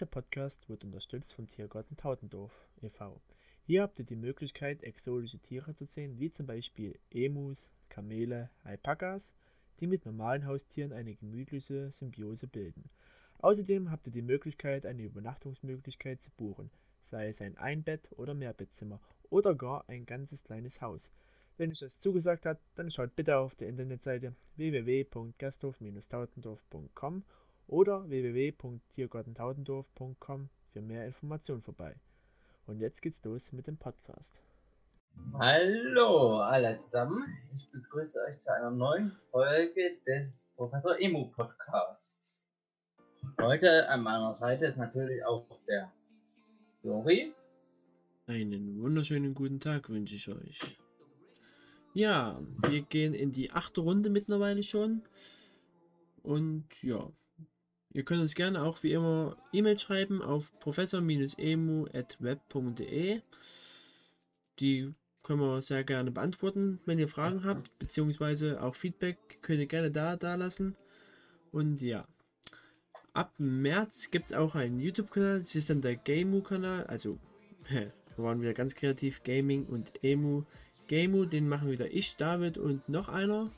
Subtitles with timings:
[0.00, 3.20] Dieser Podcast wird unterstützt vom Tiergarten Tautendorf e.V.
[3.66, 7.58] Hier habt ihr die Möglichkeit, exotische Tiere zu sehen, wie zum Beispiel Emus,
[7.90, 9.34] Kamele, Alpakas,
[9.78, 12.88] die mit normalen Haustieren eine gemütliche Symbiose bilden.
[13.40, 16.70] Außerdem habt ihr die Möglichkeit, eine Übernachtungsmöglichkeit zu buchen,
[17.10, 21.10] sei es ein Einbett- oder Mehrbettzimmer oder gar ein ganzes kleines Haus.
[21.58, 27.22] Wenn euch das zugesagt hat, dann schaut bitte auf der Internetseite www.gasthof-tautendorf.com
[27.70, 31.94] oder www.tiergartentautendorf.com für mehr Informationen vorbei.
[32.66, 34.42] Und jetzt geht's los mit dem Podcast.
[35.34, 42.42] Hallo alle zusammen, ich begrüße euch zu einer neuen Folge des Professor Emu Podcasts.
[43.40, 45.92] Heute an meiner Seite ist natürlich auch der
[46.80, 47.32] Flori.
[48.26, 50.60] Einen wunderschönen guten Tag wünsche ich euch.
[51.92, 55.02] Ja, wir gehen in die achte Runde mittlerweile schon.
[56.22, 57.10] Und ja,
[57.92, 63.20] ihr könnt uns gerne auch wie immer E-Mail schreiben auf professor-emu.web.de.
[64.58, 69.66] Die können wir sehr gerne beantworten, wenn ihr Fragen habt, beziehungsweise auch Feedback könnt ihr
[69.66, 70.76] gerne da, da lassen.
[71.52, 72.06] Und ja,
[73.12, 77.18] ab März gibt es auch einen YouTube-Kanal, das ist dann der Gameu-Kanal, also
[77.68, 80.44] wir waren wieder ganz kreativ, Gaming und Emu
[80.90, 83.52] Gemu, den machen wieder ich, David und noch einer.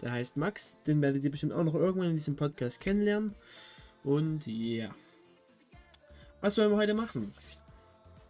[0.00, 0.78] Der heißt Max.
[0.84, 3.36] Den werdet ihr bestimmt auch noch irgendwann in diesem Podcast kennenlernen.
[4.04, 4.94] Und ja.
[6.40, 7.32] Was wollen wir heute machen?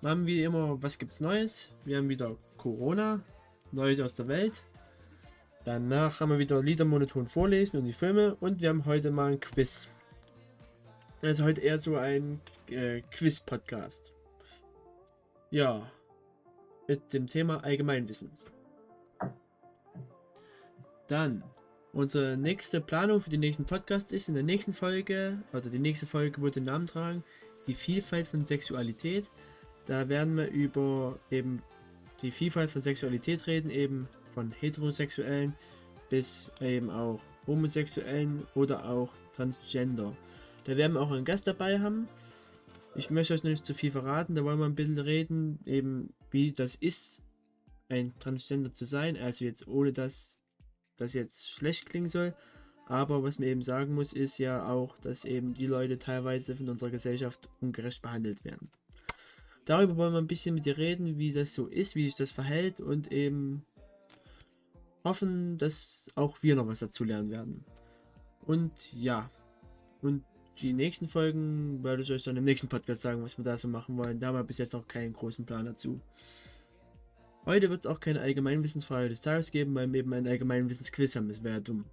[0.00, 1.70] Wir haben wie immer, was gibt's Neues?
[1.84, 3.20] Wir haben wieder Corona,
[3.70, 4.64] Neues aus der Welt.
[5.64, 8.34] Danach haben wir wieder Lieder monoton vorlesen und die Filme.
[8.40, 9.88] Und wir haben heute mal ein Quiz.
[11.22, 14.12] Also heute eher so ein äh, Quiz-Podcast.
[15.50, 15.88] Ja,
[16.88, 18.30] mit dem Thema Allgemeinwissen.
[21.06, 21.44] Dann,
[21.92, 26.06] unsere nächste Planung für den nächsten Podcast ist in der nächsten Folge, oder die nächste
[26.06, 27.22] Folge wird den Namen tragen,
[27.66, 29.30] die Vielfalt von Sexualität.
[29.86, 31.62] Da werden wir über eben
[32.22, 35.54] die Vielfalt von Sexualität reden, eben von Heterosexuellen
[36.08, 40.14] bis eben auch Homosexuellen oder auch Transgender.
[40.64, 42.08] Da werden wir auch einen Gast dabei haben.
[42.94, 46.12] Ich möchte euch noch nicht zu viel verraten, da wollen wir ein bisschen reden, eben
[46.30, 47.22] wie das ist,
[47.88, 49.16] ein Transgender zu sein.
[49.16, 50.41] Also jetzt ohne dass
[50.96, 52.34] das jetzt schlecht klingen soll.
[52.86, 56.68] Aber was man eben sagen muss, ist ja auch, dass eben die Leute teilweise von
[56.68, 58.70] unserer Gesellschaft ungerecht behandelt werden.
[59.64, 62.32] Darüber wollen wir ein bisschen mit dir reden, wie das so ist, wie sich das
[62.32, 63.64] verhält und eben
[65.04, 67.64] hoffen, dass auch wir noch was dazu lernen werden.
[68.44, 69.30] Und ja,
[70.00, 70.24] und
[70.60, 73.68] die nächsten Folgen werde ich euch dann im nächsten Podcast sagen, was wir da so
[73.68, 74.20] machen wollen.
[74.20, 76.00] Da haben wir bis jetzt noch keinen großen Plan dazu.
[77.44, 81.28] Heute wird es auch keine Allgemeinwissensfrage des Tages geben, weil wir eben ein Allgemeinwissensquiz haben.
[81.28, 81.84] Das wäre ja dumm.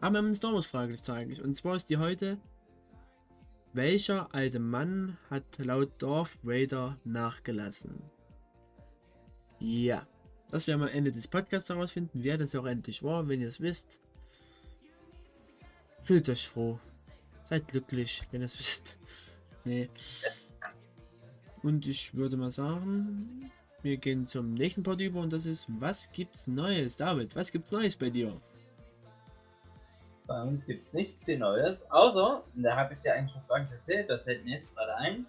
[0.00, 1.40] Aber wir haben eine Star Wars Frage des Tages.
[1.40, 2.38] Und zwar ist die heute:
[3.72, 8.00] Welcher alte Mann hat laut Darth Vader nachgelassen?
[9.58, 10.06] Ja,
[10.50, 13.26] das werden wir am Ende des Podcasts herausfinden, wer das auch endlich war.
[13.26, 14.00] Wenn ihr es wisst,
[16.00, 16.78] fühlt euch froh.
[17.42, 18.98] Seid glücklich, wenn ihr es wisst.
[19.64, 19.88] Nee.
[21.62, 23.50] Und ich würde mal sagen,
[23.84, 26.96] wir gehen zum nächsten Part über und das ist, was gibt's Neues?
[26.96, 28.40] David, was gibt's Neues bei dir?
[30.26, 33.72] Bei uns gibt's nichts viel Neues, außer, da habe ich dir eigentlich noch gar nicht
[33.72, 35.26] erzählt, das fällt mir jetzt gerade ein.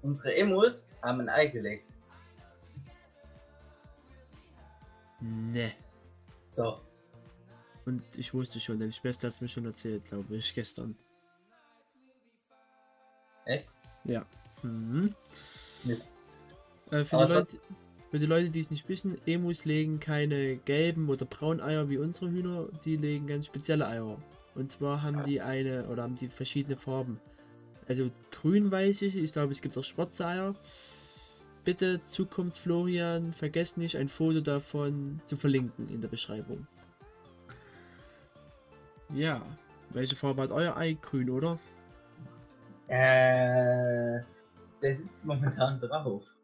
[0.00, 1.84] Unsere Emus haben ein Ei gelegt.
[5.20, 5.72] Ne.
[6.56, 6.80] Doch.
[7.84, 10.96] Und ich wusste schon, deine Schwester hat es mir schon erzählt, glaube ich, gestern.
[13.44, 13.74] Echt?
[14.04, 14.24] Ja.
[14.62, 15.14] Mhm.
[15.84, 16.17] Mist.
[16.90, 17.56] Äh, für, die Leute,
[18.10, 21.98] für die Leute, die es nicht wissen, Emus legen keine gelben oder braunen Eier wie
[21.98, 24.18] unsere Hühner, die legen ganz spezielle Eier.
[24.54, 27.20] Und zwar haben die eine oder haben die verschiedene Farben.
[27.86, 30.54] Also grün weiß ich, ich glaube es gibt auch schwarze Eier.
[31.64, 36.66] Bitte Zukunft Florian, vergesst nicht ein Foto davon zu verlinken in der Beschreibung.
[39.14, 39.42] Ja,
[39.90, 40.94] welche Farbe hat euer Ei?
[41.00, 41.58] Grün, oder?
[42.88, 44.20] Äh,
[44.82, 46.37] der sitzt momentan drauf.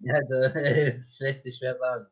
[0.00, 2.06] Ja, das ist schlecht sich schwer sagen.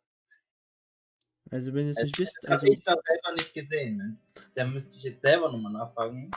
[1.51, 3.97] Also wenn ihr es Also, nicht wisst, das also habe ich doch selber nicht gesehen.
[3.97, 4.17] Ne?
[4.55, 6.31] Da müsste ich jetzt selber nochmal nachfragen,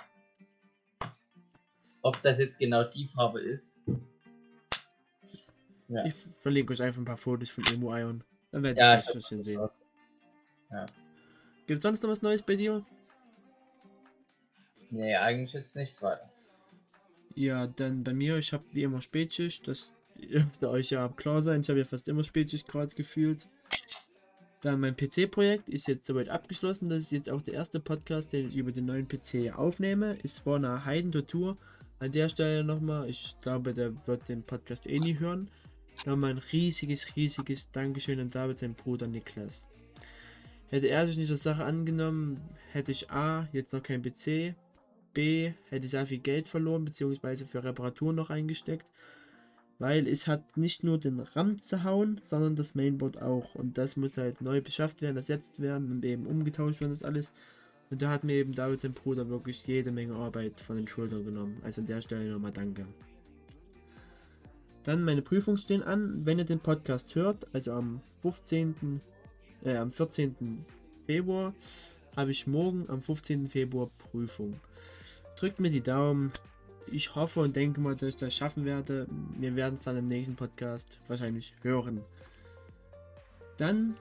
[2.02, 3.80] ob das jetzt genau die Farbe ist.
[5.88, 8.24] Ja, ich verlinke euch einfach ein paar Fotos von Emo-Eiern.
[8.52, 9.60] Dann werdet ja ihr das schon das sehen.
[9.60, 9.86] raus.
[11.66, 12.86] Gibt es sonst noch was Neues bei dir?
[14.90, 16.30] Nee, eigentlich jetzt nichts weiter.
[17.36, 21.62] Ja, dann bei mir, ich habe wie immer Spätschicht, das dürfte euch ja klar sein,
[21.62, 23.48] ich habe ja fast immer Spätschicht gerade gefühlt.
[24.62, 28.48] Dann mein PC-Projekt ist jetzt soweit abgeschlossen, das ist jetzt auch der erste Podcast, den
[28.48, 30.18] ich über den neuen PC aufnehme.
[30.24, 31.58] Es war eine Heidentortur,
[32.00, 35.50] an der Stelle nochmal, ich glaube, der wird den Podcast eh nie hören.
[36.06, 39.68] Nochmal ein riesiges, riesiges Dankeschön an David, seinen Bruder Niklas.
[40.70, 42.42] Hätte er sich nicht der Sache angenommen,
[42.72, 44.54] hätte ich A, jetzt noch kein PC,
[45.14, 48.92] B, hätte ich sehr viel Geld verloren, beziehungsweise für Reparaturen noch eingesteckt,
[49.80, 53.56] weil es hat nicht nur den RAM zerhauen, sondern das Mainboard auch.
[53.56, 57.32] Und das muss halt neu beschafft werden, ersetzt werden und eben umgetauscht werden, das alles.
[57.90, 61.24] Und da hat mir eben David sein Bruder wirklich jede Menge Arbeit von den Schultern
[61.24, 61.58] genommen.
[61.64, 62.86] Also an der Stelle nochmal danke.
[64.84, 66.26] Dann meine Prüfungen stehen an.
[66.26, 69.02] Wenn ihr den Podcast hört, also am 15.,
[69.64, 70.66] äh, am 14.
[71.06, 71.54] Februar,
[72.16, 73.48] habe ich morgen am 15.
[73.48, 74.60] Februar Prüfung.
[75.38, 76.32] Drückt mir die Daumen.
[76.92, 79.08] Ich hoffe und denke mal, dass ich das schaffen werde.
[79.38, 82.02] Wir werden es dann im nächsten Podcast wahrscheinlich hören.
[83.58, 83.96] Dann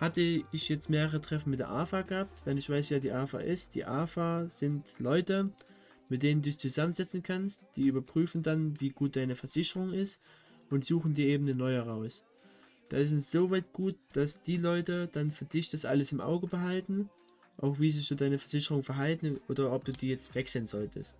[0.00, 2.42] hatte ich jetzt mehrere Treffen mit der AFA gehabt.
[2.44, 3.74] Wenn ich weiß, wer die AFA ist.
[3.74, 5.50] Die AFA sind Leute,
[6.08, 7.62] mit denen du dich zusammensetzen kannst.
[7.76, 10.20] Die überprüfen dann, wie gut deine Versicherung ist
[10.70, 12.24] und suchen dir eben eine neue raus.
[12.88, 16.46] Da ist es soweit gut, dass die Leute dann für dich das alles im Auge
[16.46, 17.08] behalten.
[17.58, 21.16] Auch wie sich so deine Versicherung verhalten oder ob du die jetzt wechseln solltest.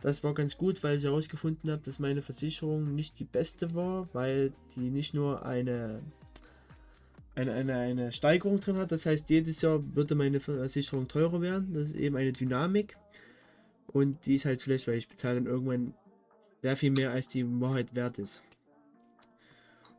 [0.00, 4.08] Das war ganz gut, weil ich herausgefunden habe, dass meine Versicherung nicht die beste war,
[4.12, 6.02] weil die nicht nur eine
[7.34, 8.90] eine, eine, eine Steigerung drin hat.
[8.90, 11.72] Das heißt, jedes Jahr würde meine Versicherung teurer werden.
[11.72, 12.96] Das ist eben eine Dynamik.
[13.86, 15.94] Und die ist halt schlecht, weil ich bezahle dann irgendwann
[16.62, 18.42] sehr viel mehr, als die Wahrheit wert ist.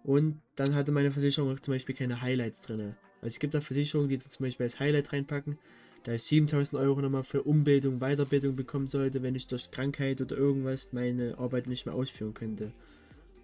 [0.03, 2.95] Und dann hatte meine Versicherung auch zum Beispiel keine Highlights drin.
[3.21, 5.57] Also es gibt da Versicherungen, die zum Beispiel als Highlight reinpacken,
[6.03, 10.37] da ich 7000 Euro nochmal für Umbildung, Weiterbildung bekommen sollte, wenn ich durch Krankheit oder
[10.37, 12.73] irgendwas meine Arbeit nicht mehr ausführen könnte.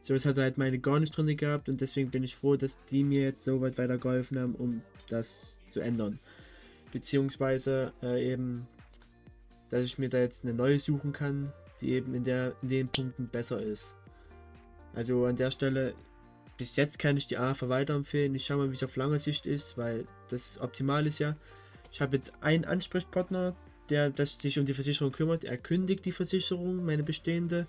[0.01, 2.79] So was hat halt meine gar nicht drin gehabt und deswegen bin ich froh, dass
[2.85, 6.19] die mir jetzt so weit weitergeholfen haben, um das zu ändern.
[6.91, 8.67] Beziehungsweise äh, eben,
[9.69, 11.51] dass ich mir da jetzt eine neue suchen kann,
[11.81, 13.95] die eben in, der, in den Punkten besser ist.
[14.93, 15.93] Also an der Stelle,
[16.57, 18.33] bis jetzt kann ich die AFA weiterempfehlen.
[18.35, 21.35] Ich schaue mal, wie es auf lange Sicht ist, weil das optimal ist ja.
[21.95, 23.55] Ich habe jetzt einen Ansprechpartner,
[23.89, 25.45] der das sich um die Versicherung kümmert.
[25.45, 27.67] Er kündigt die Versicherung, meine bestehende.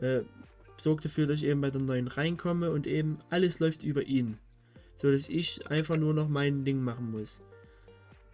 [0.00, 0.20] Äh,
[0.78, 4.38] sorgt dafür, dass ich eben bei der neuen reinkomme und eben alles läuft über ihn.
[4.96, 7.42] So dass ich einfach nur noch mein Ding machen muss.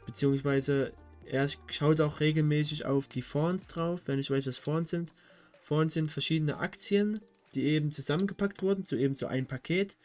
[0.07, 0.93] Beziehungsweise
[1.27, 5.13] er schaut auch regelmäßig auf die Fonds drauf, wenn ich weiß, was Fonds sind.
[5.61, 7.19] Fonds sind verschiedene Aktien,
[7.57, 9.97] die eben zusammengepackt wurden, zu eben so ein Paket.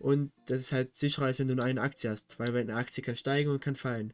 [0.00, 3.04] Und das ist halt sicherer, als wenn du nur eine Aktie hast, weil eine Aktie
[3.04, 4.12] kann steigen und kann fallen.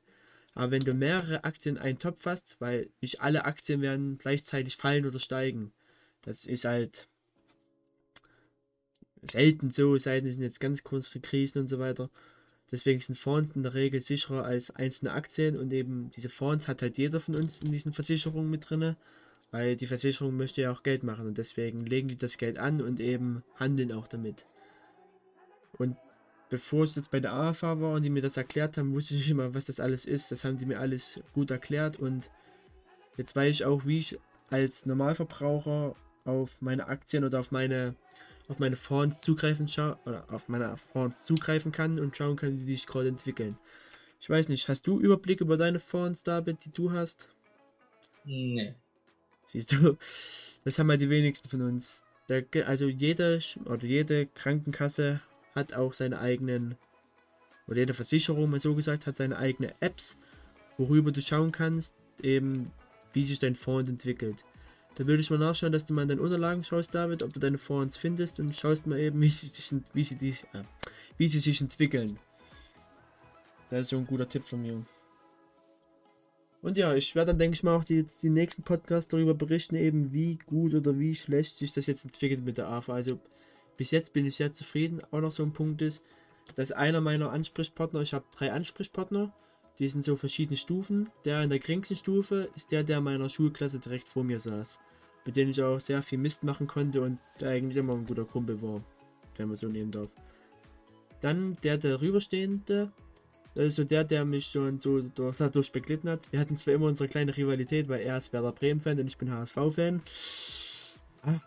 [0.59, 4.77] Aber wenn du mehrere Aktien in einen Topf hast, weil nicht alle Aktien werden gleichzeitig
[4.77, 5.71] fallen oder steigen,
[6.23, 7.07] das ist halt
[9.23, 12.11] selten so, es sind jetzt ganz kurze Krisen und so weiter.
[12.73, 16.83] Deswegen sind Fonds in der Regel sicherer als einzelne Aktien und eben diese Fonds hat
[16.83, 18.97] halt jeder von uns in diesen Versicherungen mit drinne,
[19.53, 22.83] weil die Versicherung möchte ja auch Geld machen und deswegen legen die das Geld an
[22.83, 24.45] und eben handeln auch damit.
[25.79, 25.97] Und
[26.51, 29.21] bevor ich jetzt bei der AFA war und die mir das erklärt haben, wusste ich
[29.21, 30.31] nicht immer, was das alles ist.
[30.33, 32.31] Das haben die mir alles gut erklärt und
[33.17, 34.19] jetzt weiß ich auch, wie ich
[34.51, 37.95] als Normalverbraucher auf meine Aktien oder auf meine
[38.49, 39.69] auf meine Fonds zugreifen
[40.07, 43.59] oder auf meine Fonds zugreifen kann und schauen kann, wie die sich gerade entwickeln.
[44.21, 47.29] Ich weiß nicht, hast du Überblick über deine Fonds, David, die du hast?
[48.25, 48.75] Nee.
[49.47, 49.97] Siehst du,
[50.65, 52.05] das haben ja die wenigsten von uns.
[52.29, 55.21] Der, also jede oder jede Krankenkasse
[55.59, 56.77] hat auch seine eigenen,
[57.67, 60.17] oder jede Versicherung, mal so gesagt, hat seine eigenen Apps,
[60.79, 62.71] worüber du schauen kannst, eben
[63.13, 64.45] wie sich dein Fonds entwickelt.
[64.95, 67.39] Da würde ich mal nachschauen, dass du mal in deinen Unterlagen schaust, David, ob du
[67.39, 70.65] deine Fonds findest und schaust mal eben, wie sie sich, wie sie, die, äh,
[71.17, 72.19] wie sie sich entwickeln.
[73.71, 74.85] Das ist so ein guter Tipp von mir.
[76.63, 79.35] Und ja, ich werde dann, denke ich mal, auch die, jetzt die nächsten Podcasts darüber
[79.35, 82.95] berichten, eben wie gut oder wie schlecht sich das jetzt entwickelt mit der AFA.
[82.95, 83.21] Also
[83.79, 85.01] bis jetzt bin ich sehr zufrieden.
[85.11, 86.05] Auch noch so ein Punkt ist,
[86.55, 89.33] dass einer meiner Ansprechpartner, ich habe drei Ansprechpartner,
[89.79, 91.09] die sind so verschiedene Stufen.
[91.25, 94.79] Der in der geringsten Stufe ist der, der meiner Schulklasse direkt vor mir saß
[95.29, 98.25] mit denen ich auch sehr viel Mist machen konnte und der eigentlich immer ein guter
[98.25, 98.83] Kumpel war,
[99.37, 100.09] wenn man so nehmen darf.
[101.21, 102.91] Dann der darüberstehende,
[103.55, 106.33] das ist so der, der mich schon so durch, dadurch beglitten hat.
[106.33, 109.31] Wir hatten zwar immer unsere kleine Rivalität, weil er ist Werder Bremen-Fan und ich bin
[109.31, 110.01] HSV-Fan.
[111.21, 111.41] Ah,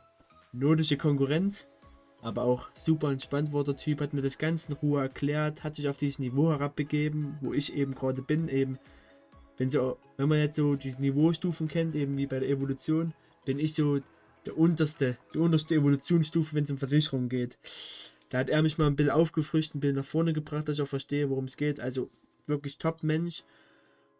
[0.52, 1.68] nordische Konkurrenz,
[2.22, 5.76] aber auch super entspannt war der Typ, hat mir das Ganze in Ruhe erklärt, hat
[5.76, 8.78] sich auf dieses Niveau herabbegeben, wo ich eben gerade bin, eben
[9.58, 13.14] wenn, so, wenn man jetzt so die Niveaustufen kennt, eben wie bei der Evolution,
[13.46, 14.00] bin ich so
[14.46, 17.58] der unterste, die unterste Evolutionsstufe, wenn es um Versicherungen geht.
[18.30, 20.82] Da hat er mich mal ein bisschen aufgefrischt, ein bisschen nach vorne gebracht, dass ich
[20.82, 21.80] auch verstehe, worum es geht.
[21.80, 22.10] Also
[22.48, 23.44] wirklich top Mensch.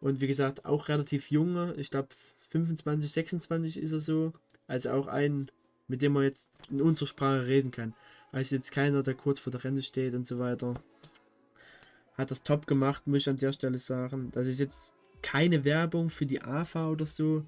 [0.00, 1.74] Und wie gesagt, auch relativ junge.
[1.76, 2.08] Ich glaube
[2.50, 4.32] 25, 26 ist er so.
[4.66, 5.50] Also auch ein,
[5.88, 7.94] mit dem man jetzt in unserer Sprache reden kann.
[8.30, 10.74] Also jetzt keiner, der kurz vor der Rente steht und so weiter.
[12.14, 14.30] Hat das top gemacht, muss ich an der Stelle sagen.
[14.32, 17.44] Das ist jetzt keine Werbung für die AFA oder so.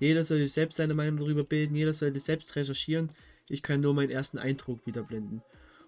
[0.00, 3.10] Jeder sollte selbst seine Meinung darüber bilden, jeder sollte selbst recherchieren.
[3.48, 5.42] Ich kann nur meinen ersten Eindruck wiederblenden.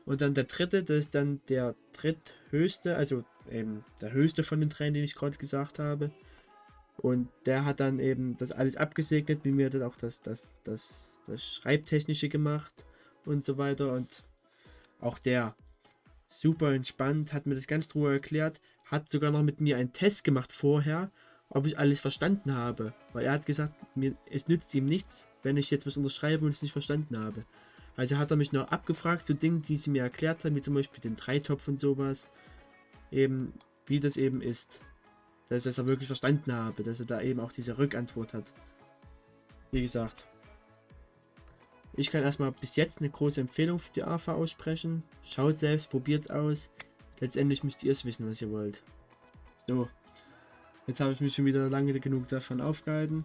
[0.04, 4.70] Und dann der dritte, das ist dann der dritthöchste, also eben der höchste von den
[4.70, 6.10] dreien, den ich gerade gesagt habe.
[6.96, 11.09] Und der hat dann eben das alles abgesegnet, wie mir dann auch das, das, das,
[11.30, 12.84] das Schreibtechnische gemacht
[13.24, 13.92] und so weiter.
[13.92, 14.24] Und
[15.00, 15.54] auch der
[16.28, 20.24] super entspannt, hat mir das ganz Ruhe erklärt, hat sogar noch mit mir einen Test
[20.24, 21.10] gemacht vorher,
[21.48, 22.94] ob ich alles verstanden habe.
[23.12, 26.52] Weil er hat gesagt, mir, es nützt ihm nichts, wenn ich jetzt was unterschreibe und
[26.52, 27.44] es nicht verstanden habe.
[27.96, 30.74] Also hat er mich noch abgefragt zu Dingen, die sie mir erklärt haben, wie zum
[30.74, 32.30] Beispiel den Dreitopf und sowas.
[33.10, 33.52] Eben,
[33.86, 34.80] wie das eben ist.
[35.48, 38.52] Dass ich das wirklich verstanden habe, dass er da eben auch diese Rückantwort hat.
[39.72, 40.26] Wie gesagt.
[41.94, 45.02] Ich kann erstmal bis jetzt eine große Empfehlung für die AFA aussprechen.
[45.22, 46.70] Schaut selbst, probiert es aus.
[47.18, 48.82] Letztendlich müsst ihr es wissen, was ihr wollt.
[49.66, 49.88] So.
[50.86, 53.24] Jetzt habe ich mich schon wieder lange genug davon aufgehalten.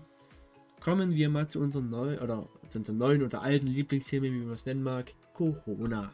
[0.82, 4.52] Kommen wir mal zu unserem neuen oder zu unserem neuen oder alten Lieblingsthema, wie man
[4.52, 6.14] es nennen mag, Corona.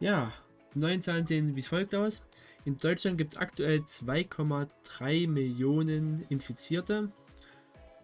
[0.00, 0.32] Ja,
[0.74, 2.22] neuen Zahlen sehen wie folgt aus.
[2.64, 7.12] In Deutschland gibt es aktuell 2,3 Millionen Infizierte.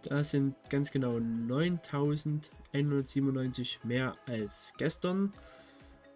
[0.03, 5.33] Das sind ganz genau 9197 mehr als gestern.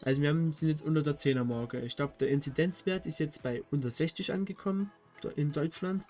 [0.02, 1.80] Also wir haben, sind jetzt unter der 10er Marke.
[1.80, 4.90] Ich glaube, der Inzidenzwert ist jetzt bei unter 60 angekommen
[5.36, 6.04] in Deutschland.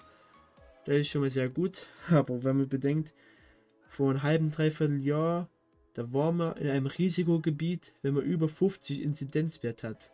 [0.84, 1.86] Das ist schon mal sehr gut.
[2.10, 3.12] Aber wenn man bedenkt,
[3.88, 5.48] vor einem halben, dreiviertel Jahr,
[5.92, 10.10] da war man in einem Risikogebiet, wenn man über 50 Inzidenzwert hat.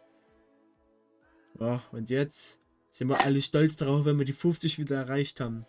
[1.61, 2.59] Ja, und jetzt
[2.91, 5.67] sind wir alle stolz darauf, wenn wir die 50 wieder erreicht haben.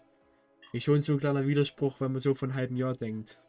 [0.72, 3.40] Ist schon so ein kleiner Widerspruch, wenn man so von einem halben Jahr denkt.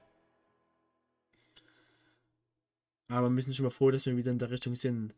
[3.09, 5.15] Aber wir müssen schon mal froh, dass wir wieder in der Richtung sind.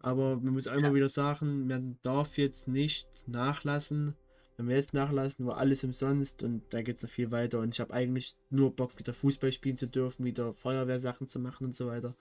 [0.00, 0.96] Aber man muss einmal ja.
[0.96, 4.14] wieder sagen, man darf jetzt nicht nachlassen.
[4.56, 7.60] Wenn wir jetzt nachlassen, war alles umsonst und da geht es noch viel weiter.
[7.60, 11.66] Und ich habe eigentlich nur Bock, wieder Fußball spielen zu dürfen, wieder Feuerwehrsachen zu machen
[11.66, 12.14] und so weiter.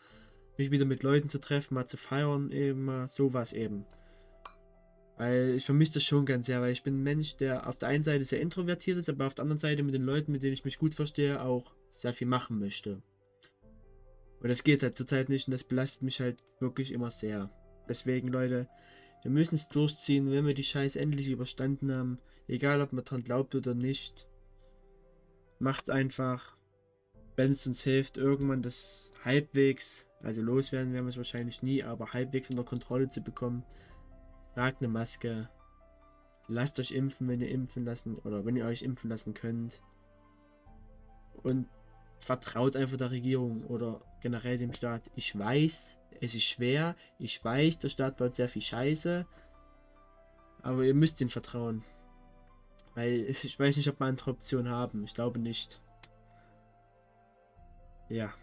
[0.57, 3.85] Mich wieder mit Leuten zu treffen, mal zu feiern, eben mal sowas eben.
[5.19, 7.89] Weil ich vermisse das schon ganz sehr, weil ich bin ein Mensch, der auf der
[7.89, 10.53] einen Seite sehr introvertiert ist, aber auf der anderen Seite mit den Leuten, mit denen
[10.53, 13.03] ich mich gut verstehe, auch sehr viel machen möchte.
[14.39, 17.51] Und das geht halt zurzeit nicht und das belastet mich halt wirklich immer sehr.
[17.89, 18.69] Deswegen, Leute,
[19.21, 22.19] wir müssen es durchziehen, wenn wir die Scheiße endlich überstanden haben.
[22.47, 24.25] Egal, ob man dran glaubt oder nicht.
[25.59, 26.55] Macht's einfach.
[27.35, 32.13] Wenn es uns hilft, irgendwann das halbwegs, also loswerden werden wir es wahrscheinlich nie, aber
[32.13, 33.65] halbwegs unter Kontrolle zu bekommen
[34.59, 35.47] Tragt eine Maske.
[36.49, 39.81] Lasst euch impfen, wenn ihr impfen lassen oder wenn ihr euch impfen lassen könnt.
[41.43, 41.69] Und
[42.19, 45.03] vertraut einfach der Regierung oder generell dem Staat.
[45.15, 46.97] Ich weiß, es ist schwer.
[47.19, 49.25] Ich weiß, der Staat baut sehr viel Scheiße.
[50.61, 51.85] Aber ihr müsst ihm vertrauen.
[52.95, 55.05] Weil ich weiß nicht, ob wir andere Optionen haben.
[55.05, 55.81] Ich glaube nicht.
[58.09, 58.33] Ja.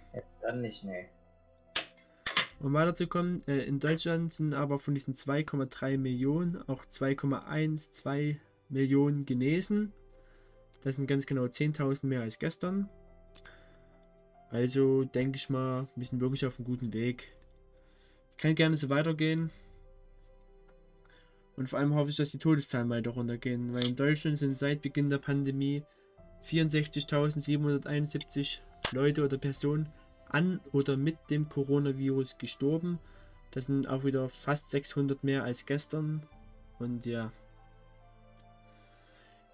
[0.40, 1.10] Dann nicht, nee.
[2.60, 8.36] Um weiterzukommen, äh, in Deutschland sind aber von diesen 2,3 Millionen auch 2,12
[8.68, 9.92] Millionen genesen.
[10.82, 12.88] Das sind ganz genau 10.000 mehr als gestern.
[14.50, 17.32] Also denke ich mal, wir sind wirklich auf einem guten Weg.
[18.38, 19.50] Kann gerne so weitergehen.
[21.56, 24.82] Und vor allem hoffe ich, dass die Todeszahlen weiter runtergehen, weil in Deutschland sind seit
[24.82, 25.82] Beginn der Pandemie
[26.44, 28.60] 64.771
[28.92, 29.88] Leute oder Personen
[30.28, 32.98] an oder mit dem Coronavirus gestorben.
[33.50, 36.22] Das sind auch wieder fast 600 mehr als gestern.
[36.78, 37.32] Und ja.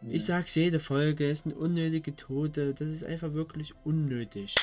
[0.00, 0.10] ja.
[0.10, 2.74] Ich sag's jede Folge, es sind unnötige Tote.
[2.74, 4.54] Das ist einfach wirklich unnötig.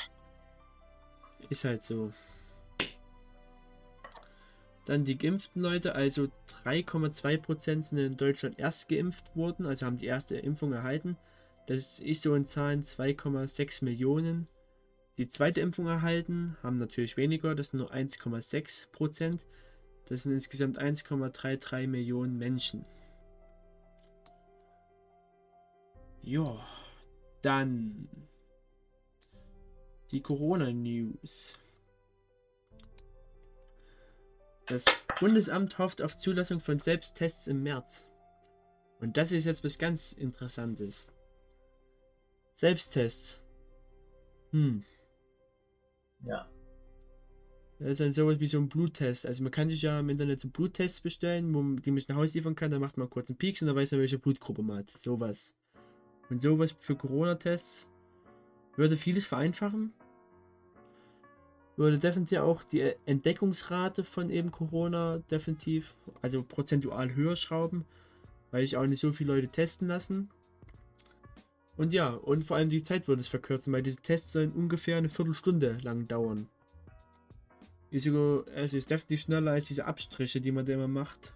[1.50, 2.12] Ist halt so.
[4.86, 6.30] Dann die geimpften Leute, also
[6.66, 11.16] 3,2% sind in Deutschland erst geimpft worden, also haben die erste Impfung erhalten.
[11.68, 14.46] Das ist so in Zahlen 2,6 Millionen
[15.20, 19.46] die zweite Impfung erhalten, haben natürlich weniger, das sind nur 1,6 Prozent.
[20.06, 22.86] Das sind insgesamt 1,33 Millionen Menschen.
[26.22, 26.66] Ja,
[27.42, 28.08] dann
[30.12, 31.60] die Corona-News.
[34.68, 38.08] Das Bundesamt hofft auf Zulassung von Selbsttests im März.
[39.02, 41.12] Und das ist jetzt was ganz Interessantes.
[42.56, 43.42] Selbsttests.
[44.52, 44.86] Hm.
[46.26, 46.48] Ja.
[47.80, 49.26] Das ist dann sowas wie so ein Bluttest.
[49.26, 52.18] Also man kann sich ja im Internet so Bluttests bestellen, wo man die mich nach
[52.18, 54.62] Hause liefern kann, dann macht man kurz einen Pieks und dann weiß man, welche Blutgruppe
[54.62, 54.90] man hat.
[54.90, 55.56] Sowas.
[56.30, 57.88] Und sowas für Corona-Tests
[58.76, 59.94] würde vieles vereinfachen.
[61.78, 67.86] Würde definitiv auch die Entdeckungsrate von eben Corona definitiv, also prozentual höher schrauben,
[68.52, 70.30] weil ich auch nicht so viele Leute testen lassen.
[71.80, 74.98] Und ja, und vor allem die Zeit würde es verkürzen, weil diese Tests sollen ungefähr
[74.98, 76.50] eine Viertelstunde lang dauern.
[77.90, 78.06] Es
[78.74, 81.32] ist definitiv schneller als diese Abstriche, die man da immer macht.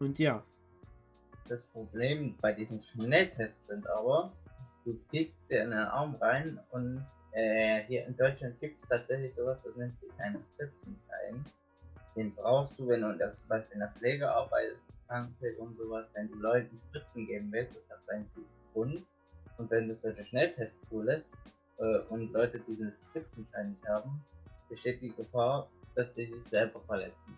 [0.00, 0.42] Und ja.
[1.48, 4.32] Das Problem bei diesen Schnelltests sind aber,
[4.84, 9.36] du kriegst dir in den Arm rein und äh, hier in Deutschland gibt es tatsächlich
[9.36, 11.44] sowas, das nennt sich ein Spritzenschein.
[12.16, 16.28] Den brauchst du, wenn du zum Beispiel in der Pflege arbeitest, Krankenpflege und sowas, wenn
[16.28, 18.28] du Leuten Spritzen geben willst, das hat seinen
[18.72, 19.06] Grund.
[19.58, 21.36] Und wenn du solche Schnelltests zulässt
[21.78, 24.24] äh, und Leute diesen Spritzenschein nicht haben,
[24.68, 27.36] besteht die Gefahr, dass sie sich selber verletzen.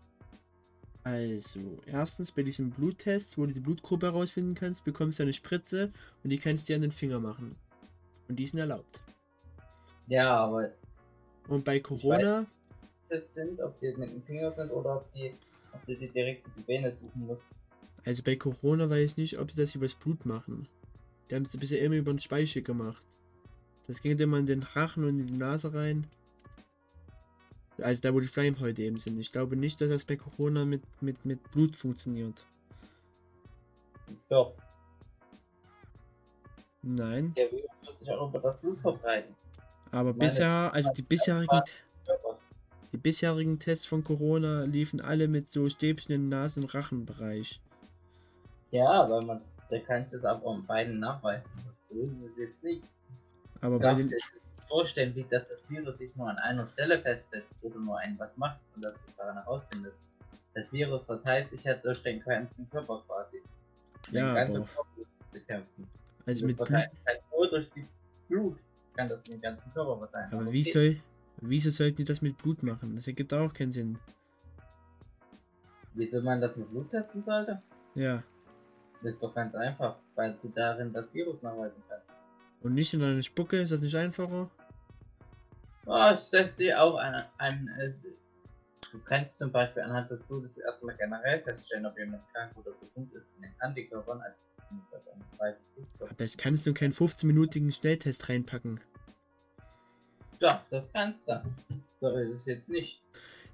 [1.02, 5.90] Also, erstens bei diesem Bluttest, wo du die Blutgruppe herausfinden kannst, bekommst du eine Spritze
[6.22, 7.56] und die kannst du dir an den Finger machen.
[8.28, 9.00] Und die sind erlaubt.
[10.08, 10.72] Ja, aber.
[11.48, 12.46] Und bei Corona.
[13.08, 15.34] Weiß, sind, ob die mit dem Finger sind oder ob die,
[15.72, 17.56] ob du die direkt die Vene suchen musst.
[18.04, 20.68] Also bei Corona weiß ich nicht, ob sie das übers Blut machen.
[21.30, 23.06] Die haben es bisher immer über den Speichel gemacht.
[23.86, 26.06] Das ging immer in den Rachen und in die Nase rein.
[27.78, 29.18] Also da wo die Schleimhäute eben sind.
[29.18, 32.44] Ich glaube nicht, dass das bei Corona mit, mit, mit Blut funktioniert.
[34.28, 34.52] Doch.
[36.82, 37.32] Nein.
[37.36, 39.34] Der Virus wird sich auch über das Blut verbreiten.
[39.92, 41.60] Aber Meine bisher, also die bisherigen,
[42.92, 47.60] die bisherigen Tests von Corona liefen alle mit so Stäbchen im Nasen- und Rachenbereich.
[48.72, 51.50] Ja, weil man da kannst du es auch an beiden nachweisen.
[51.84, 52.82] So ist es jetzt nicht.
[53.60, 54.10] Aber bei den,
[54.70, 58.36] vorstellen, wie dass das Virus sich nur an einer Stelle festsetzt oder nur ein was
[58.36, 60.00] macht und dass du es daran herausfindest.
[60.54, 63.42] Das Virus verteilt sich ja durch den ganzen Körper quasi.
[64.08, 64.88] Den ja, ganzen Körper
[65.32, 65.86] bekämpfen.
[66.26, 66.70] Also mit Blut.
[66.70, 66.90] Halt
[67.30, 67.86] nur durch die
[68.28, 68.58] Blut
[68.94, 70.32] kann das den ganzen Körper verteilen.
[70.32, 71.00] Aber, Aber wie soll,
[71.40, 72.94] wieso sollten die das mit Blut machen?
[72.94, 73.98] Das ergibt auch keinen Sinn.
[75.94, 77.60] Wieso man das mit Blut testen sollte?
[77.94, 78.22] Ja.
[79.02, 82.20] Das ist doch ganz einfach, weil du darin das Virus nachweisen kannst.
[82.62, 84.50] Und nicht in einer Spucke, ist das nicht einfacher?
[85.86, 87.70] Oh, ich sehe auch an, an
[88.92, 93.12] du kannst zum Beispiel anhand des Blutes erstmal generell feststellen, ob jemand krank oder gesund
[93.14, 94.38] ist in den Antikörpern, also
[95.98, 98.80] aber das kannst du in keinen 15-minütigen Schnelltest reinpacken.
[100.38, 101.42] Doch, das kannst du.
[102.00, 103.02] So ist es jetzt nicht.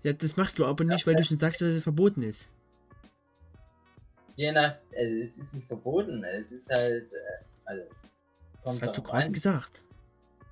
[0.02, 2.48] Ja, das machst du aber nicht, weil du schon sagst, dass es verboten ist.
[4.36, 7.82] Je nach, also es ist nicht verboten, es ist halt, äh, also.
[8.64, 9.82] Das hast du gerade gesagt.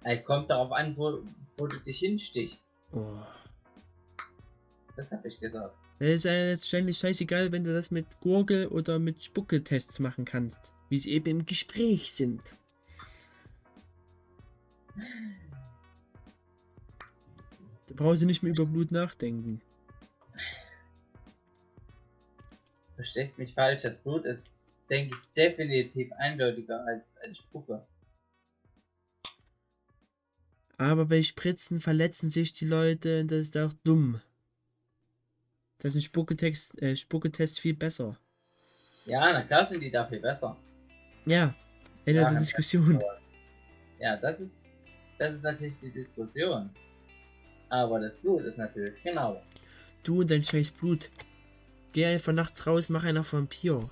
[0.02, 1.20] Es kommt darauf an, wo,
[1.58, 2.72] wo du dich hinstichst.
[2.92, 3.18] Oh.
[4.96, 5.74] Das habe ich gesagt.
[5.98, 10.72] Es ist ja letztendlich scheißegal, wenn du das mit Gurgel oder mit Spucke-Tests machen kannst,
[10.88, 12.54] wie sie eben im Gespräch sind.
[17.86, 19.60] Da brauchst du nicht mehr über Blut nachdenken.
[22.94, 24.56] Verstehst mich falsch, das Blut ist,
[24.90, 27.86] denke ich, definitiv eindeutiger als, als Spucke.
[30.76, 34.20] Aber bei Spritzen verletzen sich die Leute und das ist auch dumm.
[35.78, 38.18] Das ist ein Spucketest, äh, Spucketest viel besser.
[39.06, 40.56] Ja, na klar sind die da viel besser.
[41.26, 41.54] Ja,
[42.04, 43.02] Ende ja, der Diskussion.
[43.98, 44.72] Ja, das ist,
[45.18, 46.70] das ist natürlich die Diskussion.
[47.68, 49.42] Aber das Blut ist natürlich genau.
[50.02, 51.10] Du und dein scheiß Blut.
[51.94, 53.88] Geh einfach nachts raus, mach einer Vampir.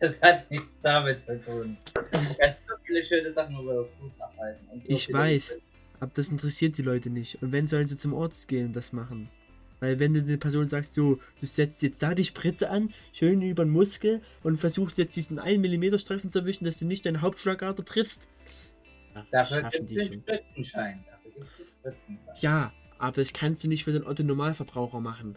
[0.00, 1.76] Das hat nichts damit zu tun.
[1.92, 4.66] Du kannst so viele schöne Sachen über das Blut nachweisen.
[4.72, 5.58] So ich weiß.
[5.98, 7.42] Aber das interessiert die Leute nicht.
[7.42, 9.28] Und wenn sollen sie zum Arzt gehen und das machen?
[9.80, 13.42] Weil wenn du eine Person sagst, du, du setzt jetzt da die Spritze an, schön
[13.42, 17.04] über den Muskel und versuchst jetzt diesen 1 mm Streifen zu erwischen, dass du nicht
[17.04, 18.28] deinen Hauptschlagader triffst.
[19.14, 21.04] Ach, Dafür gibt es den Spritzenschein.
[22.40, 25.36] Ja, aber das kannst du nicht für den Otto-Normalverbraucher machen.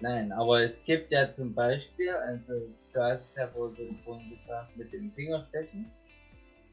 [0.00, 2.54] Nein, aber es gibt ja zum Beispiel, also
[2.92, 5.90] du hast es ja wohl vorhin gesagt, mit dem Fingerstechen.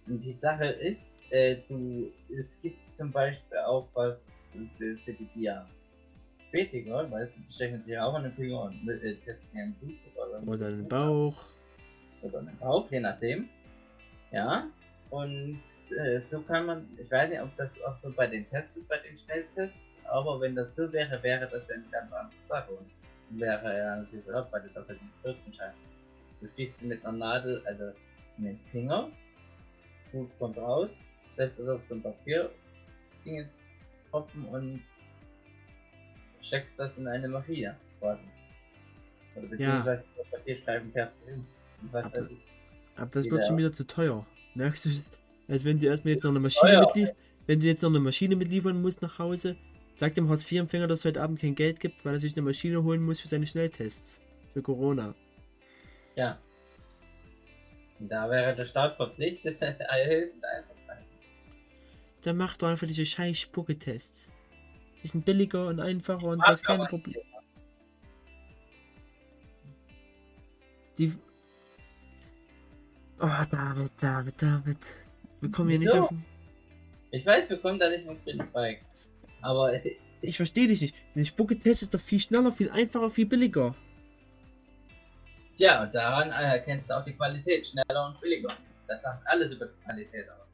[0.07, 5.27] Und die Sache ist, äh, du, es gibt zum Beispiel auch was für, für die
[5.35, 10.47] Diabetiker, weil sie stechen sich auch an den Finger und äh, testen ihren Blut oder,
[10.47, 11.35] oder den Bauch.
[12.21, 13.49] Oder den Bauch, je nachdem.
[14.31, 14.69] Ja,
[15.09, 15.61] und
[15.97, 18.89] äh, so kann man, ich weiß nicht, ob das auch so bei den Tests ist,
[18.89, 22.71] bei den Schnelltests, aber wenn das so wäre, wäre das eine ganz andere Sache.
[22.71, 22.96] Und
[23.29, 25.73] wäre ja natürlich auch bei der doppelten Kürzenschein.
[26.39, 27.91] Du stichst mit einer Nadel, also
[28.37, 29.09] in den Finger
[30.11, 31.01] Blut kommt raus,
[31.35, 32.51] lässt es auf so ein Papier
[33.25, 33.77] Dingens
[34.09, 34.81] tropfen und
[36.41, 38.27] steckst das in eine Maschine quasi.
[39.35, 40.23] Oder beziehungsweise ja.
[40.31, 41.45] Papierstreifen färbst hin.
[41.81, 42.47] Und was aber, weiß ich.
[42.95, 44.25] Aber das wird schon wieder zu teuer.
[44.55, 44.89] Merkst du,
[45.49, 46.79] als wenn du erstmal jetzt noch eine Maschine ja.
[46.81, 47.09] mitlief
[47.47, 49.55] wenn du jetzt noch eine Maschine mitliefern musst nach Hause,
[49.97, 52.83] sag dem Hartz-IV-Empfänger, dass er heute Abend kein Geld gibt, weil er sich eine Maschine
[52.83, 54.21] holen muss für seine Schnelltests.
[54.53, 55.15] Für Corona.
[56.15, 56.37] Ja.
[57.99, 61.05] Da wäre der Staat verpflichtet, alle Hilfen einzugreifen.
[62.21, 64.31] Dann macht doch einfach diese scheiß Spucke-Tests.
[65.01, 67.17] Die sind billiger und einfacher und Mag das keine Probleme.
[67.17, 67.27] nicht.
[70.99, 71.13] Die.
[73.19, 74.77] Oh, David, David, David.
[75.41, 76.03] Wir kommen hier nicht Wieso?
[76.03, 76.13] auf.
[77.09, 78.81] Ich weiß, wir kommen da nicht mit grünen Zweig.
[79.47, 79.71] Aber
[80.21, 80.95] Ich verstehe dich nicht.
[81.15, 83.73] Ein Spucke-Test ist doch viel schneller, viel einfacher, viel billiger.
[85.55, 88.49] Tja, und daran erkennst du auch die Qualität schneller und billiger.
[88.89, 90.47] Das sagt alles über die Qualität aus.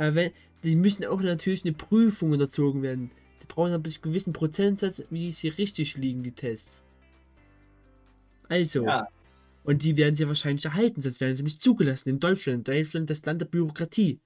[0.00, 0.32] Ja, wenn,
[0.64, 3.12] die müssen auch natürlich eine Prüfung unterzogen werden.
[3.42, 6.82] Die brauchen einen gewissen Prozentsatz, wie sie richtig liegen, die Tests.
[8.48, 8.86] Also.
[8.86, 9.06] Ja.
[9.62, 12.66] Und die werden sie wahrscheinlich erhalten, sonst werden sie nicht zugelassen in Deutschland.
[12.66, 14.18] Deutschland das Land der Bürokratie.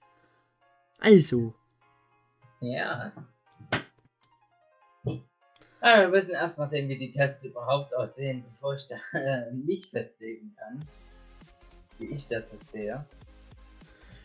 [1.01, 1.55] Also.
[2.61, 3.12] Ja.
[5.85, 9.90] Aber wir müssen erstmal sehen, wie die Tests überhaupt aussehen, bevor ich da äh, nicht
[9.90, 10.83] festlegen kann.
[11.99, 13.05] Wie ich dazu stehe.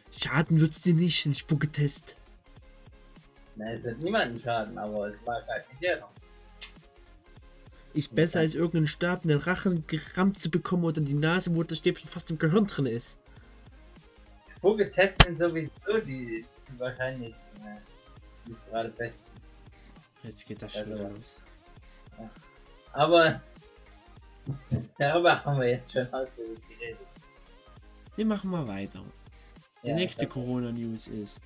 [0.09, 2.15] Schaden wird's dir nicht, ein Spucketest.
[3.57, 6.09] Na, es wird niemanden schaden, aber es mag halt nicht jeder.
[7.93, 11.53] Ist besser als irgendeinen Stab in den Rachen gerammt zu bekommen oder in die Nase,
[11.53, 13.19] wo das Stäbchen fast im Gehirn drin ist.
[14.55, 19.29] Spucke-Tests sind sowieso die, die wahrscheinlich äh, nicht gerade besten.
[20.23, 21.17] Jetzt geht das Also schon was.
[21.17, 21.39] los.
[22.93, 23.41] Aber
[24.97, 26.99] darüber haben wir jetzt schon ausführlich geredet.
[28.15, 29.01] Wir machen mal weiter.
[29.83, 31.41] Die Ja, nächste Corona-News ist,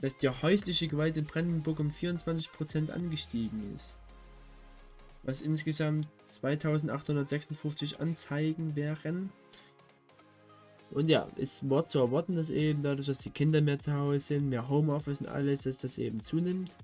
[0.00, 3.98] dass die häusliche Gewalt in Brandenburg um 24% angestiegen ist.
[5.24, 9.32] Was insgesamt 2856 Anzeigen wären.
[10.90, 14.20] Und ja, ist Wort zu erwarten, dass eben dadurch, dass die Kinder mehr zu Hause
[14.20, 16.76] sind, mehr Homeoffice und alles, dass das eben zunimmt.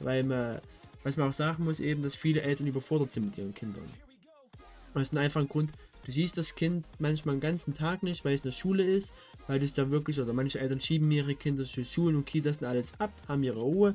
[0.00, 0.60] Weil man,
[1.06, 3.88] was man auch sagen muss, eben, dass viele Eltern überfordert sind mit ihren Kindern.
[4.92, 5.70] Aus einem einfachen Grund,
[6.04, 9.14] du siehst das Kind manchmal den ganzen Tag nicht, weil es in der Schule ist,
[9.46, 12.66] weil das da wirklich, oder manche Eltern schieben ihre Kinder zu Schulen und Kitas und
[12.66, 13.94] alles ab, haben ihre Ruhe,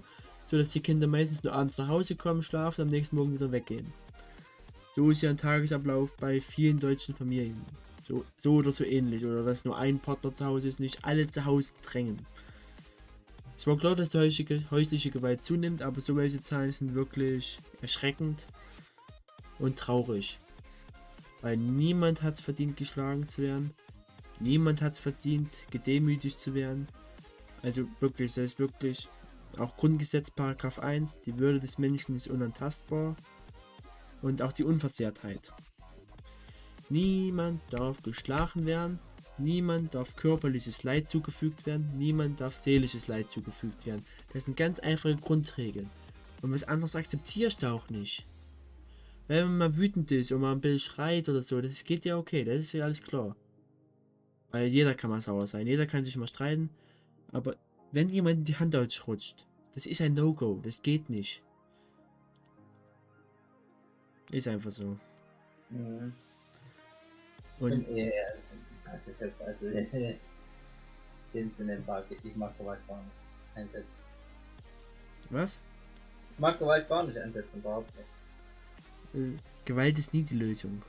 [0.50, 3.52] sodass die Kinder meistens nur abends nach Hause kommen, schlafen und am nächsten Morgen wieder
[3.52, 3.92] weggehen.
[4.96, 7.60] So ist ja ein Tagesablauf bei vielen deutschen Familien.
[8.02, 9.26] So, so oder so ähnlich.
[9.26, 12.26] Oder dass nur ein Partner zu Hause ist, nicht alle zu Hause drängen.
[13.56, 17.60] Es war klar, dass die häusliche, häusliche Gewalt zunimmt, aber so welche Zahlen sind wirklich
[17.82, 18.48] erschreckend
[19.60, 20.40] und traurig.
[21.42, 23.74] Weil niemand hat es verdient, geschlagen zu werden.
[24.40, 26.88] Niemand hat es verdient, gedemütigt zu werden.
[27.62, 29.08] Also wirklich, das ist wirklich
[29.58, 33.16] auch Grundgesetz Paragraph 1, die Würde des Menschen ist unantastbar
[34.22, 35.52] und auch die Unversehrtheit.
[36.90, 39.00] Niemand darf geschlagen werden,
[39.44, 44.06] niemand darf körperliches Leid zugefügt werden, niemand darf seelisches Leid zugefügt werden.
[44.34, 45.90] Das sind ganz einfache Grundregeln.
[46.42, 48.26] Und was anderes akzeptierst du auch nicht.
[49.28, 52.18] Wenn man mal wütend ist und mal ein bisschen schreit oder so, das geht ja
[52.18, 53.36] okay, das ist ja alles klar.
[54.52, 56.70] Weil jeder kann mal sauer sein, jeder kann sich mal streiten.
[57.32, 57.56] Aber
[57.92, 61.44] wenn jemand die Hand ausrutscht, das ist ein No-Go, das geht nicht.
[64.32, 64.98] Ist einfach so.
[65.70, 66.14] Mhm.
[67.60, 68.06] Und Und, ja,
[68.92, 69.66] also das, also,
[71.34, 73.16] den Sinn im Park, ich mag Gewalt gar nicht
[73.56, 73.88] einsetzen.
[75.30, 75.60] was?
[76.34, 78.08] Ich mag Gewalt gar nicht einsetzen, überhaupt nicht.
[79.34, 80.82] Äh, Gewalt ist nie die Lösung.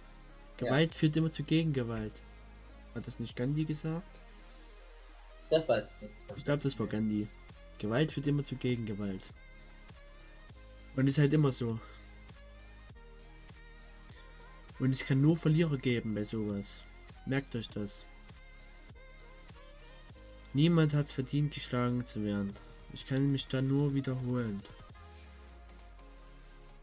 [0.56, 2.22] Gewalt führt immer zu Gegengewalt.
[2.94, 4.20] Hat das nicht Gandhi gesagt?
[5.50, 6.24] Das weiß ich jetzt.
[6.36, 7.28] Ich glaube, das war Gandhi.
[7.78, 9.30] Gewalt führt immer zu Gegengewalt.
[10.96, 11.78] Und ist halt immer so.
[14.78, 16.82] Und es kann nur Verlierer geben bei sowas.
[17.26, 18.04] Merkt euch das.
[20.54, 22.52] Niemand hat es verdient, geschlagen zu werden.
[22.92, 24.62] Ich kann mich da nur wiederholen.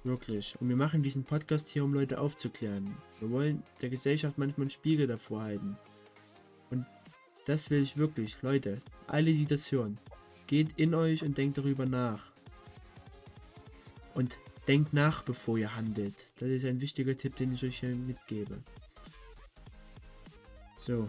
[0.04, 0.56] Wirklich.
[0.60, 2.95] Und wir machen diesen Podcast hier, um Leute aufzuklären.
[3.19, 5.78] Wir wollen der Gesellschaft manchmal einen Spiegel davor halten.
[6.71, 6.86] Und
[7.45, 8.41] das will ich wirklich.
[8.41, 9.99] Leute, alle, die das hören,
[10.47, 12.32] geht in euch und denkt darüber nach.
[14.15, 16.15] Und denkt nach, bevor ihr handelt.
[16.38, 18.63] Das ist ein wichtiger Tipp, den ich euch hier mitgebe.
[20.89, 21.08] So,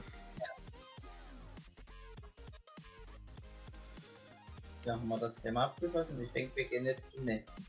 [4.84, 6.22] Ja, haben wir das Thema abgeschlossen.
[6.22, 7.64] Ich denke, wir gehen jetzt zum nächsten.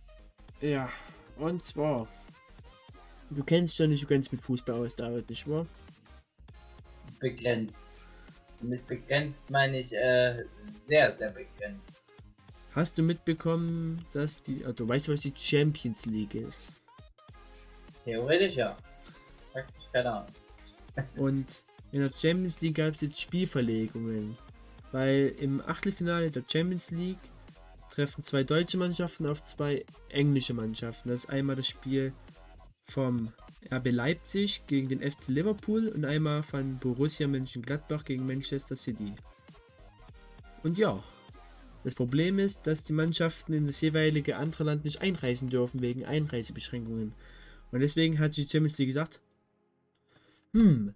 [0.60, 0.90] ja.
[1.38, 2.10] Und zwar,
[3.30, 5.66] du kennst schon nicht so ganz mit Fußball aus, David, nicht wahr?
[7.22, 7.96] Begrenzt.
[8.60, 12.02] Und mit begrenzt meine ich äh, sehr, sehr begrenzt.
[12.76, 16.74] Hast du mitbekommen, dass die, also, weißt du, was die Champions League ist?
[18.04, 18.76] Theoretisch ja.
[19.54, 20.34] Praktisch keine Ahnung.
[21.16, 24.38] Und in der Champions League gab es jetzt Spielverlegungen.
[24.92, 27.20] Weil im Achtelfinale der Champions League
[27.90, 31.10] treffen zwei deutsche Mannschaften auf zwei englische Mannschaften.
[31.10, 32.14] Das ist einmal das Spiel
[32.86, 33.32] vom
[33.72, 39.14] RB Leipzig gegen den FC Liverpool und einmal von Borussia Mönchengladbach gegen Manchester City.
[40.64, 41.04] Und ja,
[41.84, 46.06] das Problem ist, dass die Mannschaften in das jeweilige andere Land nicht einreisen dürfen wegen
[46.06, 47.14] Einreisebeschränkungen.
[47.72, 49.20] Und deswegen hat die Champions League gesagt,
[50.54, 50.94] hm,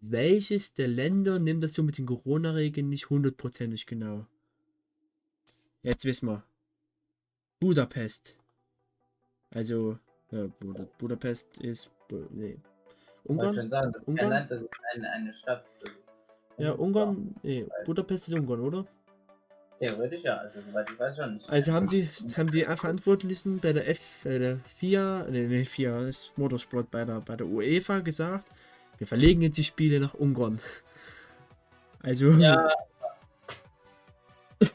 [0.00, 4.26] welches der Länder nimmt das so mit den Corona-Regeln nicht hundertprozentig genau?
[5.82, 6.42] Jetzt wissen wir.
[7.60, 8.36] Budapest.
[9.50, 9.98] Also,
[10.30, 11.90] ja, Bud Budapest ist.
[12.30, 12.58] Nee.
[13.24, 13.68] Ungarn?
[13.68, 14.30] Sagen, das ist Ungarn?
[14.30, 15.64] Land, das ist eine, eine Stadt.
[16.58, 17.34] ja, Ungarn.
[17.42, 18.86] Nee, Budapest ist Ungarn, oder?
[19.78, 21.48] Theoretisch ja, also soweit ich weiß schon nicht.
[21.48, 26.00] Also haben die, haben die Verantwortlichen bei der F, bei der FIA, ne, ne, FIA
[26.00, 28.48] ist Motorsport bei der, bei der UEFA gesagt,
[28.98, 30.60] wir verlegen jetzt die Spiele nach Ungarn.
[32.00, 32.30] Also.
[32.32, 32.68] Ja.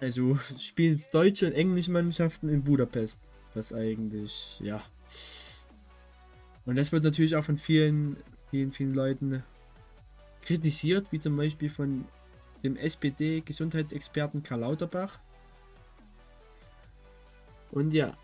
[0.00, 3.20] Also spielen es deutsche und englische Mannschaften in Budapest.
[3.54, 4.80] Was eigentlich, ja.
[6.66, 8.16] Und das wird natürlich auch von vielen,
[8.50, 9.42] vielen, vielen Leuten
[10.42, 12.04] kritisiert, wie zum Beispiel von
[12.62, 15.18] dem SPD-Gesundheitsexperten Karl Lauterbach.
[17.70, 18.14] Und ja,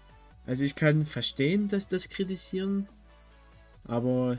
[0.47, 2.89] also ich kann verstehen, dass das kritisieren,
[3.85, 4.39] aber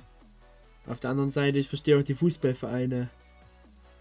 [0.87, 3.09] auf der anderen Seite, ich verstehe auch die Fußballvereine,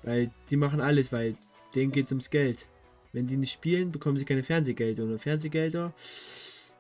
[0.03, 1.37] weil die machen alles, weil
[1.75, 2.67] denen geht es ums Geld.
[3.13, 5.05] Wenn die nicht spielen, bekommen sie keine Fernsehgelder.
[5.05, 5.95] Und Fernsehgelder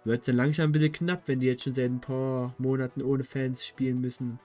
[0.04, 3.24] wird es dann langsam ein knapp, wenn die jetzt schon seit ein paar Monaten ohne
[3.24, 4.38] Fans spielen müssen.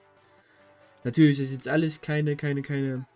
[1.04, 3.06] Natürlich ist jetzt alles keine, keine, keine,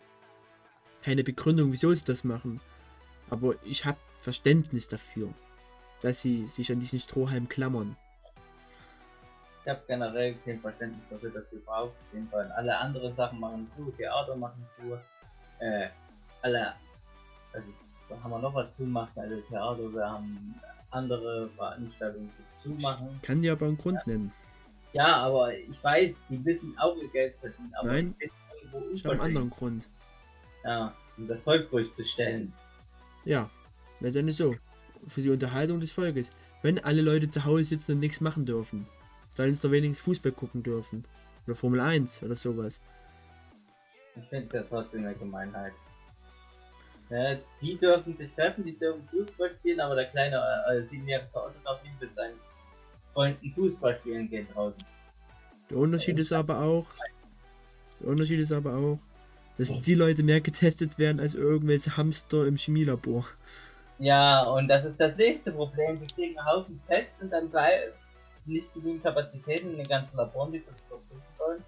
[1.03, 2.61] keine Begründung, wieso sie das machen.
[3.31, 5.33] Aber ich habe Verständnis dafür,
[6.03, 7.97] dass sie sich an diesen Strohhalm klammern.
[9.65, 12.53] Ich habe generell kein Verständnis dafür, dass sie überhaupt gehen sollen.
[12.53, 14.99] Alle anderen Sachen machen zu, Theater machen zu,
[15.65, 15.89] äh,
[16.43, 16.75] alle,
[17.53, 17.69] also
[18.11, 20.55] da haben wir noch was zumachen, also Theater, wir haben
[20.91, 23.09] andere Veranstaltungen zumachen.
[23.17, 24.13] Ich kann dir aber einen Grund ja.
[24.13, 24.33] nennen.
[24.93, 28.15] Ja, aber ich weiß, die wissen auch ihr Geld verdienen, aber Nein,
[28.93, 29.89] ich habe einen anderen Grund.
[30.63, 32.53] Ja, um das Volk ruhig zu stellen.
[33.25, 33.51] Ja,
[34.01, 34.57] letztendlich so.
[35.07, 36.33] Für die Unterhaltung des Volkes.
[36.63, 38.87] Wenn alle Leute zu Hause sitzen und nichts machen dürfen,
[39.37, 41.05] sollen doch wenigstens Fußball gucken dürfen.
[41.47, 42.83] Oder Formel 1 oder sowas.
[44.17, 45.73] Ich finde es ja trotzdem eine Gemeinheit.
[47.11, 51.55] Ja, die dürfen sich treffen, die dürfen Fußball spielen, aber der kleine äh, siebenjährige Otto
[51.65, 52.37] darf nicht mit seinen
[53.13, 54.83] Freunden Fußball spielen gehen draußen.
[55.71, 56.87] Der Unterschied ist aber auch,
[58.01, 58.99] der Unterschied ist aber auch,
[59.59, 63.27] dass die Leute mehr getestet werden als irgendwelche Hamster im Chemielabor.
[63.99, 66.01] Ja, und das ist das nächste Problem.
[66.01, 67.51] Wir kriegen einen Haufen Tests und dann
[68.47, 71.65] nicht genügend Kapazitäten in den ganzen Laboren, die wir zur Verfügung sollen.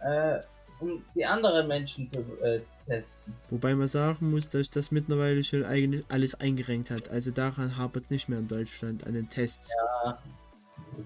[0.00, 0.42] Äh,
[0.80, 3.34] um die anderen Menschen zu, äh, zu, testen.
[3.50, 7.08] Wobei man sagen muss, dass das mittlerweile schon eigentlich alles eingerenkt hat.
[7.08, 9.72] Also daran hapert nicht mehr in Deutschland an den Tests.
[10.04, 10.18] Ja.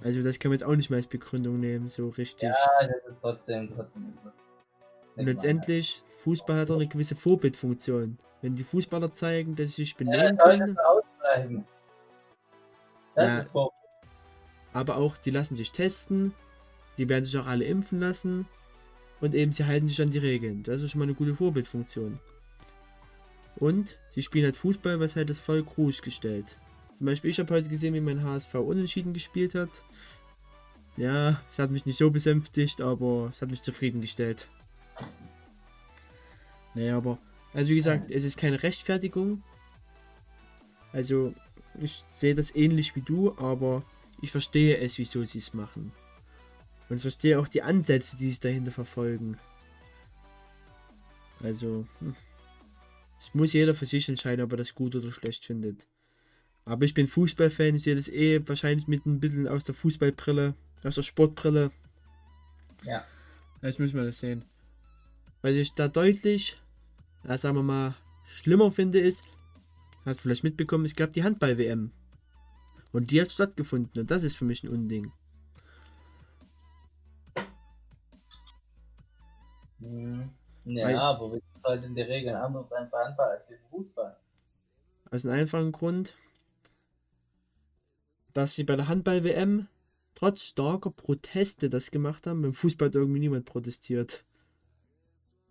[0.02, 2.48] Also das kann man jetzt auch nicht mehr als Begründung nehmen, so richtig.
[2.48, 4.46] Ja, das ist trotzdem, trotzdem ist das.
[5.16, 8.18] Und letztendlich, Fußball hat auch eine gewisse Vorbildfunktion.
[8.42, 10.76] Wenn die Fußballer zeigen, dass sie sich benehmen ja, können.
[13.14, 13.75] Das ja, ist Vorbild.
[14.76, 16.34] Aber auch, die lassen sich testen,
[16.98, 18.44] die werden sich auch alle impfen lassen.
[19.22, 20.64] Und eben, sie halten sich an die Regeln.
[20.64, 22.18] Das ist schon mal eine gute Vorbildfunktion.
[23.56, 26.58] Und sie spielen halt Fußball, was halt das Volk ruhig gestellt.
[26.94, 29.82] Zum Beispiel, ich habe heute gesehen, wie mein HSV unentschieden gespielt hat.
[30.98, 34.46] Ja, es hat mich nicht so besänftigt, aber es hat mich zufriedengestellt.
[36.74, 37.18] Naja, aber,
[37.54, 39.42] also wie gesagt, es ist keine Rechtfertigung.
[40.92, 41.32] Also,
[41.80, 43.82] ich sehe das ähnlich wie du, aber
[44.22, 45.92] ich verstehe es, wieso sie es machen.
[46.88, 49.38] Und verstehe auch die Ansätze, die sie dahinter verfolgen.
[51.40, 52.14] Also, hm.
[53.18, 55.86] es muss jeder für sich entscheiden, ob er das gut oder schlecht findet.
[56.64, 60.54] Aber ich bin Fußballfan, ich sehe das eh wahrscheinlich mit ein bisschen aus der Fußballbrille,
[60.82, 61.70] aus der Sportbrille.
[62.84, 63.04] Ja.
[63.62, 64.44] Jetzt müssen wir das sehen.
[65.42, 66.60] Was ich da deutlich,
[67.24, 67.94] ja, sagen wir mal,
[68.26, 69.24] schlimmer finde, ist,
[70.04, 71.92] hast du vielleicht mitbekommen, es gab die Handball-WM.
[72.92, 75.12] Und die hat stattgefunden und das ist für mich ein Unding.
[79.78, 80.30] Mhm.
[80.64, 84.16] Ja, aber wie sollten die Regeln anders sein bei Handball als für Fußball?
[85.10, 86.16] Aus einem einfachen Grund,
[88.32, 89.68] dass sie bei der Handball-WM
[90.14, 92.42] trotz starker Proteste das gemacht haben.
[92.42, 94.24] Beim Fußball hat irgendwie niemand protestiert.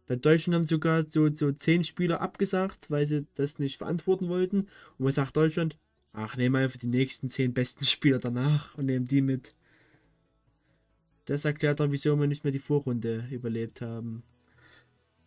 [0.07, 4.67] Bei Deutschland haben sogar so, so zehn Spieler abgesagt, weil sie das nicht verantworten wollten.
[4.97, 5.77] Und man sagt Deutschland,
[6.15, 9.55] ach, nehmen einfach die nächsten zehn besten Spieler danach und nehmen die mit.
[11.25, 14.23] Das erklärt auch, wieso wir nicht mehr die Vorrunde überlebt haben.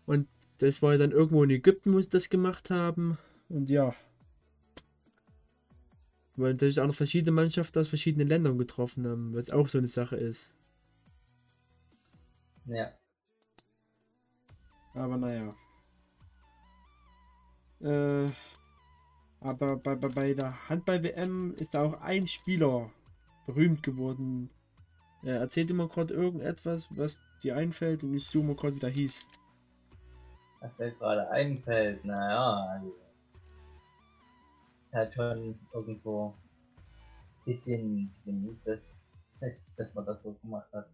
[0.07, 3.19] Und das war ja dann irgendwo in Ägypten, wo sie das gemacht haben.
[3.49, 3.95] Und ja.
[6.37, 9.89] Weil natürlich auch noch verschiedene Mannschaften aus verschiedenen Ländern getroffen haben, was auch so eine
[9.89, 10.55] Sache ist.
[12.67, 12.93] Ja.
[14.95, 15.51] Aber naja.
[17.81, 18.31] Äh,
[19.41, 22.91] aber bei, bei, bei der Handball-WM ist auch ein Spieler
[23.47, 24.51] berühmt geworden.
[25.23, 28.91] Äh, erzählt mal gerade irgendetwas, was dir einfällt und ich suche mal gerade, wie der
[28.91, 29.27] hieß.
[30.61, 32.93] Was mir gerade einfällt, naja, also.
[34.83, 36.35] Ist halt schon irgendwo
[37.45, 39.01] bisschen, bisschen mies, dass,
[39.77, 40.87] dass man das so gemacht hat.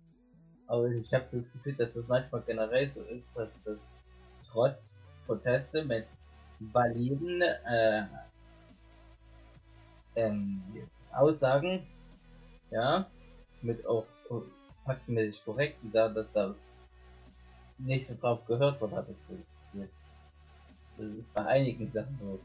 [0.67, 3.91] Aber ich habe so das Gefühl, dass das manchmal generell so ist, dass das
[4.41, 6.07] trotz Proteste mit
[6.61, 8.07] validen äh,
[10.17, 10.63] ähm,
[11.13, 11.87] Aussagen,
[12.71, 13.09] ja,
[13.63, 14.07] mit auch
[14.85, 16.55] faktenmäßig korrekten Sachen, dass da
[17.79, 19.27] nicht so drauf gehört wird, hat das
[20.97, 22.41] Das ist bei einigen Sachen so.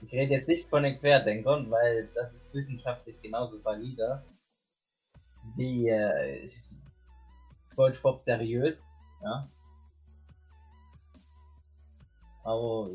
[0.00, 4.22] Ich rede jetzt nicht von den Querdenkern, weil das ist wissenschaftlich genauso valide
[5.56, 6.48] wie äh,
[7.72, 8.86] Spongebob seriös,
[9.22, 9.48] ja.
[12.44, 12.90] Aber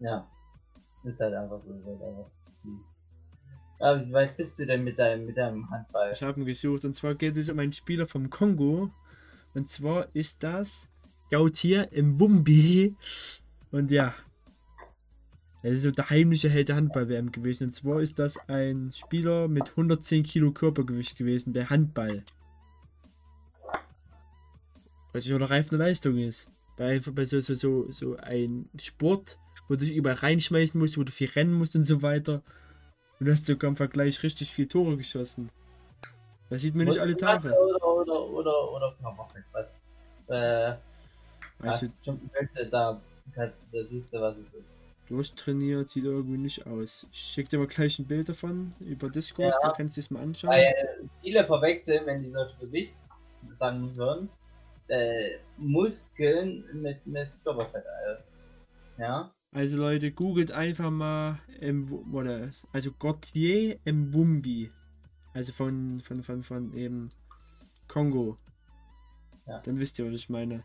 [0.00, 0.26] ja,
[1.04, 2.30] ist halt einfach so, halt einfach
[2.66, 3.00] mies.
[3.78, 6.12] Aber wie weit bist du denn mit deinem, mit deinem Handball?
[6.12, 8.90] Ich habe ihn gesucht und zwar geht es um einen Spieler vom Kongo.
[9.54, 10.90] Und zwar ist das
[11.30, 12.94] Gautier Mbumbi.
[13.70, 14.14] Und ja,
[15.62, 17.64] er ist so der heimliche Held der Handball-WM gewesen.
[17.64, 22.22] Und zwar ist das ein Spieler mit 110 Kilo Körpergewicht gewesen, der Handball.
[25.12, 26.50] Was schon eine reifende Leistung ist.
[26.76, 31.02] Bei bei so, so, so, so ein Sport, wo du dich überall reinschmeißen musst, wo
[31.04, 32.42] du viel rennen musst und so weiter.
[33.18, 35.50] Und du hast sogar im Vergleich richtig viel Tore geschossen.
[36.50, 37.48] Das sieht man nicht alle Tage.
[37.52, 39.44] Oder, oder, oder, oder Körperfett.
[39.52, 40.74] Was, äh,
[41.58, 43.00] Weißt ja, du, schon Punkte, da
[43.34, 44.74] kannst du, da siehst du, was es ist.
[45.08, 47.06] durchtrainiert sieht irgendwie nicht aus.
[47.10, 49.58] Ich schick dir mal gleich ein Bild davon über Discord, Ja.
[49.62, 50.50] da kannst du es mal anschauen.
[50.50, 50.74] Weil
[51.22, 54.28] viele verwechseln, wenn die solche Gewichtssachen hören,
[54.88, 57.84] äh, Muskeln mit, mit Körperfett.
[57.86, 58.22] Also.
[58.98, 64.70] Ja, Also Leute, googelt einfach mal Mbu- oder, also Gautier Mbumbi.
[65.32, 67.08] Also von, von, von, von eben
[67.88, 68.36] Kongo.
[69.46, 69.60] Ja.
[69.60, 70.64] Dann wisst ihr, was ich meine.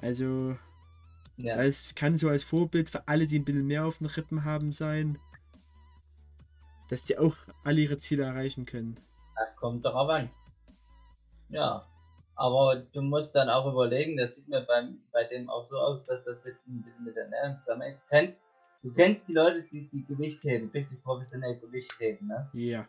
[0.00, 0.56] Also,
[1.36, 1.56] ja.
[1.56, 4.72] das kann so als Vorbild für alle, die ein bisschen mehr auf den Rippen haben,
[4.72, 5.18] sein.
[6.88, 8.98] Dass die auch alle ihre Ziele erreichen können.
[9.36, 10.30] Das kommt darauf an.
[11.48, 11.82] Ja.
[12.40, 16.06] Aber du musst dann auch überlegen, das sieht mir beim, bei dem auch so aus,
[16.06, 17.98] dass das mit, mit, mit der Ernährung zusammenhängt.
[18.00, 18.44] Du kennst,
[18.82, 22.48] du kennst die Leute, die, die Gewicht heben, richtig professionell Gewicht heben, ne?
[22.54, 22.88] Ja.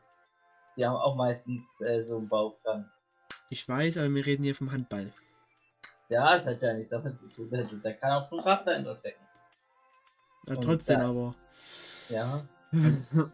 [0.77, 2.89] Die haben auch meistens äh, so einen Bauch dann.
[3.49, 5.11] Ich weiß, aber wir reden hier vom Handball.
[6.07, 7.49] Ja, das hat ja nichts damit zu tun.
[7.49, 9.25] Der, der kann auch schon Kraft dahinter stecken.
[10.47, 11.35] Ja, trotzdem da- aber.
[12.07, 12.45] Ja.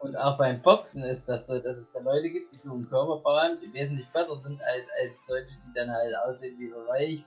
[0.00, 3.58] Und auch beim Boxen ist das so, dass es da Leute gibt, die so haben,
[3.60, 7.24] die wesentlich besser sind als, als solche, die dann halt aussehen wie Weich.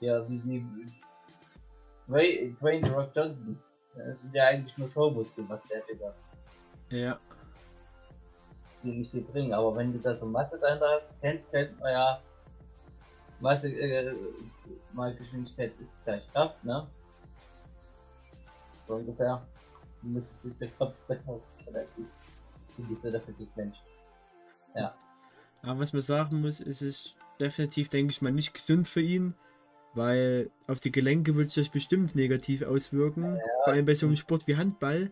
[0.00, 0.66] Ja, wie, wie,
[2.08, 3.58] wie Dwayne Rock Johnson.
[3.94, 6.14] Das sind ja eigentlich nur Showmuskeln, was der hat,
[6.90, 7.18] ja.
[8.82, 9.54] die nicht viel bringen.
[9.54, 12.20] Aber wenn du da so Masse dahinter hast, kennt, kennt man ja,
[13.40, 14.14] Masse, äh,
[14.92, 16.86] mal Geschwindigkeit ist gleich Kraft, ne?
[18.86, 19.46] So ungefähr.
[20.06, 22.06] Du müsstest sich der Kopf besser auskennen als ich.
[22.76, 23.78] Du ja der Physikmensch.
[25.62, 29.34] Aber was man sagen muss, ist es definitiv, denke ich mal, nicht gesund für ihn,
[29.94, 33.40] weil auf die Gelenke wird sich das bestimmt negativ auswirken.
[33.64, 35.10] Vor allem bei so einem Sport wie Handball,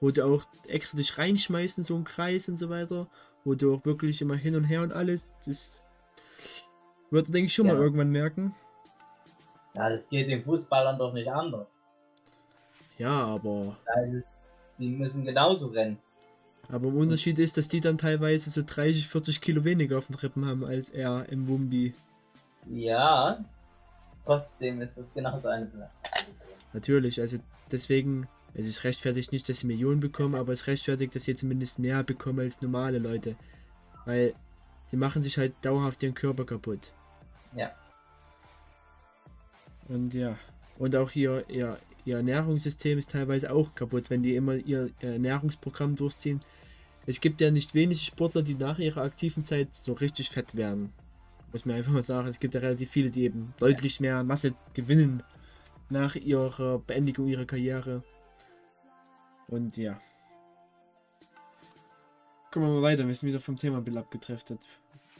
[0.00, 3.08] wo du auch extra dich reinschmeißt in so einen Kreis und so weiter,
[3.44, 5.84] wo du auch wirklich immer hin und her und alles, das
[7.10, 7.74] wird er, denke ich, schon Ja.
[7.74, 8.54] mal irgendwann merken.
[9.74, 11.79] Ja, das geht den Fußballern doch nicht anders.
[13.00, 14.20] Ja, aber, Also,
[14.78, 15.98] die müssen genauso rennen.
[16.68, 20.16] aber im Unterschied ist, dass die dann teilweise so 30, 40 Kilo weniger auf den
[20.16, 21.94] Rippen haben als er im Wumbi.
[22.66, 23.42] Ja,
[24.22, 26.10] trotzdem ist das genauso eine Belastung.
[26.74, 27.38] Natürlich, also
[27.72, 31.78] deswegen, also es rechtfertigt nicht, dass sie Millionen bekommen, aber es rechtfertigt, dass sie zumindest
[31.78, 33.34] mehr bekommen als normale Leute.
[34.04, 34.34] Weil
[34.92, 36.92] die machen sich halt dauerhaft ihren Körper kaputt.
[37.54, 37.70] Ja.
[39.88, 40.36] Und ja.
[40.78, 45.96] Und auch hier ihr, ihr Ernährungssystem ist teilweise auch kaputt, wenn die immer ihr, Ernährungsprogramm
[45.96, 46.40] durchziehen.
[47.06, 50.92] Es gibt ja nicht wenige Sportler, die nach ihrer aktiven Zeit so richtig fett werden.
[51.52, 52.28] Muss man einfach mal sagen.
[52.28, 55.22] Es gibt ja relativ viele, die eben deutlich mehr Masse gewinnen
[55.88, 58.04] nach ihrer Beendigung ihrer Karriere.
[59.48, 60.00] Und ja.
[62.52, 64.60] Kommen wir mal weiter, wir sind wieder vom Thema bisschen abgetriftet.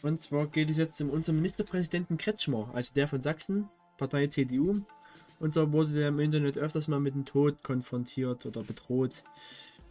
[0.03, 3.69] Und zwar geht es jetzt um unseren Ministerpräsidenten Kretschmer, also der von Sachsen,
[3.99, 4.81] Partei CDU.
[5.41, 9.25] Und so wurde er im Internet öfters mal mit dem Tod konfrontiert oder bedroht.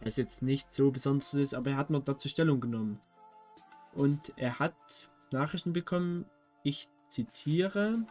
[0.02, 3.00] Was jetzt nicht so besonders ist, aber er hat mal dazu Stellung genommen.
[3.92, 4.74] Und er hat
[5.32, 6.24] Nachrichten bekommen,
[6.62, 8.06] ich zitiere.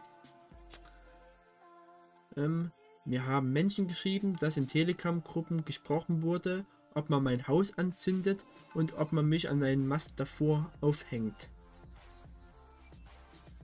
[2.36, 2.70] Ähm,
[3.06, 8.98] mir haben Menschen geschrieben, dass in Telegram-Gruppen gesprochen wurde, ob man mein Haus anzündet und
[8.98, 11.48] ob man mich an einen Mast davor aufhängt.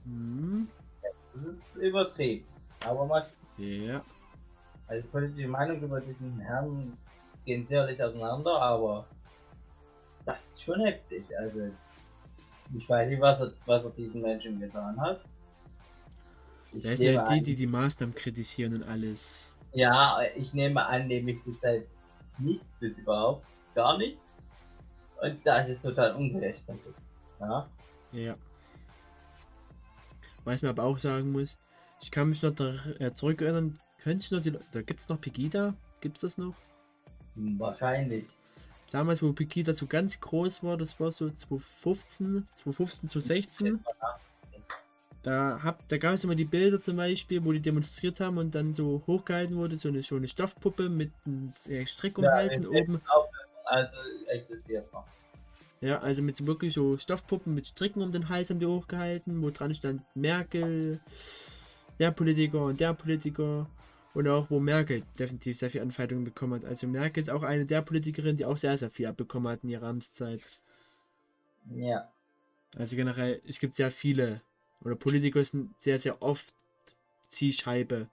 [0.03, 0.67] Hm.
[1.31, 2.45] Das ist übertrieben.
[2.83, 3.27] Aber mal.
[3.57, 4.03] Ja.
[4.87, 6.97] Also politische Meinung über diesen Herrn
[7.45, 9.07] gehen sicherlich auseinander, aber
[10.25, 11.25] das ist schon heftig.
[11.37, 11.71] Also
[12.77, 15.21] ich weiß nicht, was er, was er diesen Menschen getan hat.
[16.73, 19.53] Ich das sind halt die, die die Maßnahmen kritisieren und alles.
[19.73, 21.85] Ja, ich nehme an, nämlich die Zeit
[22.37, 24.49] nichts bis überhaupt, gar nichts.
[25.21, 27.01] Und das ist total ungerechtfertigt.
[27.39, 27.67] Ja.
[28.11, 28.35] Ja.
[30.43, 31.57] Was man aber auch sagen muss,
[32.01, 35.19] ich kann mich noch da, äh, zurückerinnern, könnte ich noch die, da gibt es noch
[35.19, 35.73] Pegida?
[36.01, 36.55] Gibt es das noch?
[37.35, 38.27] Wahrscheinlich.
[38.91, 43.83] Damals, wo Pegida so ganz groß war, das war so 2015, 2015, 2016.
[45.23, 48.55] Da, hab, da gab es immer die Bilder zum Beispiel, wo die demonstriert haben und
[48.55, 51.49] dann so hochgehalten wurde, so eine, so eine Stoffpuppe mit einem
[51.85, 53.01] Strick um ja, Hals und oben.
[53.65, 55.05] Also existiert noch.
[55.81, 59.41] Ja, also mit so wirklich so Stoffpuppen mit Stricken um den Hals haben die hochgehalten,
[59.43, 61.01] wo dran stand Merkel,
[61.99, 63.69] der Politiker und der Politiker.
[64.13, 66.65] Und auch wo Merkel definitiv sehr viel Anfeindungen bekommen hat.
[66.65, 69.69] Also Merkel ist auch eine der Politikerinnen, die auch sehr, sehr viel abbekommen hat in
[69.69, 70.41] ihrer Amtszeit.
[71.69, 72.11] Ja.
[72.75, 74.41] Also generell, es gibt sehr viele,
[74.83, 76.53] oder Politiker sind sehr, sehr oft
[77.27, 78.09] Zielscheibe.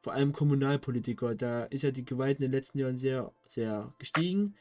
[0.00, 1.34] Vor allem Kommunalpolitiker.
[1.34, 4.54] Da ist ja die Gewalt in den letzten Jahren sehr, sehr gestiegen.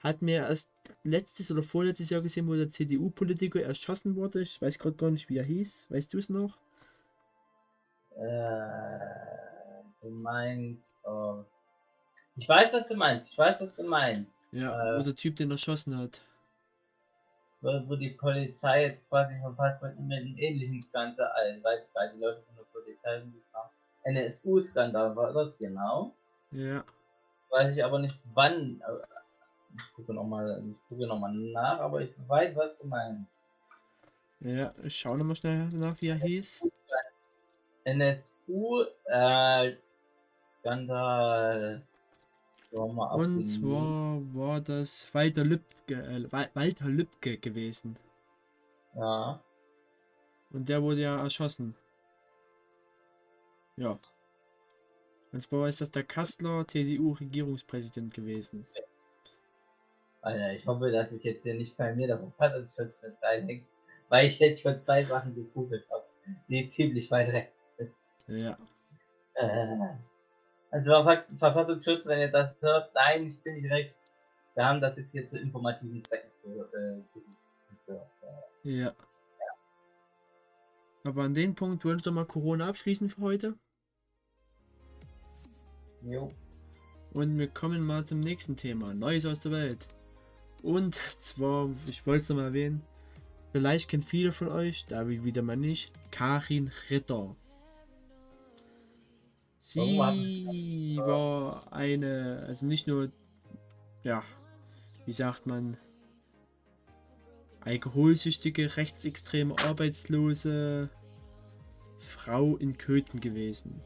[0.00, 0.70] Hat mir erst
[1.02, 4.40] letztes oder vorletztes Jahr gesehen, wo der CDU-Politiker erschossen wurde.
[4.40, 5.86] Ich weiß gerade gar nicht, wie er hieß.
[5.88, 6.58] Weißt du es noch?
[8.18, 10.98] Äh, du meinst.
[11.04, 11.44] Oh.
[12.36, 13.32] Ich weiß, was du meinst.
[13.32, 14.52] Ich weiß, was du meinst.
[14.52, 16.20] Ja, äh, wo der Typ den erschossen hat.
[17.60, 21.28] Wo, wo die Polizei jetzt quasi verpasst wird mit einem ähnlichen Skandal,
[21.62, 23.70] weil, weil die Leute von der Polizei kamen.
[24.04, 26.14] NSU-Skandal war das genau.
[26.50, 26.84] Ja.
[27.50, 28.80] Weiß ich aber nicht wann.
[29.76, 33.46] Ich gucke nochmal noch nach, aber ich weiß, was du meinst.
[34.40, 36.64] Ja, ich schaue nochmal schnell nach, wie er hieß.
[37.88, 39.72] NSU äh,
[40.42, 41.82] Skandal.
[42.70, 47.96] Und zwar war das Walter Lübcke, äh, Walter Lübcke gewesen.
[48.94, 49.40] Ja.
[50.50, 51.74] Und der wurde ja erschossen.
[53.76, 53.98] Ja.
[55.32, 58.66] Und zwar ist das der Kastler CDU-Regierungspräsident gewesen.
[60.20, 63.66] Alter, ich hoffe, dass ich jetzt hier nicht bei mir der Verfassungsschutz mit reinhängt,
[64.10, 66.04] weil ich jetzt schon zwei Sachen gegoogelt habe,
[66.50, 67.57] die ziemlich weit rechts
[68.28, 68.58] ja.
[69.34, 69.96] Äh,
[70.70, 71.02] also
[71.36, 74.14] Verfassungsschutz, wenn ihr das hört, nein, ich bin nicht rechts.
[74.54, 77.36] Wir haben das jetzt hier zu informativen Zwecken äh, gesucht.
[77.86, 78.86] Äh, ja.
[78.86, 78.94] ja.
[81.04, 83.54] Aber an den Punkt wollen wir mal Corona abschließen für heute.
[86.02, 86.32] Jo.
[87.12, 88.94] Und wir kommen mal zum nächsten Thema.
[88.94, 89.88] Neues aus der Welt.
[90.62, 92.82] Und zwar, ich wollte es noch mal erwähnen,
[93.52, 97.36] vielleicht kennt viele von euch, da wieder mal nicht, Karin Ritter.
[99.70, 99.98] Sie
[100.96, 103.12] war eine, also nicht nur,
[104.02, 104.22] ja,
[105.04, 105.76] wie sagt man,
[107.60, 110.88] alkoholsüchtige, rechtsextreme, arbeitslose
[111.98, 113.82] Frau in Köthen gewesen.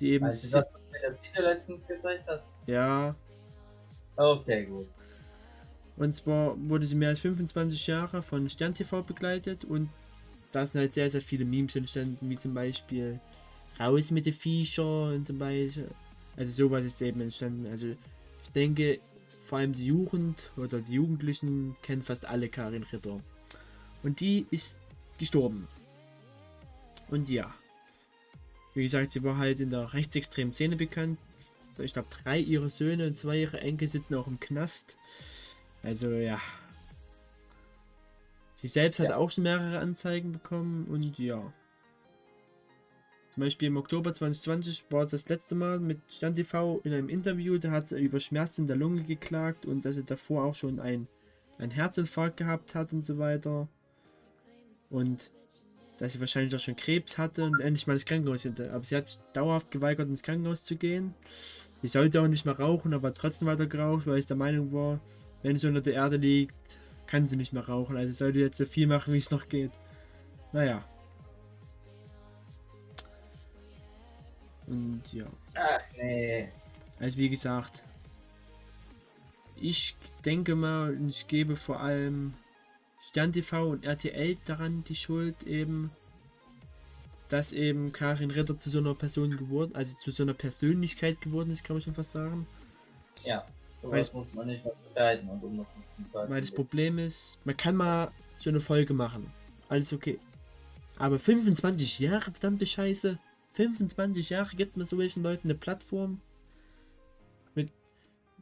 [0.00, 0.24] Die eben.
[0.24, 2.42] Also das, was mir das Video letztens gezeigt hat?
[2.66, 3.14] Ja.
[4.16, 4.88] Okay, gut.
[5.96, 9.90] Und zwar wurde sie mehr als 25 Jahre von Stern TV begleitet und
[10.50, 13.20] da sind halt sehr, sehr viele Memes entstanden, wie zum Beispiel
[13.78, 15.88] raus mit den Viecher und zum Beispiel.
[16.36, 17.66] Also sowas ist eben entstanden.
[17.68, 17.86] Also
[18.42, 18.98] ich denke,
[19.46, 23.18] vor allem die Jugend oder die Jugendlichen kennen fast alle Karin Ritter.
[24.02, 24.78] Und die ist
[25.18, 25.68] gestorben.
[27.08, 27.54] Und ja.
[28.74, 31.18] Wie gesagt, sie war halt in der rechtsextremen Szene bekannt.
[31.78, 34.96] Ich glaube, drei ihrer Söhne und zwei ihrer Enkel sitzen auch im Knast.
[35.82, 36.40] Also ja.
[38.54, 39.06] Sie selbst ja.
[39.06, 41.52] hat auch schon mehrere Anzeigen bekommen und ja.
[43.34, 47.08] Zum Beispiel im Oktober 2020 war es das letzte Mal mit Stand TV in einem
[47.08, 50.54] Interview, da hat sie über Schmerzen in der Lunge geklagt und dass sie davor auch
[50.54, 51.08] schon ein,
[51.58, 53.66] ein Herzinfarkt gehabt hat und so weiter.
[54.88, 55.32] Und
[55.98, 58.72] dass sie wahrscheinlich auch schon Krebs hatte und endlich mal ins Krankenhaus hinter.
[58.72, 61.12] Aber sie hat dauerhaft geweigert, ins Krankenhaus zu gehen.
[61.82, 65.00] Sie sollte auch nicht mehr rauchen, aber trotzdem weiter geraucht, weil ich der Meinung war,
[65.42, 66.78] wenn sie unter der Erde liegt,
[67.08, 67.96] kann sie nicht mehr rauchen.
[67.96, 69.72] Also sollte jetzt so viel machen, wie es noch geht.
[70.52, 70.84] Naja.
[74.66, 75.26] Und ja.
[75.56, 76.48] Ach nee.
[76.98, 77.82] Also wie gesagt,
[79.56, 82.34] ich denke mal, ich gebe vor allem
[83.00, 85.90] Stern TV und RTL daran die Schuld eben,
[87.28, 91.50] dass eben Karin Ritter zu so einer Person geworden, also zu so einer Persönlichkeit geworden
[91.50, 92.46] ist, kann man schon fast sagen.
[93.24, 93.46] Ja,
[93.82, 95.66] Weil sowas muss man nicht und um
[96.12, 99.32] Weil das Problem ist, man kann mal so eine Folge machen.
[99.68, 100.18] Alles okay.
[100.96, 103.18] Aber 25 Jahre, verdammte Scheiße.
[103.54, 106.20] 25 Jahre gibt man solchen Leuten eine Plattform.
[107.54, 107.72] Mit,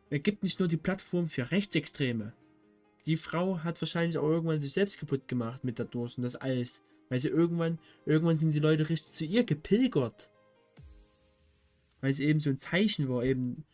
[0.08, 2.32] er gibt nicht nur die Plattform für Rechtsextreme.
[3.04, 6.82] Die Frau hat wahrscheinlich auch irgendwann sich selbst kaputt gemacht mit dadurch und das alles.
[7.10, 10.30] Weil sie irgendwann, irgendwann sind die Leute richtig zu ihr gepilgert.
[12.00, 13.64] Weil sie eben so ein Zeichen war, eben,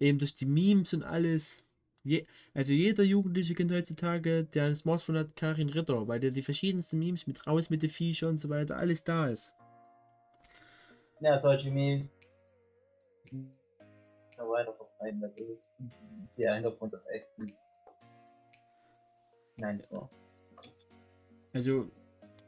[0.00, 1.62] eben durch die Memes und alles.
[2.02, 6.42] Je, also jeder jugendliche Kind heutzutage, der ein Smartphone hat, Karin Ritter, weil der die
[6.42, 9.52] verschiedensten Memes mit raus mit den Viecher und so weiter, alles da ist.
[11.20, 12.12] Ja, solche Memes
[14.58, 15.76] weiter verbreiten, das ist
[16.36, 17.64] der Hintergrund des Echtens.
[19.56, 20.08] Nein, so.
[21.52, 21.90] Also,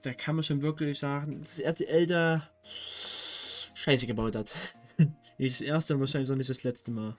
[0.03, 4.53] da kann man schon wirklich sagen, dass RTL da Scheiße gebaut hat.
[5.39, 7.17] nicht das erste und wahrscheinlich auch nicht das letzte Mal.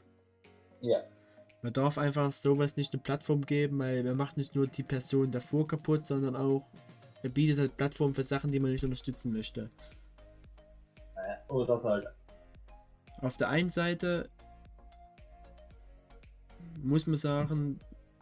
[0.82, 1.04] Ja.
[1.62, 5.32] Man darf einfach sowas nicht eine Plattform geben, weil man macht nicht nur die Person
[5.32, 6.66] davor kaputt, sondern auch
[7.24, 9.70] er bietet halt Plattform für Sachen, die man nicht unterstützen möchte.
[11.52, 12.08] Oder soll.
[13.20, 14.30] Auf der einen Seite
[16.82, 17.80] muss man sagen,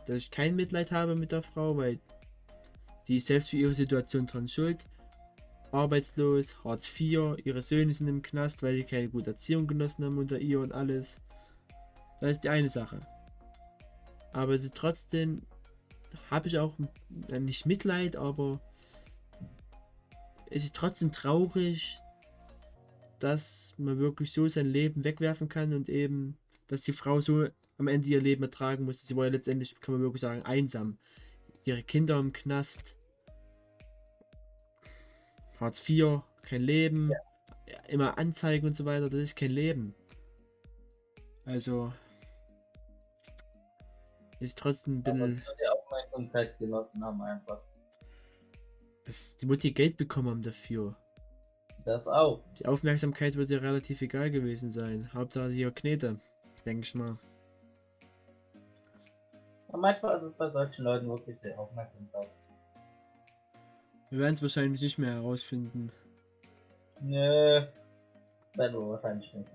[0.07, 1.99] dass ich kein Mitleid habe mit der Frau, weil
[3.03, 4.87] sie ist selbst für ihre Situation dran schuld.
[5.71, 10.17] Arbeitslos, Hartz IV, ihre Söhne sind im Knast, weil sie keine gute Erziehung genossen haben
[10.17, 11.21] unter ihr und alles.
[12.21, 12.99] Das ist die eine Sache.
[14.33, 15.43] Aber es ist trotzdem,
[16.31, 16.75] habe ich auch
[17.29, 18.59] äh, nicht Mitleid, aber
[20.49, 21.99] es ist trotzdem traurig,
[23.19, 27.47] dass man wirklich so sein Leben wegwerfen kann und eben, dass die Frau so
[27.77, 29.05] am Ende ihr Leben ertragen musste.
[29.05, 30.97] Sie war ja letztendlich, kann man wirklich sagen, einsam.
[31.63, 32.95] Ihre Kinder im Knast.
[35.59, 37.09] Hartz IV, kein Leben.
[37.09, 37.17] Ja.
[37.87, 39.93] Immer Anzeigen und so weiter, das ist kein Leben.
[41.45, 41.93] Also.
[44.39, 45.43] Ist trotzdem ein bisschen.
[45.59, 47.61] die Aufmerksamkeit genossen haben einfach.
[49.05, 50.95] Das, die Mutti Geld bekommen haben dafür.
[51.89, 52.39] Das auch.
[52.59, 55.09] Die Aufmerksamkeit wird ja relativ egal gewesen sein.
[55.11, 56.19] Hauptsache hier Knete,
[56.63, 57.17] denke ich mal.
[59.69, 62.29] Und manchmal ist es bei solchen Leuten wirklich die Aufmerksamkeit.
[64.11, 65.91] Wir werden es wahrscheinlich nicht mehr herausfinden.
[67.01, 67.65] Nö.
[68.53, 69.49] Werden wir wahrscheinlich nicht.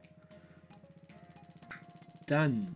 [2.27, 2.75] Dann.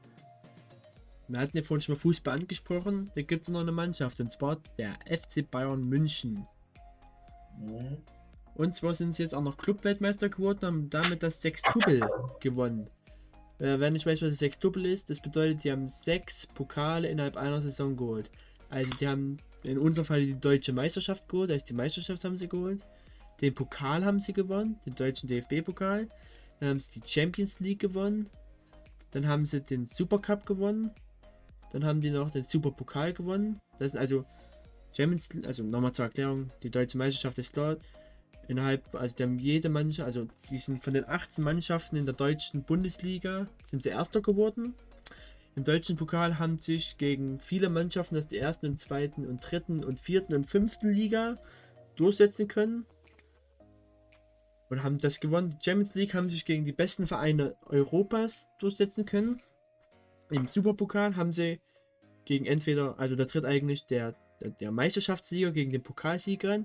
[1.26, 3.10] Wir hatten ja vorhin schon mal Fußball angesprochen.
[3.16, 6.46] Da gibt es noch eine Mannschaft und zwar der FC Bayern München.
[7.58, 8.04] Mhm.
[8.58, 12.00] Und zwar sind sie jetzt auch noch Clubweltmeister geworden und haben damit das Sextupel
[12.40, 12.88] gewonnen.
[13.60, 17.36] Äh, wer nicht weiß, was das Sextupel ist, das bedeutet, die haben sechs Pokale innerhalb
[17.36, 18.30] einer Saison geholt.
[18.68, 22.48] Also die haben in unserem Fall die deutsche Meisterschaft geholt, also die Meisterschaft haben sie
[22.48, 22.84] geholt.
[23.40, 26.08] Den Pokal haben sie gewonnen, den deutschen DFB-Pokal.
[26.58, 28.28] Dann haben sie die Champions League gewonnen.
[29.12, 30.90] Dann haben sie den Supercup gewonnen.
[31.70, 33.60] Dann haben die noch den Superpokal gewonnen.
[33.78, 34.24] Das ist also
[34.96, 37.80] Champions also nochmal zur Erklärung, die deutsche Meisterschaft ist dort.
[38.48, 42.14] Innerhalb, also die haben jede Mannschaft, also die sind von den 18 Mannschaften in der
[42.14, 44.74] deutschen Bundesliga, sind sie Erster geworden.
[45.54, 49.84] Im deutschen Pokal haben sich gegen viele Mannschaften aus der ersten und zweiten und dritten
[49.84, 51.36] und vierten und fünften Liga
[51.96, 52.86] durchsetzen können.
[54.70, 55.50] Und haben das gewonnen.
[55.58, 59.42] Die Champions League haben sich gegen die besten Vereine Europas durchsetzen können.
[60.30, 61.60] Im Superpokal haben sie
[62.24, 64.14] gegen entweder, also da tritt eigentlich der,
[64.60, 66.60] der, Meisterschaftssieger gegen den Pokalsieger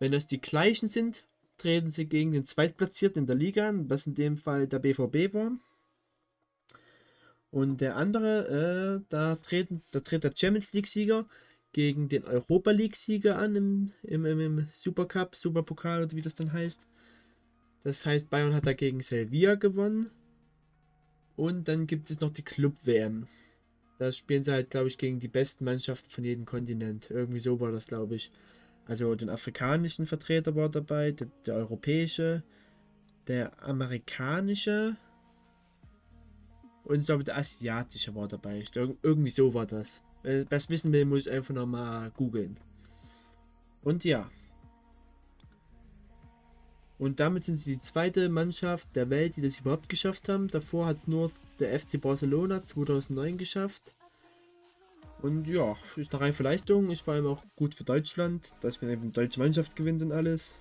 [0.00, 1.26] Wenn das die gleichen sind,
[1.58, 5.34] treten sie gegen den Zweitplatzierten in der Liga an, was in dem Fall der BVB
[5.34, 5.52] war.
[7.50, 11.26] Und der andere, äh, da, treten, da tritt der Champions League-Sieger
[11.72, 16.52] gegen den Europa League-Sieger an im, im, im, im Supercup, Superpokal oder wie das dann
[16.52, 16.86] heißt.
[17.84, 20.10] Das heißt, Bayern hat dagegen Sevilla gewonnen.
[21.36, 23.26] Und dann gibt es noch die Club-WM.
[23.98, 27.10] Da spielen sie halt, glaube ich, gegen die besten Mannschaften von jedem Kontinent.
[27.10, 28.30] Irgendwie so war das, glaube ich.
[28.90, 32.42] Also den afrikanischen Vertreter war dabei, der, der europäische,
[33.28, 34.96] der amerikanische
[36.82, 38.58] und ich glaube der asiatische war dabei.
[38.58, 40.02] Ich irgendwie so war das.
[40.24, 42.56] Wer das wissen will, muss ich einfach nochmal googeln.
[43.84, 44.28] Und ja.
[46.98, 50.48] Und damit sind sie die zweite Mannschaft der Welt, die das überhaupt geschafft haben.
[50.48, 51.30] Davor hat es nur
[51.60, 53.94] der FC Barcelona 2009 geschafft.
[55.22, 56.90] Und ja, ist eine reife Leistung.
[56.90, 60.12] Ist vor allem auch gut für Deutschland, dass man eben die deutsche Mannschaft gewinnt und
[60.12, 60.56] alles.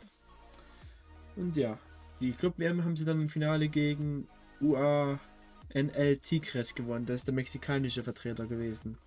[1.36, 1.78] Und ja,
[2.20, 4.28] die Club-WM haben sie dann im Finale gegen
[4.60, 7.06] UANL Tigres gewonnen.
[7.06, 8.98] Das ist der mexikanische Vertreter gewesen.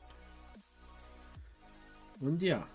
[2.20, 2.66] Und ja.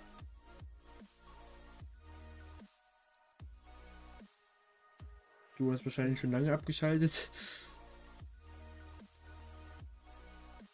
[5.58, 7.32] Du hast wahrscheinlich schon lange abgeschaltet.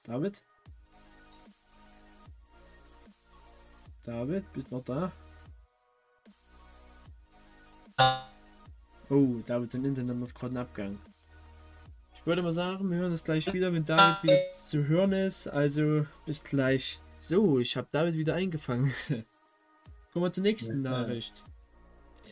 [0.04, 0.42] David?
[4.04, 5.12] David, bist noch da?
[9.10, 11.00] Oh, David, sein Internet macht gerade einen Abgang.
[12.14, 15.48] Ich würde mal sagen, wir hören uns gleich wieder, wenn David wieder zu hören ist.
[15.48, 17.00] Also, bis gleich.
[17.20, 18.94] So, ich habe David wieder eingefangen.
[20.14, 21.44] Kommen wir zur nächsten Nachricht.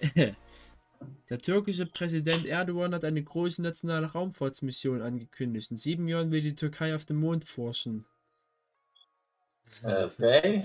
[1.30, 5.72] Der türkische Präsident Erdogan hat eine große nationale Raumfahrtsmission angekündigt.
[5.72, 8.06] In sieben Jahren will die Türkei auf dem Mond forschen.
[9.84, 10.64] Okay.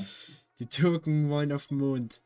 [0.58, 2.20] Die Türken wollen auf den Mond.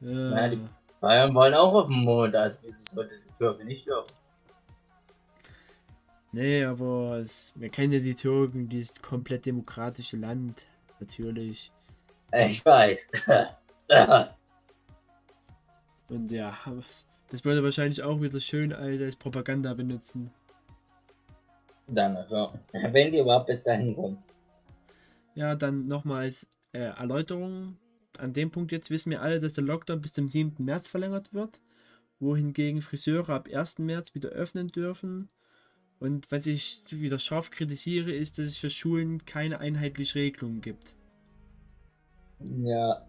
[0.00, 0.42] Ja.
[0.42, 0.60] Ja, die
[1.00, 4.12] Bayern wollen auch auf den Mond, also wieso sollte die Türke nicht dürfen?
[6.32, 10.66] Nee, aber es, wir kennen ja die Türken, dieses komplett demokratische Land.
[11.00, 11.72] Natürlich.
[12.32, 13.08] Ich weiß.
[16.08, 16.54] Und ja,
[17.30, 20.30] das würde wahrscheinlich auch wieder schön als Propaganda benutzen.
[21.88, 24.22] Dann, also, wenn die überhaupt bis dahin kommen.
[25.34, 27.76] Ja, dann nochmals äh, Erläuterung.
[28.18, 30.64] An dem Punkt jetzt wissen wir alle, dass der Lockdown bis zum 7.
[30.64, 31.60] März verlängert wird,
[32.18, 33.78] wohingegen Friseure ab 1.
[33.80, 35.28] März wieder öffnen dürfen.
[35.98, 40.94] Und was ich wieder scharf kritisiere, ist, dass es für Schulen keine einheitliche Regelung gibt.
[42.40, 43.06] Ja,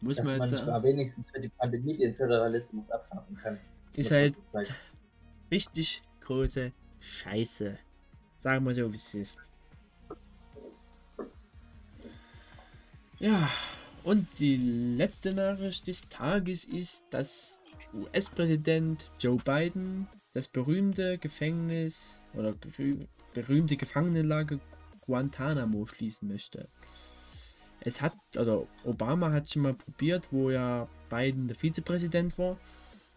[0.00, 0.84] Muss dass man man jetzt nicht sagen.
[0.84, 3.58] wenigstens für die Pandemie den Föderalismus abschaffen kann.
[3.94, 4.36] Ist halt
[5.50, 7.78] richtig große Scheiße.
[8.38, 9.49] Sagen wir so, wie es ist.
[13.20, 13.50] Ja,
[14.02, 17.60] und die letzte Nachricht des Tages ist, dass
[17.92, 24.58] US-Präsident Joe Biden das berühmte Gefängnis oder berüh- berühmte Gefangenenlager
[25.02, 26.66] Guantanamo schließen möchte.
[27.80, 32.58] Es hat, oder Obama hat schon mal probiert, wo ja Biden der Vizepräsident war,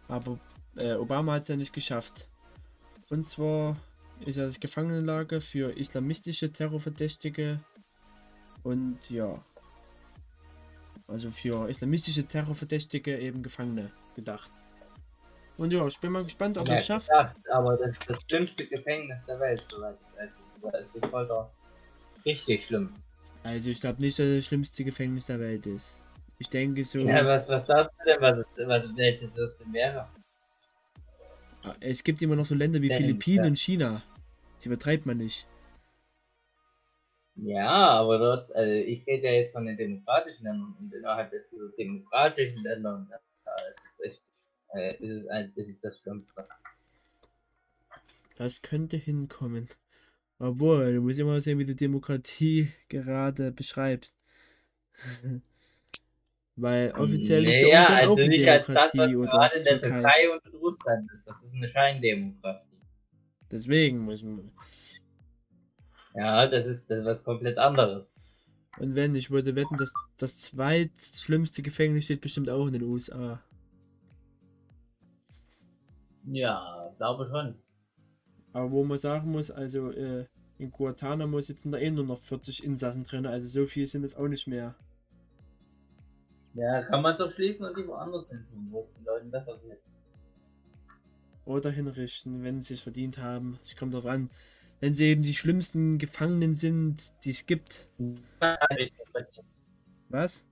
[0.10, 0.38] aber
[0.80, 2.28] äh, Obama hat es ja nicht geschafft.
[3.10, 3.78] Und zwar
[4.26, 7.62] ist ja das Gefangenenlager für islamistische Terrorverdächtige
[8.64, 9.42] und ja,
[11.08, 14.52] also für islamistische Terrorverdächtige eben Gefangene gedacht.
[15.58, 17.10] Und ja, ich bin mal gespannt, ob er Ja, es schafft.
[17.10, 19.98] gedacht, aber das ist das schlimmste Gefängnis der Welt, soweit
[20.28, 21.52] ist die Folter
[22.26, 22.94] richtig schlimm.
[23.44, 26.00] Also ich glaube nicht, dass das schlimmste Gefängnis der Welt ist.
[26.40, 29.74] Ich denke so, Ja, was, was sagst du denn, was, es, was welches das denn
[29.74, 30.08] wäre?
[31.80, 33.50] es gibt immer noch so Länder wie Philippinen ja.
[33.50, 34.04] und China.
[34.56, 35.48] Das übertreibt man nicht.
[37.36, 41.70] Ja, aber dort, also ich rede ja jetzt von den demokratischen Ländern und innerhalb dieser
[41.78, 44.22] demokratischen Länder, ja, es ist echt,
[44.76, 46.48] äh, ist es, ein- es ist das Schlimmste.
[48.36, 49.70] Das könnte hinkommen.
[50.40, 54.18] Obwohl, du musst immer sehen, wie du Demokratie gerade beschreibst.
[56.56, 59.64] Weil offiziell ist der Naja, Ungarn auch also eine nicht als das, was gerade in
[59.64, 60.02] der Türkei.
[60.02, 61.28] Türkei und in Russland ist.
[61.28, 62.82] Das ist eine Scheindemokratie.
[63.52, 64.52] Deswegen muss man.
[66.16, 68.20] Ja, das ist, das ist was komplett anderes.
[68.80, 73.42] Und wenn, ich würde wetten, dass das zweitschlimmste Gefängnis steht bestimmt auch in den USA.
[76.26, 77.56] Ja, glaube schon.
[78.54, 80.26] Aber wo man sagen muss, also äh,
[80.58, 84.16] in Guantanamo sitzen da eh nur noch 40 Insassen drin, also so viel sind es
[84.16, 84.76] auch nicht mehr.
[86.54, 89.58] Ja, kann man doch schließen und die woanders hin tun, wo es den Leuten besser
[89.58, 89.80] geht.
[91.46, 93.60] Oder hinrichten, wenn sie es verdient haben.
[93.64, 94.30] Es kommt darauf an.
[94.84, 97.88] Wenn sie eben die schlimmsten Gefangenen sind, die es gibt.
[100.10, 100.46] Was?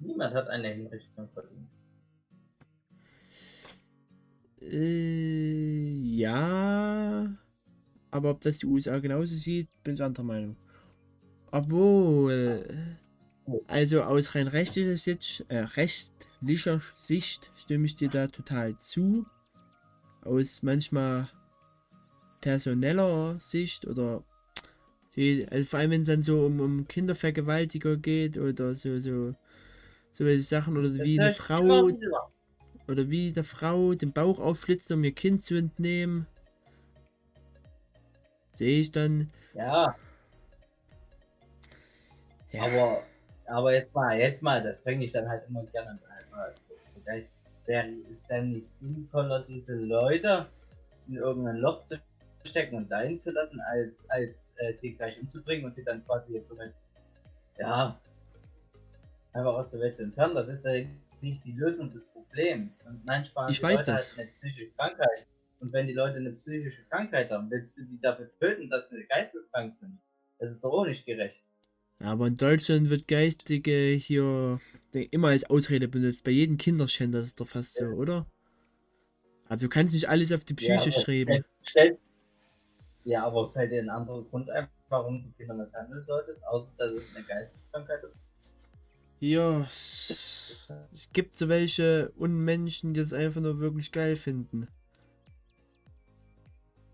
[0.00, 1.68] Niemand hat eine Hinrichtung verdient.
[4.60, 7.32] Äh, ja.
[8.10, 10.56] Aber ob das die USA genauso sieht, bin ich anderer Meinung.
[11.52, 12.98] Obwohl.
[13.68, 19.24] Also aus rein rechtlicher Sicht, äh, rechtlicher Sicht stimme ich dir da total zu.
[20.24, 21.28] Aus manchmal
[22.42, 24.22] personeller Sicht oder
[25.16, 29.34] die, also vor allem wenn es dann so um, um Kindervergewaltiger geht oder so so
[30.10, 31.88] so welche Sachen oder wie eine Das Frau
[32.88, 36.26] oder wie der Frau den Bauch aufschlitzt, um ihr Kind zu entnehmen.
[38.54, 39.28] Sehe ich dann.
[39.54, 39.96] Ja,
[42.52, 43.02] Ja, aber,
[43.46, 45.98] aber jetzt mal, jetzt mal, das bringe ich dann halt immer gerne
[46.30, 46.52] mal
[47.06, 47.26] als
[47.64, 50.46] wäre es dann nicht sinnvoller, diese Leute
[51.08, 51.96] in irgendein Loch zu
[52.44, 56.34] stecken und dahin zu lassen, als, als äh, sie gleich umzubringen und sie dann quasi
[56.34, 56.72] jetzt so mit,
[57.58, 58.00] ja,
[59.32, 60.34] einfach aus der Welt zu entfernen.
[60.34, 60.84] Das ist ja
[61.20, 62.84] nicht die Lösung des Problems.
[62.86, 64.10] Und nein, sparen Ich die weiß Leute das.
[64.10, 65.26] halt eine psychische Krankheit.
[65.60, 69.04] Und wenn die Leute eine psychische Krankheit haben, willst du die dafür töten, dass sie
[69.08, 69.98] geisteskrank sind?
[70.38, 71.44] Das ist doch auch nicht gerecht.
[72.00, 74.60] Aber in Deutschland wird Geistige hier
[74.92, 76.24] immer als Ausrede benutzt.
[76.24, 78.26] Bei jedem Kinderschänder ist es doch fast so, oder?
[79.46, 81.44] Aber du kannst nicht alles auf die Psyche aber schreiben.
[81.62, 81.98] Stell,
[83.04, 86.92] ja, aber fällt dir ein anderer Grund ein, warum du Kinder misshandeln solltest, außer dass
[86.92, 88.54] es eine Geisteskrankheit ist?
[89.20, 94.66] Ja, es, es gibt so welche Unmenschen, die das einfach nur wirklich geil finden.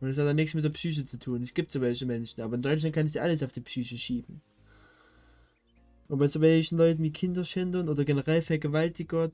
[0.01, 1.43] Und das hat dann nichts mit der Psyche zu tun.
[1.43, 3.99] Es gibt so welche Menschen, aber in Deutschland kann ich dir alles auf die Psyche
[3.99, 4.41] schieben.
[6.09, 9.31] Und bei so welchen Leuten wie Kinderschändern oder generell Vergewaltiger,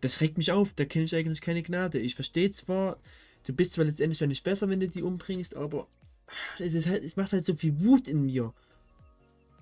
[0.00, 1.98] das regt mich auf, da kenne ich eigentlich keine Gnade.
[1.98, 2.98] Ich verstehe zwar,
[3.46, 5.86] du bist zwar letztendlich dann nicht besser, wenn du die umbringst, aber
[6.58, 8.52] es ist halt, es macht halt so viel Wut in mir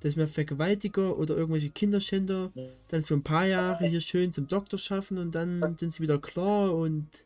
[0.04, 2.52] dass mir Vergewaltiger oder irgendwelche Kinderschänder
[2.88, 6.18] dann für ein paar Jahre hier schön zum Doktor schaffen und dann sind sie wieder
[6.18, 7.24] klar und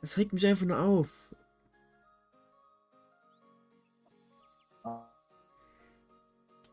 [0.00, 1.34] das regt mich einfach nur auf.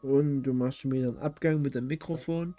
[0.02, 2.56] Und du machst schon wieder einen Abgang mit dem Mikrofon.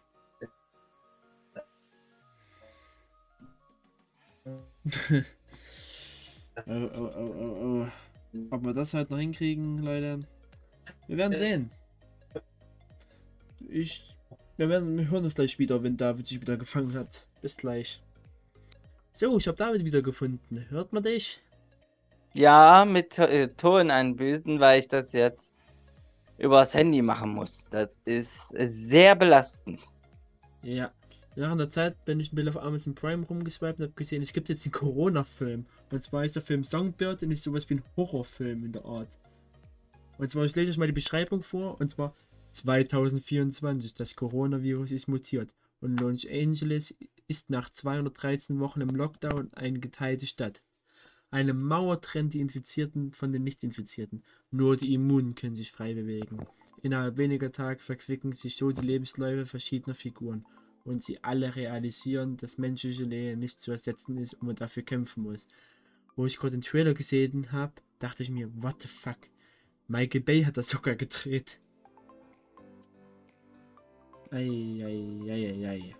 [6.67, 7.87] oh, oh, oh, oh, oh.
[8.51, 10.19] Ob wir das halt noch hinkriegen, Leute.
[11.07, 11.71] Wir werden sehen.
[13.69, 14.15] Ich.
[14.57, 17.27] Wir werden wir hören uns gleich wieder, wenn David sich wieder gefangen hat.
[17.43, 18.03] Bis gleich.
[19.13, 20.67] So, ich habe David wieder gefunden.
[20.69, 21.43] Hört man dich?
[22.35, 25.55] Ja, mit äh, Ton einbüßen, weil ich das jetzt
[26.39, 27.69] übers Handy machen muss.
[27.71, 29.81] Das ist sehr belastend.
[30.63, 30.93] Ja.
[31.37, 34.33] Nach einer Zeit bin ich ein bisschen auf Amazon Prime rumgeswiped und habe gesehen, es
[34.33, 35.67] gibt jetzt einen Corona-Film.
[35.91, 39.18] Und zwar ist der Film Songbird und ist sowas wie ein Horrorfilm in der Art.
[40.18, 41.80] Und zwar, ich lese euch mal die Beschreibung vor.
[41.80, 42.14] Und zwar
[42.51, 43.95] 2024.
[43.95, 45.55] Das Coronavirus ist mutiert.
[45.80, 46.95] Und Los Angeles
[47.28, 50.62] ist nach 213 Wochen im Lockdown eine geteilte Stadt.
[51.30, 54.24] Eine Mauer trennt die Infizierten von den Nicht-Infizierten.
[54.51, 56.47] Nur die Immunen können sich frei bewegen.
[56.82, 60.47] Innerhalb weniger Tage verquicken sich so die Lebensläufe verschiedener Figuren.
[60.84, 65.22] Und sie alle realisieren, dass menschliche Leben nicht zu ersetzen ist und man dafür kämpfen
[65.22, 65.47] muss.
[66.19, 69.19] Wo ich gerade den Trailer gesehen habe, dachte ich mir, what the fuck?
[69.87, 71.61] Michael Bay hat das sogar gedreht.
[74.33, 75.95] Eieieiei.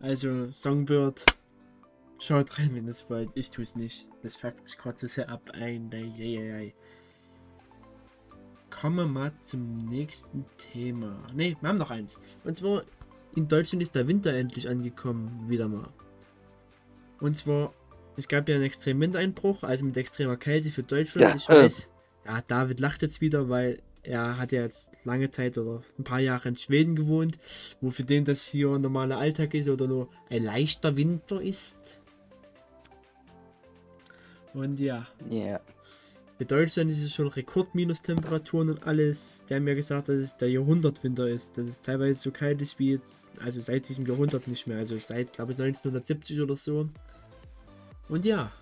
[0.00, 1.26] Also, Songbird,
[2.18, 3.28] schaut rein, wenn es wollt.
[3.34, 4.08] Ich tue es nicht.
[4.22, 5.50] Das fuckt mich gerade so sehr ab.
[5.52, 6.74] Ein, eieiei.
[8.70, 11.22] Kommen wir mal zum nächsten Thema.
[11.34, 12.18] Ne, wir haben noch eins.
[12.44, 12.82] Und zwar,
[13.34, 15.50] in Deutschland ist der Winter endlich angekommen.
[15.50, 15.92] Wieder mal.
[17.20, 17.72] Und zwar,
[18.16, 21.28] es gab ja einen extremen Wintereinbruch, also mit extremer Kälte für Deutschland.
[21.30, 21.64] Ja, ich äh.
[21.64, 21.90] weiß.
[22.26, 26.20] Ja, David lacht jetzt wieder, weil er hat ja jetzt lange Zeit oder ein paar
[26.20, 27.38] Jahre in Schweden gewohnt,
[27.80, 32.00] wo für den das hier ein normaler Alltag ist oder nur ein leichter Winter ist.
[34.54, 35.60] Und ja, Ja.
[36.38, 39.44] für Deutschland ist es schon Rekordminustemperaturen und alles.
[39.48, 41.58] Der hat mir gesagt, dass es der Jahrhundertwinter ist.
[41.58, 44.78] Dass es teilweise so kalt ist wie jetzt, also seit diesem Jahrhundert nicht mehr.
[44.78, 46.88] Also seit, glaube ich, 1970 oder so.
[48.08, 48.52] Und ja.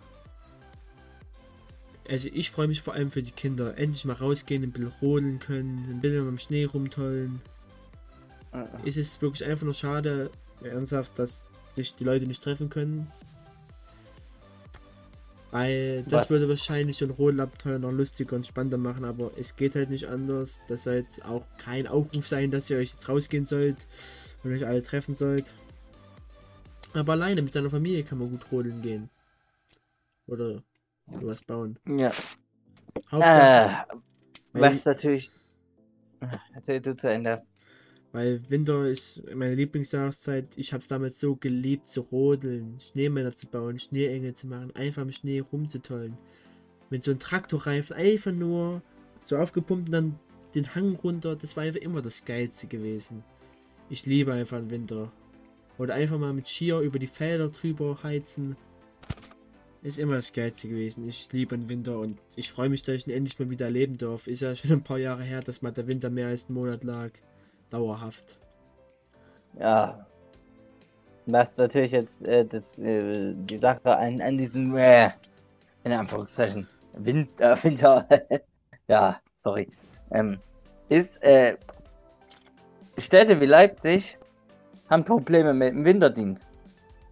[2.09, 3.77] Also ich freue mich vor allem für die Kinder.
[3.79, 7.41] Endlich mal rausgehen, ein bisschen rodeln können, ein bisschen am Schnee rumtollen.
[8.85, 10.31] Es ist wirklich einfach nur schade,
[10.63, 13.11] ernsthaft, dass sich die Leute nicht treffen können.
[15.51, 16.31] Weil das Was?
[16.31, 20.09] würde wahrscheinlich so ein Rodelabenteuer noch lustiger und spannender machen, aber es geht halt nicht
[20.09, 20.63] anders.
[20.67, 23.77] Das soll jetzt auch kein Aufruf sein, dass ihr euch jetzt rausgehen sollt
[24.43, 25.55] und euch alle treffen sollt.
[26.93, 29.11] Aber alleine mit seiner Familie kann man gut rodeln gehen.
[30.27, 30.63] Oder
[31.21, 31.79] sowas bauen.
[31.87, 32.13] Ja.
[33.11, 33.97] Hauptsache, Äh,
[34.53, 35.31] weil, was natürlich.
[36.55, 37.43] Erzähl du zu Ende.
[38.13, 40.57] weil Winter ist meine Lieblingsjahreszeit.
[40.57, 45.03] Ich habe es damals so geliebt zu rodeln, Schneemänner zu bauen, Schneeengel zu machen, einfach
[45.03, 46.17] im Schnee rumzutollen.
[46.91, 48.83] Mit so einem Traktorreifen einfach nur
[49.21, 50.19] so aufgepumpt und dann
[50.55, 51.35] den Hang runter.
[51.37, 53.25] Das war einfach immer das Geilste gewesen.
[53.91, 55.13] Ich liebe einfach den Winter.
[55.77, 58.57] Oder einfach mal mit Skier über die Felder drüber heizen.
[59.85, 61.07] Ist immer das Geilste gewesen.
[61.07, 63.99] Ich liebe den Winter und ich freue mich, dass ich ihn endlich mal wieder erleben
[63.99, 64.27] darf.
[64.27, 66.85] Ist ja schon ein paar Jahre her, dass mal der Winter mehr als einen Monat
[66.85, 67.11] lag.
[67.69, 68.39] Dauerhaft.
[69.59, 70.07] Ja.
[71.27, 75.11] Was natürlich jetzt äh, das, äh, die Sache an, an diesem, äh,
[75.85, 78.09] in Anführungszeichen, Winter, Winter,
[78.89, 79.69] ja, sorry,
[80.13, 80.39] ähm,
[80.89, 81.59] ist, äh,
[82.97, 84.17] Städte wie Leipzig
[84.89, 86.54] haben Probleme mit dem Winterdienst.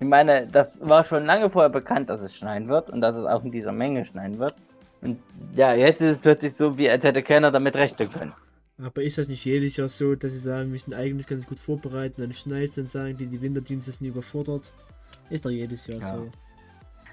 [0.02, 3.24] Ich meine, das war schon lange vorher bekannt, dass es schneien wird und dass es
[3.24, 4.56] auch in dieser Menge schneien wird.
[5.00, 5.20] Und
[5.54, 8.32] ja, jetzt ist es plötzlich so, wie als hätte keiner damit rechnen können.
[8.82, 11.60] Aber ist das nicht jedes Jahr so, dass sie sagen, wir sind eigentlich ganz gut
[11.60, 14.72] vorbereitet, dann schneit dann sagen die, die Winterdienste sind überfordert?
[15.30, 16.16] Ist doch jedes Jahr Ja.
[16.16, 16.30] so.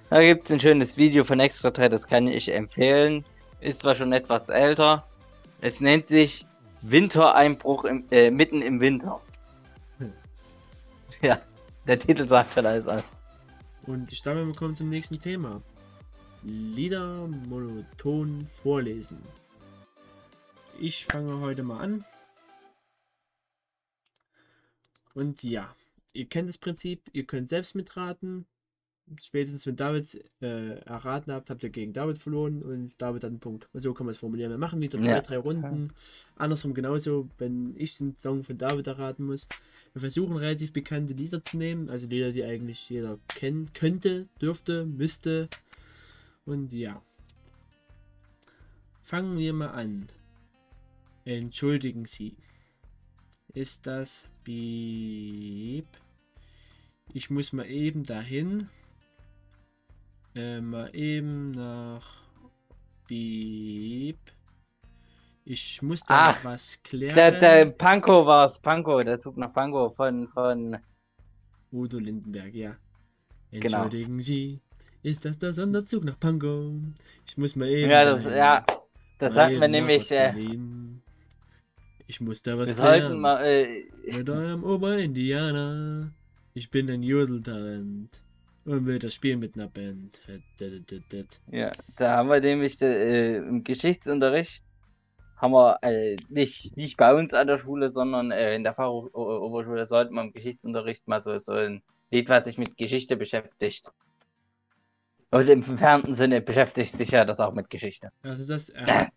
[0.09, 3.23] Da gibt es ein schönes Video von Extra 3, das kann ich empfehlen.
[3.61, 5.05] Ist zwar schon etwas älter.
[5.61, 6.43] Es nennt sich
[6.81, 9.21] Wintereinbruch im, äh, mitten im Winter.
[9.99, 10.11] Hm.
[11.21, 11.39] Ja,
[11.89, 13.23] der Titel sagt schon alles aus.
[13.87, 15.63] Und ich glaube, wir kommen zum nächsten Thema.
[16.43, 19.19] Lieder monoton vorlesen.
[20.79, 22.05] Ich fange heute mal an.
[25.15, 25.75] Und ja,
[26.13, 28.45] ihr kennt das Prinzip, ihr könnt selbst mitraten.
[29.19, 33.39] Spätestens wenn David äh, erraten habt, habt ihr gegen David verloren und David hat einen
[33.39, 33.67] Punkt.
[33.73, 34.51] So kann man es formulieren.
[34.51, 35.21] Wir machen wieder zwei, Ja.
[35.21, 35.91] drei Runden.
[36.35, 39.47] Andersrum genauso, wenn ich den Song von David erraten muss.
[39.93, 44.85] Wir versuchen relativ bekannte Lieder zu nehmen, also Lieder, die eigentlich jeder kennen könnte, dürfte,
[44.85, 45.49] müsste.
[46.45, 47.01] Und ja.
[49.01, 50.07] Fangen wir mal an.
[51.25, 52.35] Entschuldigen Sie.
[53.53, 55.87] Ist das Beep?
[57.13, 58.69] Ich muss mal eben dahin.
[60.35, 62.23] Äh, mal eben nach
[63.07, 64.19] Beep.
[65.45, 67.15] Ich muss da noch was klären.
[67.15, 70.77] Der, der Panko war es, Panko, der Zug nach Panko von, von.
[71.71, 72.75] Udo Lindenberg, ja.
[73.51, 73.83] Genau.
[73.83, 74.61] Entschuldigen Sie,
[75.01, 76.73] ist das der Sonderzug nach Pankow?
[77.25, 77.89] Ich muss mal eben.
[77.89, 78.65] Ja, das, ja,
[79.17, 80.11] das hatten wir nämlich.
[80.11, 80.33] Äh.
[82.05, 83.19] Ich muss da was wir sollten lernen.
[83.19, 83.43] mal.
[83.43, 86.11] Äh, Mit eurem Oberindianer.
[86.53, 88.09] Ich bin ein Jodeltalent.
[88.69, 90.21] Und will das Spiel mit einer Band.
[91.47, 94.63] ja, da haben wir nämlich äh, im Geschichtsunterricht.
[95.37, 99.87] Haben wir äh, nicht, nicht bei uns an der Schule, sondern äh, in der Fachoberschule
[99.87, 103.91] sollten wir im Geschichtsunterricht mal so, so ein Lied, was sich mit Geschichte beschäftigt.
[105.31, 108.11] Und im entfernten Sinne beschäftigt sich ja das auch mit Geschichte.
[108.21, 109.09] Also das er,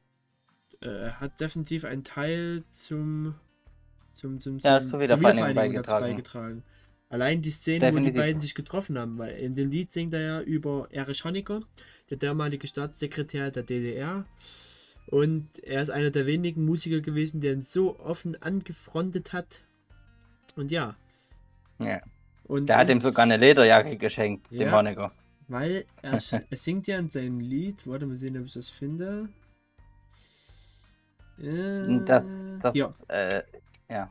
[0.81, 3.35] äh, hat definitiv einen Teil zum
[4.15, 6.05] zum zum, zum Ja, zur Wiedervereinigung Wiedervereinigung beigetragen.
[6.07, 6.63] beigetragen.
[7.13, 8.15] Allein die Szene, wo die Definitiv.
[8.17, 11.61] beiden sich getroffen haben, weil in dem Lied singt er ja über Erich Honecker,
[12.09, 14.25] der damalige Staatssekretär der DDR.
[15.09, 19.63] Und er ist einer der wenigen Musiker gewesen, der ihn so offen angefrontet hat.
[20.57, 20.97] Und ja.
[21.79, 22.01] Ja.
[22.45, 24.73] Und, Der hat ihm sogar eine Lederjacke geschenkt, dem Ja.
[24.79, 25.13] Honecker.
[25.49, 29.29] Weil er, er singt ja in seinem Lied, warte mal sehen, ob ich das finde.
[31.39, 32.91] Äh, Das, das, ja.
[33.09, 33.43] äh,
[33.91, 34.11] ja.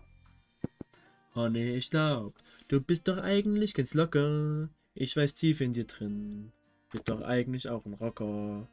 [1.33, 2.33] Honey, ich glaub,
[2.71, 4.69] du bist doch eigentlich ganz locker.
[4.95, 6.51] Ich weiß tief in dir drin.
[6.91, 8.67] Bist doch eigentlich auch ein Rocker.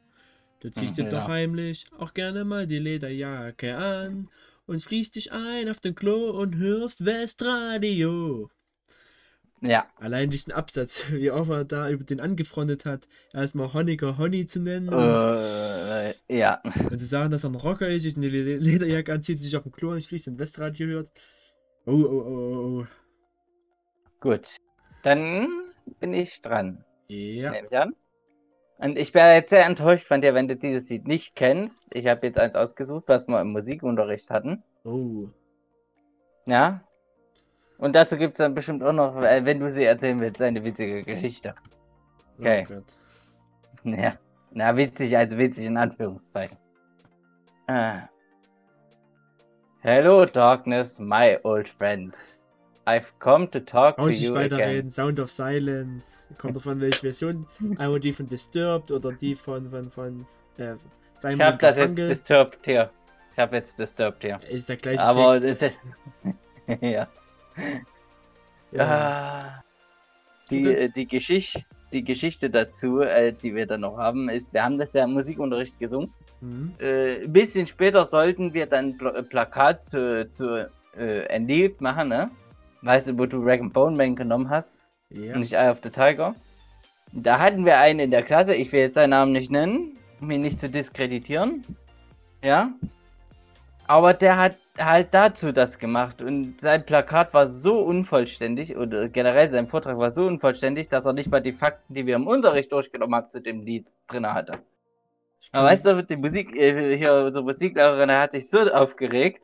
[0.61, 1.28] Du ziehst dir Mhm, doch ja.
[1.28, 4.30] heimlich auch gerne mal die Lederjacke an
[4.66, 8.51] und schließt dich ein auf dem Klo und hörst Westradio.
[9.62, 14.46] Ja, Allein diesen Absatz, wie oft er da über den angefreundet hat, erstmal Honecker Honey
[14.46, 16.61] zu nennen und, äh, ja.
[16.90, 19.64] und zu sagen, dass er ein Rocker ist, sich eine Le- Lederjacke anzieht, sich auf
[19.64, 21.11] dem Klo anschließt und Westradio hört.
[21.86, 22.86] Oh, oh, oh, oh, oh.
[24.21, 24.57] Gut.
[25.03, 25.49] Dann
[26.01, 26.85] bin ich dran.
[27.09, 27.51] Ja.
[27.51, 27.95] Nehme ich an.
[28.79, 31.89] Und ich wäre jetzt sehr enttäuscht von dir, wenn du dieses Lied nicht kennst.
[31.93, 34.62] Ich habe jetzt eins ausgesucht, was wir im Musikunterricht hatten.
[34.85, 35.29] Oh.
[36.47, 36.83] Ja.
[37.79, 40.62] Und dazu gibt es dann bestimmt auch noch, äh, wenn du sie erzählen willst, eine
[40.64, 41.55] witzige Geschichte.
[42.39, 42.66] Okay.
[42.71, 42.85] Oh Gott.
[43.85, 44.19] Ja.
[44.51, 46.59] Na, witzig, also witzig in Anführungszeichen.
[47.69, 48.09] Ah.
[49.81, 52.16] Hello, darkness, my old friend.
[52.89, 54.51] I've come to talk to you again.
[54.51, 54.91] weiterreden.
[54.91, 56.26] Sound of Silence.
[56.39, 57.47] Kommt davon, welche Version.
[57.76, 60.26] Einmal die von Disturbed oder die von, von, von
[60.57, 60.78] äh, Ich
[61.20, 62.91] Simon habe das jetzt disturbed hier.
[63.32, 64.41] Ich habe jetzt disturbed hier.
[64.49, 65.78] Ist der gleiche Aber Text.
[66.80, 67.09] ja.
[68.72, 68.82] Ja.
[68.82, 69.64] Ah.
[70.51, 71.62] Die, die, Geschichte,
[71.93, 75.12] die Geschichte dazu, äh, die wir dann noch haben, ist, wir haben das ja im
[75.12, 76.11] Musikunterricht gesungen.
[76.41, 76.72] Hm.
[76.78, 82.30] Äh, ein bisschen später sollten wir dann Pl Plakat zu, zu äh, Lied machen, ne?
[82.83, 84.79] Weißt du, wo du Rag Bone Man genommen hast
[85.11, 85.35] Ja.
[85.35, 86.35] und nicht Eye of the Tiger?
[87.12, 90.31] Da hatten wir einen in der Klasse, ich will jetzt seinen Namen nicht nennen, um
[90.31, 91.64] ihn nicht zu diskreditieren.
[92.43, 92.70] Ja?
[93.87, 99.51] Aber der hat halt dazu das gemacht und sein Plakat war so unvollständig oder generell
[99.51, 102.70] sein Vortrag war so unvollständig, dass er nicht mal die Fakten, die wir im Unterricht
[102.70, 104.59] durchgenommen haben, zu dem Lied drin hatte.
[105.53, 109.43] Aber weißt du, die Musik, äh, hier unsere Musiklehrerin hat sich so aufgeregt.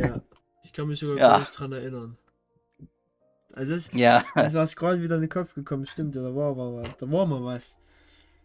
[0.00, 0.20] Ja.
[0.62, 1.28] Ich kann mich sogar Ja.
[1.32, 2.16] gar nicht dran erinnern.
[3.54, 6.56] Also das, Ja, das war gerade wieder in den Kopf gekommen, stimmt, ja, da war,
[6.56, 7.78] war, war, da war mal was.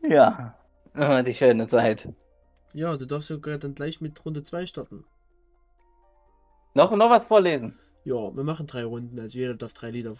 [0.01, 0.55] ja.
[0.97, 2.07] Oh, die schöne Zeit.
[2.73, 5.03] Ja, du darfst sogar dann gleich mit Runde 2 starten.
[6.73, 7.77] Noch, noch was vorlesen?
[8.05, 10.15] Ja, wir machen drei Runden, also jeder darf drei Lieder.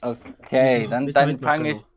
[0.00, 1.88] Okay, Bis dann, dann fange ich, noch.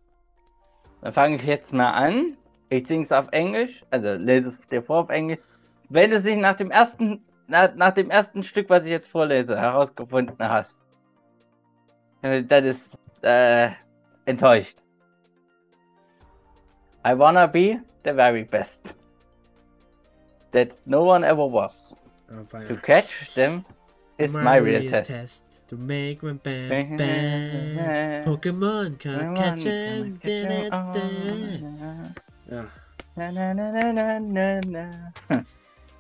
[1.02, 2.38] dann fange ich jetzt mal an.
[2.70, 5.39] Ich singe es auf Englisch, also lese es dir vor auf Englisch.
[5.89, 9.08] Wenn du es nicht nach dem ersten nach, nach dem ersten Stück, was ich jetzt
[9.08, 10.88] vorlese, herausgefunden hast, äh,
[12.22, 13.70] das ist äh,
[14.26, 14.78] enttäuscht.
[17.05, 18.93] I wanna be the very best.
[20.51, 21.97] That no one ever was.
[22.30, 23.63] Aber To catch them
[24.17, 25.45] is my real test.
[25.70, 28.26] To make my Bad, bad.
[28.26, 29.65] Pokémon can't catch.
[30.72, 30.93] Oh.
[32.49, 32.65] Ja,
[33.15, 35.13] Na, na, na, na, na, na, na.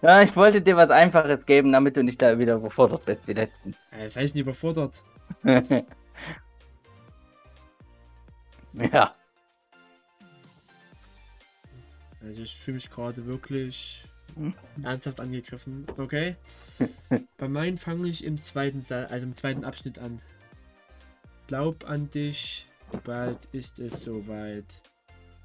[0.01, 3.33] Ja, ich wollte dir was Einfaches geben, damit du nicht da wieder überfordert bist wie
[3.33, 3.89] letztens.
[3.91, 5.03] äh, das heißt nicht überfordert.
[8.73, 9.15] ja.
[12.21, 14.03] Also ich fühle mich gerade wirklich
[14.35, 14.53] Hm.
[14.83, 15.87] ernsthaft angegriffen.
[15.97, 16.35] Okay.
[17.37, 20.21] Bei meinen fange ich im zweiten Sa also im zweiten Abschnitt an.
[21.47, 22.67] Glaub an dich,
[23.03, 24.81] bald ist es soweit.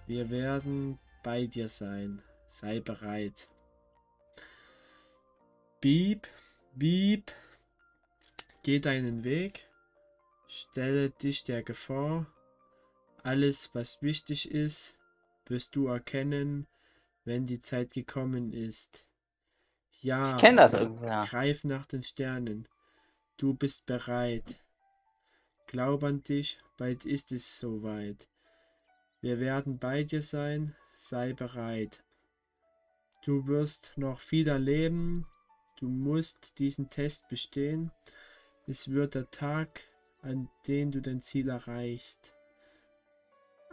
[0.06, 2.20] Wir werden bei dir sein.
[2.48, 3.48] Sei bereit.
[5.80, 6.28] Bieb,
[6.74, 7.32] bieb.
[8.62, 9.66] Geh deinen Weg.
[10.56, 12.26] Stelle dich der Gefahr.
[13.24, 15.00] Alles, was wichtig ist,
[15.46, 16.68] wirst du erkennen,
[17.24, 19.04] wenn die Zeit gekommen ist.
[20.00, 21.06] Ja, Ich kenne das irgendwie.
[21.06, 21.24] Ja.
[21.24, 22.68] greif nach den Sternen.
[23.36, 24.60] Du bist bereit.
[25.66, 28.28] Glaub an dich, bald ist es soweit.
[29.20, 32.04] Wir werden bei dir sein, sei bereit.
[33.24, 35.26] Du wirst noch viel erleben,
[35.80, 37.90] du musst diesen Test bestehen.
[38.68, 39.82] Es wird der Tag,
[40.24, 42.34] an dem du dein Ziel erreichst.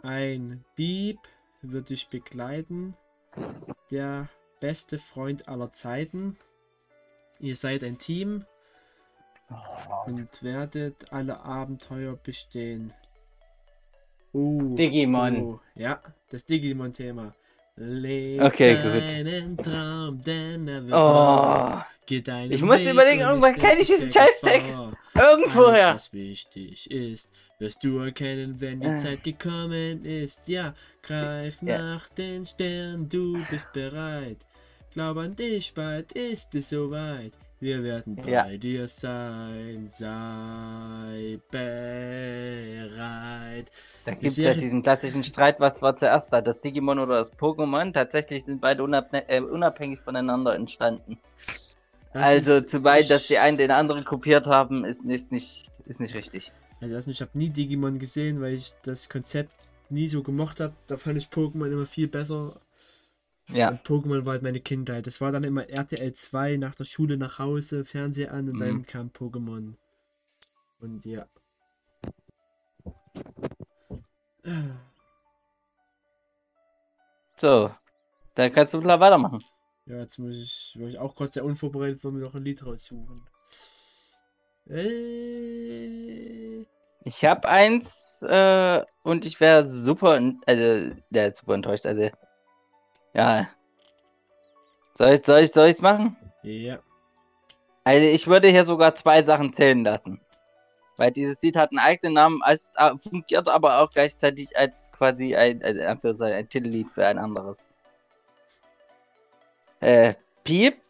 [0.02, 1.18] Ein Bieb
[1.62, 2.96] wird dich begleiten,
[3.90, 4.28] der
[4.60, 6.36] beste Freund aller Zeiten.
[7.40, 8.44] Ihr seid ein Team
[10.06, 12.92] und werdet alle Abenteuer bestehen.
[14.32, 15.42] Oh, Digimon.
[15.42, 17.34] Oh, ja, das Digimon-Thema.
[17.76, 19.64] Leb Okay, gut.
[19.64, 21.86] Traum, denn er wird wahr.
[21.88, 22.14] Oh,
[22.50, 24.10] Ich muss überlegen, irgendwann nicht kenn ich diesen.
[24.10, 24.82] Scheißtext.
[25.14, 25.94] Alles, irgendwoher.
[25.94, 28.96] was wichtig ist, wirst du erkennen, wenn die Äh.
[28.96, 30.46] Zeit gekommen ist.
[30.48, 31.78] Ja, greif Ja.
[31.78, 34.38] nach den Sternen, du bist bereit.
[34.92, 37.32] Glaub an dich, bald ist es soweit.
[37.62, 38.44] Wir werden bei Ja.
[38.58, 41.70] dir sein, sei bereit.
[44.04, 47.32] Da gibt es ja diesen klassischen Streit, was war zuerst da, das Digimon oder das
[47.32, 47.92] Pokémon.
[47.92, 51.18] Tatsächlich sind beide unabhängig, äh, unabhängig voneinander entstanden.
[52.12, 56.00] Das also zu weit, dass die einen den anderen kopiert haben, ist, ist, nicht, ist
[56.00, 56.50] nicht richtig.
[56.80, 59.52] Also erstens, ich habe nie Digimon gesehen, weil ich das Konzept
[59.88, 60.74] nie so gemocht habe.
[60.88, 62.60] Da fand ich Pokémon immer viel besser.
[63.48, 65.06] Ja, Und Pokémon war halt meine Kindheit.
[65.06, 68.60] Das war dann immer RTL 2 nach der Schule nach Hause, Fernseher an und Mhm.
[68.60, 69.74] dann kam Pokémon.
[70.80, 71.26] Und ja.
[77.36, 77.70] so.
[78.36, 79.44] Dann kannst du klar weitermachen.
[79.86, 82.64] Ja, jetzt muss ich, war ich auch gerade sehr unvorbereitet, wollen wir noch ein Lied
[82.64, 83.22] raussuchen.
[84.68, 86.64] Äh,
[87.04, 91.86] Ich habe eins äh, und ich wäre super, also, ja, super enttäuscht.
[91.86, 92.10] Also,
[93.14, 93.48] ja.
[94.94, 96.16] Soll ich, soll ich, soll ich's machen?
[96.42, 96.78] ja.
[97.84, 100.20] Also ich würde hier sogar zwei Sachen zählen lassen.
[100.96, 105.34] Weil dieses Lied hat einen eigenen Namen, als, äh, fungiert aber auch gleichzeitig als quasi
[105.34, 107.66] ein, ein, in Anführungszeichen ein Titellied für ein anderes.
[109.80, 110.80] Äh, Piep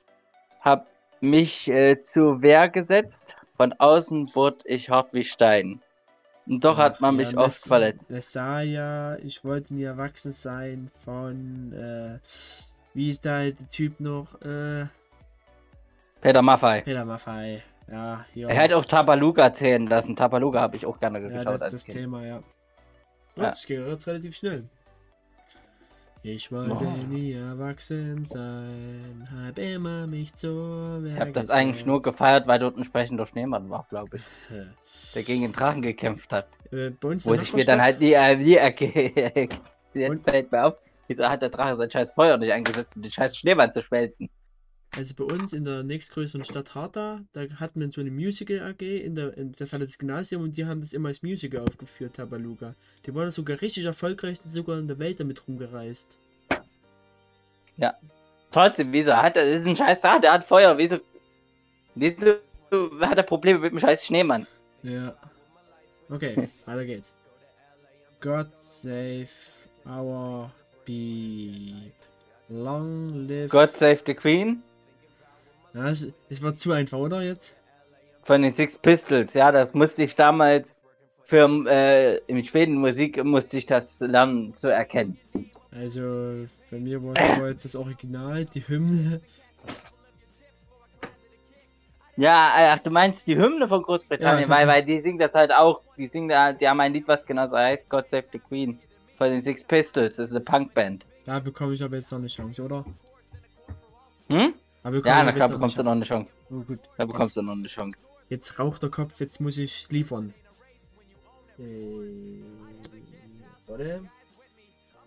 [0.60, 0.86] hab
[1.20, 3.36] mich äh, zur Wehr gesetzt.
[3.56, 5.80] Von außen wurde ich hart wie Stein.
[6.46, 8.10] Und doch hat man ja, mich oft Mess- verletzt.
[8.10, 12.18] Messiah, ich wollte nie erwachsen sein von, äh,
[12.94, 14.40] wie ist da der Typ noch?
[14.42, 14.86] Äh,
[16.20, 16.80] Peter Maffei.
[16.82, 17.62] Peter Maffei.
[17.90, 18.48] Ja, hier.
[18.48, 20.16] Er hätte auch Tabaluga zählen lassen.
[20.16, 21.98] Tabaluga habe ich auch gerne Ja, geschaut das ist als das Kind.
[21.98, 22.36] Thema, ja.
[22.36, 22.42] Ja.
[23.50, 24.64] Das geht jetzt relativ schnell.
[26.24, 26.90] Ich wollte Oh.
[27.08, 32.60] nie erwachsen sein, hab immer mich zur Ich Wehr habe das eigentlich nur gefeiert, weil
[32.60, 34.22] dort ein sprechender Schneemann war, glaube ich.
[35.14, 36.46] Der gegen den Drachen gekämpft hat.
[36.70, 39.48] Äh, Wo ich mir dann halt nie, äh, nie erge-
[39.94, 40.74] Jetzt Und- fällt mir auf,
[41.08, 44.30] wieso hat der Drache sein scheiß Feuer nicht eingesetzt, um den scheiß Schneemann zu schmelzen?
[44.94, 48.82] Also bei uns in der nächstgrößeren Stadt Harta, da hatten wir so eine Musical AG,
[48.82, 52.16] in der, in, das hatte das Gymnasium und die haben das immer als Musical aufgeführt,
[52.16, 52.74] Tabaluga.
[53.06, 56.18] Die waren sogar richtig erfolgreich, sind sogar in der Welt damit rumgereist.
[58.50, 60.98] Trotzdem, wieso hat er, das ist ein scheiß Drache, der hat Feuer, wieso,
[61.94, 62.34] wieso
[63.00, 64.46] hat er Probleme mit dem scheiß Schneemann?
[64.82, 65.16] Ja.
[66.10, 67.14] Okay, weiter geht's.
[68.20, 69.28] God save
[69.86, 70.50] our
[70.84, 71.94] beep.
[72.50, 73.50] Long live.
[73.50, 74.62] God Save the Queen
[75.74, 77.56] Ja, es, es war zu einfach, oder jetzt?
[78.24, 80.76] von den Six Pistols, ja, das musste ich damals
[81.24, 85.18] für, äh, in Schweden Musik musste ich das lernen zu erkennen.
[85.72, 89.20] Also, bei mir war es jetzt das Original, die Hymne.
[92.16, 95.20] Ja, ach, du meinst die Hymne von Ja, Großbritannien, hab weil, die- weil die singt
[95.20, 95.80] das halt auch.
[95.96, 98.78] Die singen da, die haben ein Lied, was genauso heißt, God Save the Queen.
[99.16, 101.04] Von den Six Pistols, das ist eine Punkband.
[101.24, 102.84] Da bekomme ich aber jetzt noch eine Chance, oder?
[104.28, 104.54] Hm?
[104.82, 106.38] Bekomme Ja, na aber klar bekommst du noch eine Chance.
[106.50, 106.80] Oh, gut.
[106.96, 108.08] Da bekommst du noch eine Chance.
[108.28, 110.34] Jetzt raucht der Kopf, jetzt muss ich liefern.
[111.58, 111.62] Äh,
[113.66, 114.02] warte.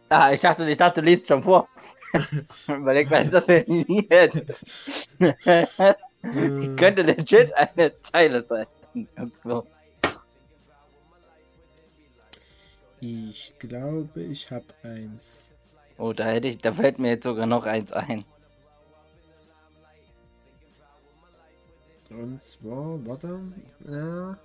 [0.10, 1.68] Ah, ich dachte, ich dachte, du liest schon vor.
[2.68, 4.12] Überleg, was ist das für ein Lied?
[5.20, 5.66] Äh,
[6.78, 8.68] Könnte legit eine Zeile sein.
[8.94, 9.66] Irgendwo.
[13.02, 15.40] ich glaube, ich habe eins.
[15.98, 18.26] Oh, da hätte ich, da fällt mir jetzt sogar noch eins ein.
[22.18, 23.40] Und zwar, warte.
[23.90, 24.38] Ja.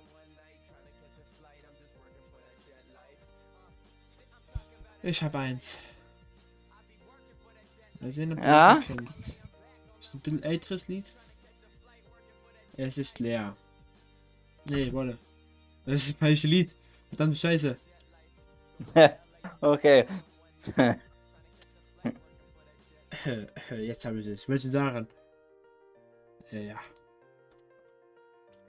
[5.03, 5.77] Ich habe eins.
[7.99, 8.75] Mal sehen, ob du Ja?
[8.75, 9.19] das kennst.
[9.99, 11.05] Ist ein bisschen älteres Lied.
[12.77, 13.55] Es ist leer.
[14.69, 15.17] Nee, warte.
[15.85, 16.75] Das ist das falsche Lied.
[17.09, 17.77] Verdammt Scheiße.
[19.61, 20.05] okay.
[23.77, 24.47] Jetzt habe ich es.
[24.49, 25.07] Welche?
[26.51, 26.79] Äh, ja.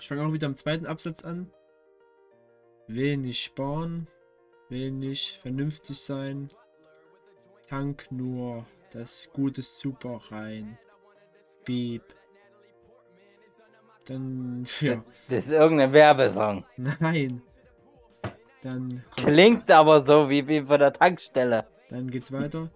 [0.03, 1.48] Ich fange auch wieder am zweiten Absatz an.
[2.88, 4.09] Wenig sparen,
[4.68, 6.50] wenig vernünftig sein.
[7.68, 10.76] Tank nur das gute Super rein.
[11.64, 12.03] Beep.
[14.07, 16.64] Dann, ja, Das ist irgendein Werbesong.
[16.76, 17.40] nein.
[18.61, 21.68] Dann, Klingt aber so wie, wie von der Tankstelle.
[21.90, 22.72] dann geht's weiter.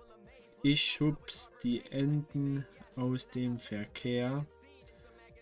[0.62, 2.64] Ich schubs die Enten
[2.95, 4.47] aus dem Verkehr.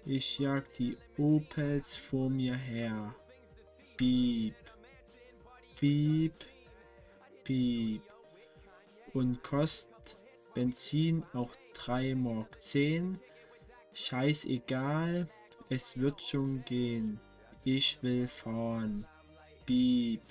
[0.07, 3.15] Ich jag die Opels vor mir her.
[3.97, 4.55] Piep.
[5.79, 6.45] Piep.
[7.45, 8.03] Piep.
[9.15, 10.17] Und kostet
[10.55, 13.19] Benzin auch 3 Mark 10.
[13.95, 15.29] Scheißegal,
[15.69, 17.21] es wird schon gehen.
[17.65, 19.07] Ich will fahren.
[19.65, 20.23] Piep.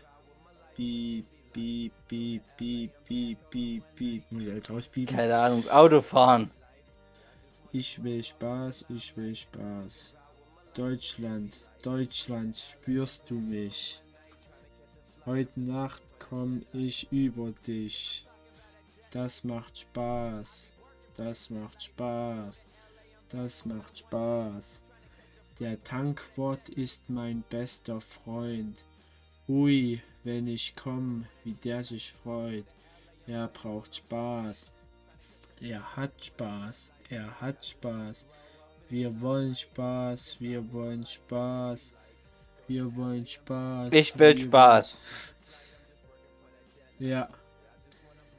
[0.76, 1.26] Piep.
[1.54, 2.92] Piep, piep, piep,
[3.52, 4.24] piep, piep.
[4.32, 5.16] Muss ich jetzt rauspiepen?
[5.16, 6.50] Keine Ahnung, Autofahren.
[7.76, 10.14] Ich will Spaß, ich will Spaß.
[10.76, 14.00] Deutschland, Deutschland, spürst du mich?
[15.26, 18.28] Heute Nacht komm ich über dich.
[19.10, 20.70] Das macht Spaß,
[21.18, 22.68] das macht Spaß,
[23.30, 24.84] das macht Spaß.
[25.60, 28.78] Der Tankwart ist mein bester Freund.
[29.50, 32.66] Ui, wenn ich komm, wie der sich freut.
[33.26, 34.70] Er braucht Spaß.
[35.60, 36.92] Er hat Spaß.
[37.14, 38.28] Er hat Spaß.
[38.90, 40.38] Wir wollen Spaß.
[40.40, 41.94] Wir wollen Spaß.
[42.68, 43.94] Wir wollen Spaß.
[43.94, 45.04] Ich will Spaß.
[47.00, 47.30] wollen- Ja.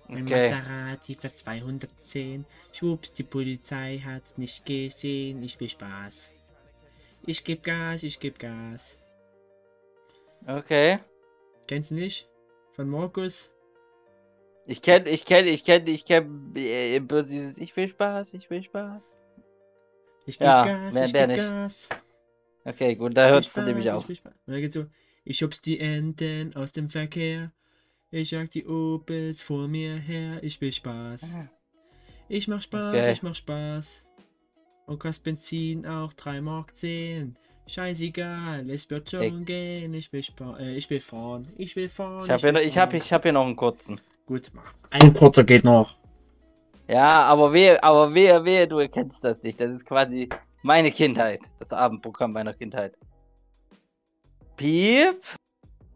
[0.08, 0.50] Ein Okay.
[0.50, 2.44] Maserati für 210.
[2.72, 5.42] Schwupps, die Polizei hat's nicht gesehen.
[5.42, 6.34] Ich will Spaß.
[7.26, 8.98] Ich geb Gas, ich geb Gas.
[10.46, 10.98] Okay.
[11.68, 12.28] Kennst du nicht?
[12.72, 13.50] Von Markus?
[14.66, 18.48] Ich kenn, ich kenn, ich kenn, ich kenn äh, bloß dieses Ich will Spaß, ich
[18.48, 19.14] will Spaß.
[20.26, 21.47] Ich geb Ja, Gas, mehr- ich mehr geb nicht.
[21.48, 21.89] Gas.
[22.64, 24.09] Okay, gut, da Ich will von nämlich auf.
[24.09, 24.22] ich.
[24.47, 24.86] Und geht's so,
[25.24, 27.52] ich schubs die Enten aus dem Verkehr.
[28.10, 30.39] Ich jag die Opels vor mir her.
[30.43, 31.36] Ich will Spaß.
[32.28, 33.12] Ich mach Spaß, Okay.
[33.12, 34.06] ich mach Spaß.
[34.86, 37.36] Und kostet Benzin auch 3 Mark 10.
[37.66, 39.30] Scheißegal, es wird schon Ey.
[39.44, 39.94] gehen.
[39.94, 41.48] Ich will, spa äh, ich will fahren.
[41.59, 42.24] Ich will fahren.
[42.24, 44.01] Ich hab, hier, noch- ich, hab, ich hab hier noch einen kurzen.
[44.26, 44.72] Gut, mach.
[44.90, 45.96] Ein kurzer geht noch.
[46.88, 49.60] Ja, aber wehe, aber wehe, wehe, du erkennst das nicht.
[49.60, 50.28] Das ist quasi
[50.62, 51.40] meine Kindheit.
[51.59, 52.94] Das Abendprogramm meiner Kindheit.
[54.56, 55.22] Piep.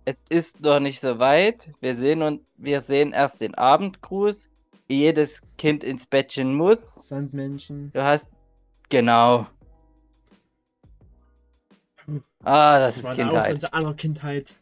[0.04, 1.68] Es ist noch nicht so weit.
[1.80, 4.48] Wir sehen und wir sehen erst den Abendgruß.
[4.86, 6.94] Wie jedes Kind ins Bettchen muss.
[6.94, 7.92] Sandmenschen.
[7.92, 8.28] Du hast.
[8.88, 9.46] Genau.
[12.42, 13.52] Ah, das, ist war da auch Kindheit.
[13.52, 14.54] unsere aller Kindheit.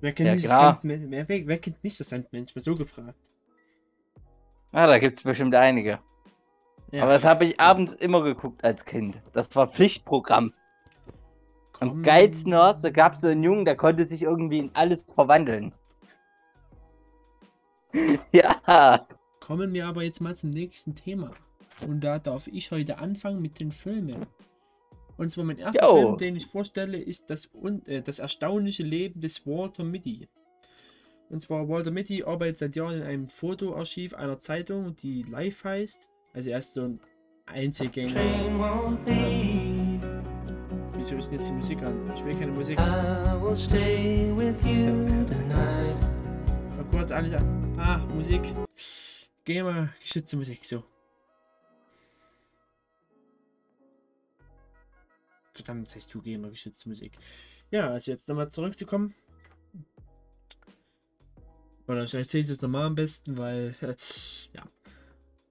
[0.00, 2.54] Wer kennt Ja, nicht das wer, wer, kennt nicht das Sandmensch?
[2.54, 3.18] Mal so gefragt.
[4.72, 5.98] Ah, da gibt's bestimmt einige.
[6.92, 7.02] Ja.
[7.02, 9.18] Aber das habe ich abends immer geguckt als Kind.
[9.32, 10.52] Das war Pflichtprogramm.
[11.80, 12.02] Am Komm.
[12.02, 15.72] geilsten war's, da gab's so einen Jungen, der konnte sich irgendwie in alles verwandeln.
[18.32, 19.06] ja.
[19.40, 21.32] Kommen wir aber jetzt mal zum nächsten Thema.
[21.86, 24.26] Und da darf ich heute anfangen mit den Filmen.
[25.16, 25.96] Und zwar mein erster Jo.
[25.96, 27.48] Film, den ich vorstelle, ist das,
[27.86, 30.28] äh, das erstaunliche Leben des Walter Mitty.
[31.28, 36.08] Und zwar Walter Mitty arbeitet seit Jahren in einem Fotoarchiv einer Zeitung, die Live heißt.
[36.34, 37.00] Also er ist so ein
[37.46, 38.14] Einzelgänger.
[40.96, 42.12] Wieso ist denn jetzt die Musik an?
[42.14, 42.78] Ich will keine Musik.
[42.78, 45.96] I will stay with you tonight.
[46.76, 47.76] Mal kurz alles an.
[47.78, 48.42] Ah, Musik.
[49.48, 50.82] Mal geschützte Musik, so.
[55.58, 57.12] Verdammt, das heißt Gamer geschützte Musik.
[57.70, 59.14] Ja, also jetzt nochmal zurückzukommen.
[61.88, 63.74] Oder ich erzähle es jetzt nochmal am besten, weil,
[64.52, 64.62] ja.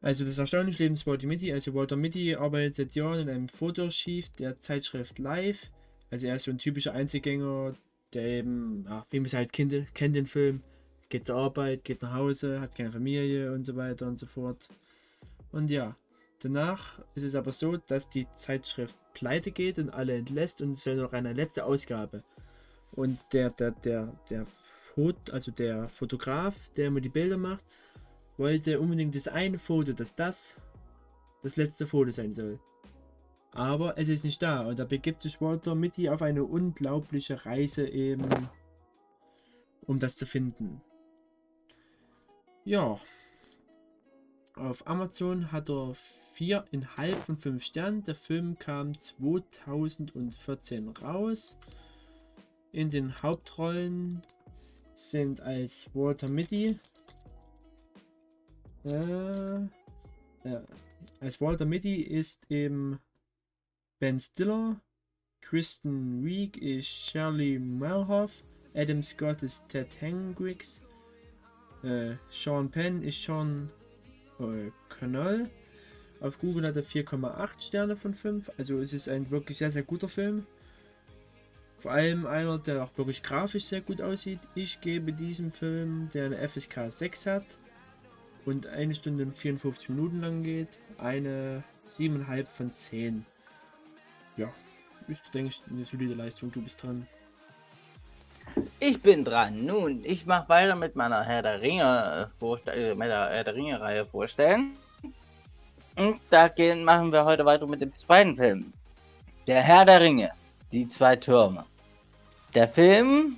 [0.01, 1.51] Also das erstaunliche Leben des Walter Mitty.
[1.51, 5.71] Also Walter Mitty arbeitet seit Jahren in einem Fotoarchiv der Zeitschrift Live.
[6.11, 7.75] Also er ist so ein typischer Einzelgänger,
[8.13, 10.61] der eben, ja, wie man es halt kennt, kennt den Film.
[11.09, 14.67] Geht zur Arbeit, geht nach Hause, hat keine Familie und so weiter und so fort.
[15.51, 15.95] Und ja,
[16.39, 20.83] danach ist es aber so, dass die Zeitschrift pleite geht und alle entlässt und es
[20.83, 22.23] soll noch eine letzte Ausgabe.
[22.91, 24.45] Und der, der, der, der
[25.31, 27.65] also der Fotograf, der immer die Bilder macht,
[28.37, 30.61] wollte unbedingt das eine Foto, dass das
[31.43, 32.59] das letzte Foto sein soll.
[33.51, 37.87] Aber es ist nicht da und da begibt sich Walter Mitty auf eine unglaubliche Reise
[37.87, 38.27] eben,
[39.87, 40.81] um das zu finden.
[42.65, 42.99] Ja.
[44.55, 45.95] Auf Amazon hat er
[46.37, 48.03] 4,5 von 5 Sternen.
[48.03, 51.57] Der Film kam 2014 raus.
[52.71, 54.21] In den Hauptrollen
[54.93, 56.79] sind als Walter Mitty
[58.85, 60.61] äh, äh,
[61.19, 62.99] als Walter Mitty ist eben
[63.99, 64.79] Ben Stiller,
[65.41, 68.43] Kristen Wiig ist Shirley Melhoff,
[68.75, 70.83] Adam Scott ist Ted Hendricks,
[71.83, 73.71] äh, Sean Penn ist Sean
[74.37, 75.49] Connell.
[76.21, 79.83] Auf Google hat er 4,8 Sterne von 5, also es ist ein wirklich sehr, sehr
[79.83, 80.45] guter Film.
[81.77, 84.39] Vor allem einer, der auch wirklich grafisch sehr gut aussieht.
[84.55, 87.59] Ich gebe diesem Film, der eine FSK 6 hat
[88.45, 93.25] und eine Stunde und 54 Minuten lang geht, eine 7,5 von 10.
[94.37, 94.53] Ja,
[95.07, 96.51] ist, denke ich, eine solide Leistung.
[96.51, 97.07] Du bist dran.
[98.79, 99.65] Ich bin dran.
[99.65, 103.79] Nun, ich mache weiter mit meiner Herr der Ringe äh, mit der Herr der Ringe
[103.79, 104.77] Reihe vorstellen.
[105.97, 108.73] Und da gehen, machen wir heute weiter mit dem zweiten Film.
[109.47, 110.31] Der Herr der Ringe.
[110.71, 111.65] Die zwei Türme.
[112.53, 113.37] Der Film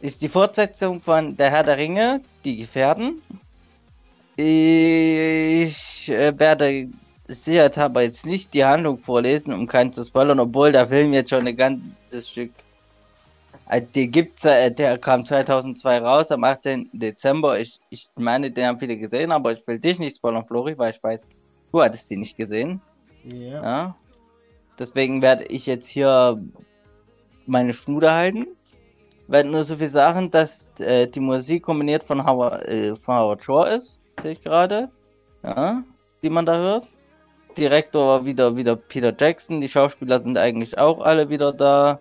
[0.00, 3.22] ist die Fortsetzung von Der Herr der Ringe, Die Gefährden.
[4.36, 6.88] Ich äh, werde
[7.28, 11.46] sicherheitshalber jetzt nicht die Handlung vorlesen, um keinen zu spoilern, obwohl der Film jetzt schon
[11.46, 12.50] ein ganzes Stück.
[13.72, 16.90] Äh, die gibt's, äh, der kam 2002 raus am 18.
[16.92, 17.58] Dezember.
[17.58, 20.90] Ich, ich meine, den haben viele gesehen, aber ich will dich nicht spoilern, Flori, weil
[20.90, 21.28] ich weiß,
[21.72, 22.82] du hattest sie nicht gesehen.
[23.24, 23.62] Ja.
[23.62, 23.96] Ja.
[24.78, 26.38] Deswegen werde ich jetzt hier
[27.46, 28.46] meine Schnude halten.
[29.28, 33.42] Werde nur so viel sagen, dass äh, die Musik kombiniert von Howard, äh, von Howard
[33.42, 34.90] Shore ist, sehe ich gerade.
[35.42, 35.82] Ja,
[36.22, 36.88] die man da hört.
[37.56, 39.62] Direktor war wieder, wieder Peter Jackson.
[39.62, 42.00] Die Schauspieler sind eigentlich auch alle wieder da.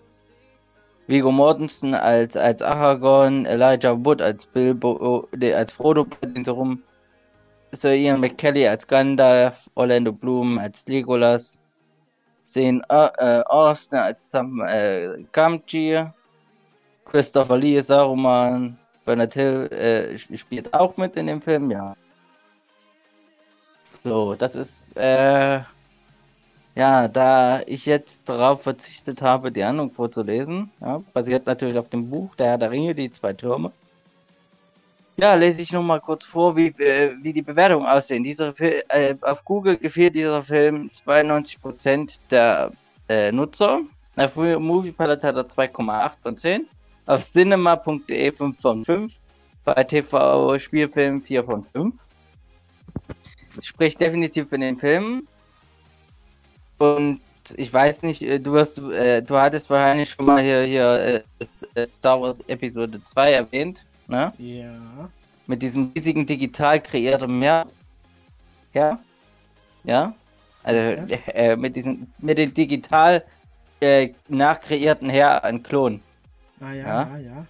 [1.07, 6.05] Viggo Mortensen als, als Aragorn, Elijah Wood als Bilbo, nee, als Frodo
[6.47, 6.81] rum.
[7.73, 11.57] Sir Ian McKelly als Gandalf, Orlando Bloom als Legolas,
[12.43, 16.11] sehen äh, äh, Austin als Sam äh, Gamgee,
[17.05, 21.95] Christopher Lee Saruman, Bernard Hill äh, spielt auch mit in dem Film, ja.
[24.03, 25.61] So, das ist, äh,
[26.75, 32.09] ja, da ich jetzt darauf verzichtet habe, die Handlung vorzulesen, ja, basiert natürlich auf dem
[32.09, 33.71] Buch Der Herr der Ringe, die zwei Türme.
[35.17, 38.23] Ja, lese ich noch mal kurz vor, wie, äh, wie die Bewertungen aussehen.
[38.23, 42.71] Dieser Fil äh, auf Google gefällt dieser Film 92% der
[43.07, 43.81] äh, Nutzer.
[44.15, 46.67] Auf Moviepilot hat er 2,8 von 10.
[47.05, 49.13] Auf cinema.de 5 von 5.
[49.63, 51.95] Bei TV Spielfilm 4 von 5.
[53.61, 55.27] Spricht definitiv für den Film.
[56.81, 57.19] Und
[57.57, 61.23] ich weiß nicht, äh, du hast, äh, du hattest wahrscheinlich schon mal hier, hier
[61.75, 64.33] äh, Star Wars Episode 2 erwähnt, ne?
[64.39, 64.73] Ja.
[65.45, 67.67] Mit diesem riesigen digital kreierten Meer.
[68.73, 68.97] Ja?
[69.83, 70.13] Ja?
[70.63, 71.11] Also Was?
[71.35, 73.23] äh, mit diesem, mit dem digital
[73.79, 76.01] äh, nachkreierten Heer an Klon.
[76.61, 77.09] Ah ja, Ja.
[77.09, 77.45] ja, ja.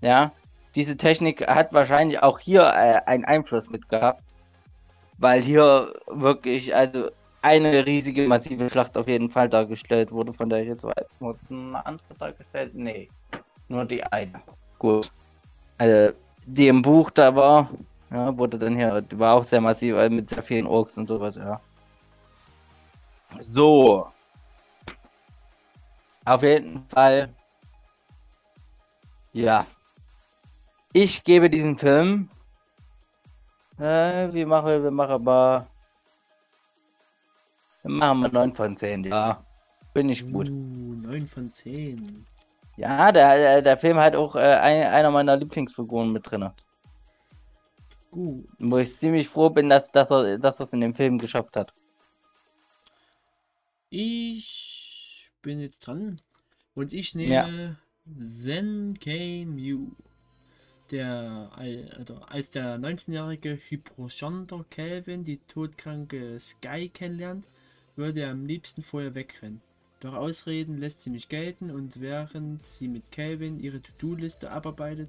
[0.00, 0.32] Ja?
[0.74, 4.22] Diese Technik hat wahrscheinlich auch hier äh, einen Einfluss mit gehabt.
[5.18, 7.10] Weil hier wirklich, also
[7.46, 11.14] eine riesige, massive Schlacht auf jeden Fall dargestellt wurde, von der ich jetzt weiß.
[11.20, 12.74] Wurde eine andere dargestellt?
[12.74, 13.08] Nee.
[13.68, 14.42] Nur die eine.
[14.78, 15.10] Gut.
[15.78, 16.12] Also,
[16.46, 17.70] die im Buch da war,
[18.10, 21.06] ja, wurde dann hier, die war auch sehr massiv, also mit sehr vielen Orks und
[21.06, 21.60] sowas, ja.
[23.38, 24.08] So.
[26.24, 27.28] Auf jeden Fall.
[29.32, 29.66] Ja.
[30.92, 32.28] Ich gebe diesem Film.
[33.78, 35.66] Äh, wir machen, wir machen mal.
[37.86, 39.44] Wir machen mal 9 von 10, ja.
[39.94, 40.48] Bin ich gut.
[40.48, 42.24] Uh, 9 von 10.
[42.76, 46.50] Ja, der, der, der Film hat auch äh, ein, einer meiner Lieblingsfiguren mit drin.
[48.10, 48.46] Gut.
[48.58, 51.72] Wo ich ziemlich froh bin, dass, dass er dass es in dem Film geschafft hat.
[53.90, 56.16] Ich bin jetzt dran.
[56.74, 57.76] Und ich nehme
[58.42, 59.90] Zen K-Mew.
[60.90, 67.48] Der, al- also als der 19-jährige Hypochanter Calvin die todkranke Sky kennenlernt,
[67.96, 69.60] würde er am liebsten vorher wegrennen.
[70.00, 75.08] Doch Ausreden lässt sie nicht gelten und während sie mit Calvin ihre To-Do-Liste abarbeitet,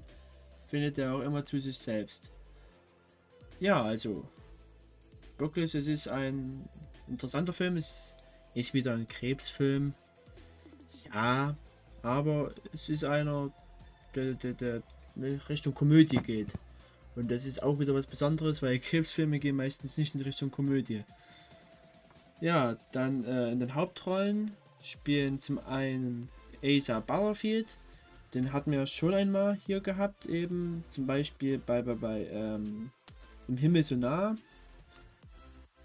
[0.66, 2.30] findet er auch immer zu sich selbst.
[3.60, 4.26] Ja, also
[5.36, 6.68] wirklich, es ist ein
[7.06, 7.76] interessanter Film.
[7.76, 8.16] Es
[8.54, 9.94] ist wieder ein Krebsfilm.
[11.12, 11.56] Ja,
[12.02, 13.52] aber es ist einer,
[14.14, 14.82] der, der, der
[15.48, 16.52] Richtung Komödie geht.
[17.16, 21.04] Und das ist auch wieder was Besonderes, weil Krebsfilme gehen meistens nicht in Richtung Komödie.
[22.40, 24.52] Ja, dann äh, in den Hauptrollen
[24.82, 26.28] spielen zum einen
[26.62, 27.78] Asa Butterfield,
[28.34, 32.90] den hatten wir schon einmal hier gehabt, eben zum Beispiel bei, bei, bei ähm,
[33.48, 34.36] Im Himmel so nah.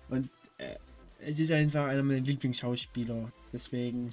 [0.10, 0.76] Und äh,
[1.20, 4.12] es ist einfach einer meiner Lieblingsschauspieler, deswegen.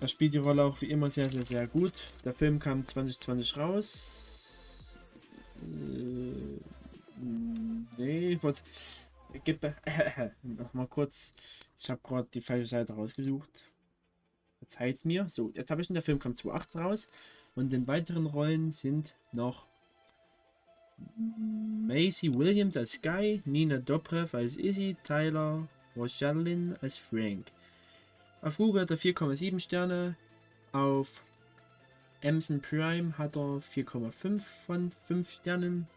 [0.00, 1.92] Er spielt die Rolle auch wie immer sehr, sehr, sehr gut.
[2.24, 4.98] Der Film kam 2020 raus.
[5.60, 6.58] Äh,
[7.98, 8.62] nee, warte.
[9.44, 9.72] Gib äh,
[10.42, 11.32] noch mal kurz.
[11.78, 13.70] Ich habe gerade die falsche Seite rausgesucht.
[14.58, 15.28] Verzeiht mir.
[15.28, 15.94] So, jetzt habe ich ihn.
[15.94, 17.08] Der Film kam 2018 raus.
[17.54, 19.66] Und in weiteren Rollen sind noch
[21.16, 27.50] Macy Williams als Sky, Nina Dobrev als Izzy, Tyler Rochalin als Frank.
[28.40, 30.16] Auf Google hat er 4,7 Sterne,
[30.72, 31.22] auf
[32.24, 35.88] Amazon Prime hat er 4,5 von 5 Sternen.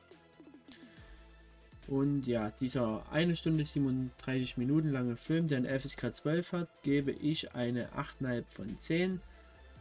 [1.87, 7.11] Und ja, dieser 1 Stunde 37 Minuten lange Film, der ein FSK 12 hat, gebe
[7.11, 9.21] ich eine 8,5 von 10,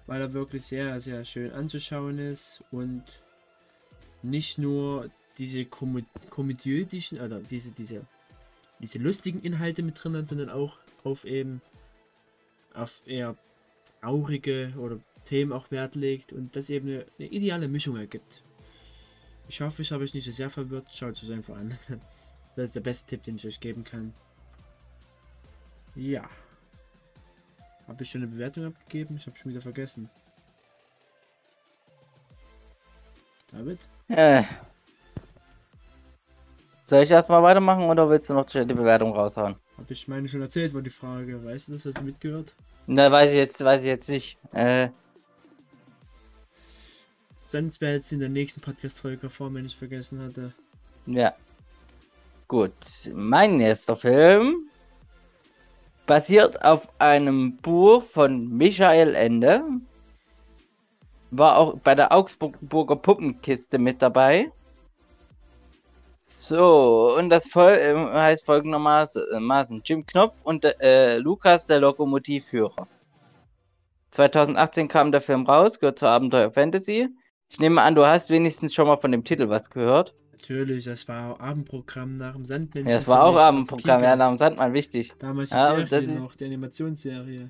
[0.06, 3.04] weil er wirklich sehr, sehr schön anzuschauen ist und
[4.22, 8.06] nicht nur diese komö komödiötischen oder diese, diese,
[8.80, 11.60] diese lustigen Inhalte mit drin hat, sondern auch auf eben
[12.74, 13.36] auf eher
[14.00, 18.42] traurige oder Themen auch Wert legt und das eben eine, eine ideale Mischung ergibt.
[19.48, 20.88] Ich hoffe, ich habe euch nicht so sehr verwirrt.
[20.92, 21.76] Schaut es euch einfach an.
[22.56, 24.14] Das ist der beste Tipp, den ich euch geben kann.
[25.96, 26.22] Ja.
[27.88, 29.16] Habe ich schon eine Bewertung abgegeben?
[29.16, 30.08] Ich habe schon wieder vergessen.
[33.50, 33.80] David?
[34.08, 34.44] Äh.
[36.84, 39.56] Soll ich erstmal weitermachen oder willst du noch die Bewertung raushauen?
[39.76, 41.44] Habe ich meine schon erzählt, war die Frage.
[41.44, 41.86] Weißt du das?
[41.86, 42.54] Hast du mitgehört?
[42.86, 44.38] Na, weiß ich jetzt, weiß ich jetzt nicht.
[44.52, 44.90] Äh,
[47.54, 50.52] Sonst wäre jetzt in der nächsten Podcast-Folge vor, wenn ich vergessen hatte.
[51.06, 51.32] ja.
[52.48, 52.72] Gut.
[53.12, 54.68] Mein nächster Film
[56.04, 59.62] basiert auf einem Buch von Michael Ende.
[61.30, 64.50] War auch bei der Augsburger Puppenkiste mit dabei.
[66.16, 72.88] So, und das Vol äh, heißt folgendermaßen Jim Knopf und äh, Lukas, der Lokomotivführer.
[74.10, 77.10] 2018 kam der Film raus, gehört zur Abenteuer Fantasy.
[77.50, 80.14] Ich nehme an, du hast wenigstens schon mal von dem Titel was gehört.
[80.32, 82.90] Natürlich, das war Abendprogramm nach dem Sandmännchen.
[82.90, 85.12] Ja, das war auch Abendprogramm, ja, darum Sandmann wichtig.
[85.18, 87.46] Damals die Ja, Serie noch, die Animationsserie.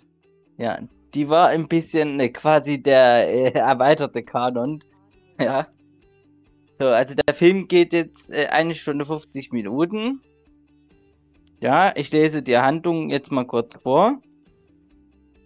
[0.58, 0.78] Ja,
[1.14, 4.82] die war ein bisschen äh, quasi der äh, erweiterte Kanon.
[5.40, 5.66] Ja.
[6.78, 10.20] So, also der Film geht jetzt äh, eine Stunde 50 Minuten.
[11.60, 14.20] Ja, ich lese die Handlung jetzt mal kurz vor.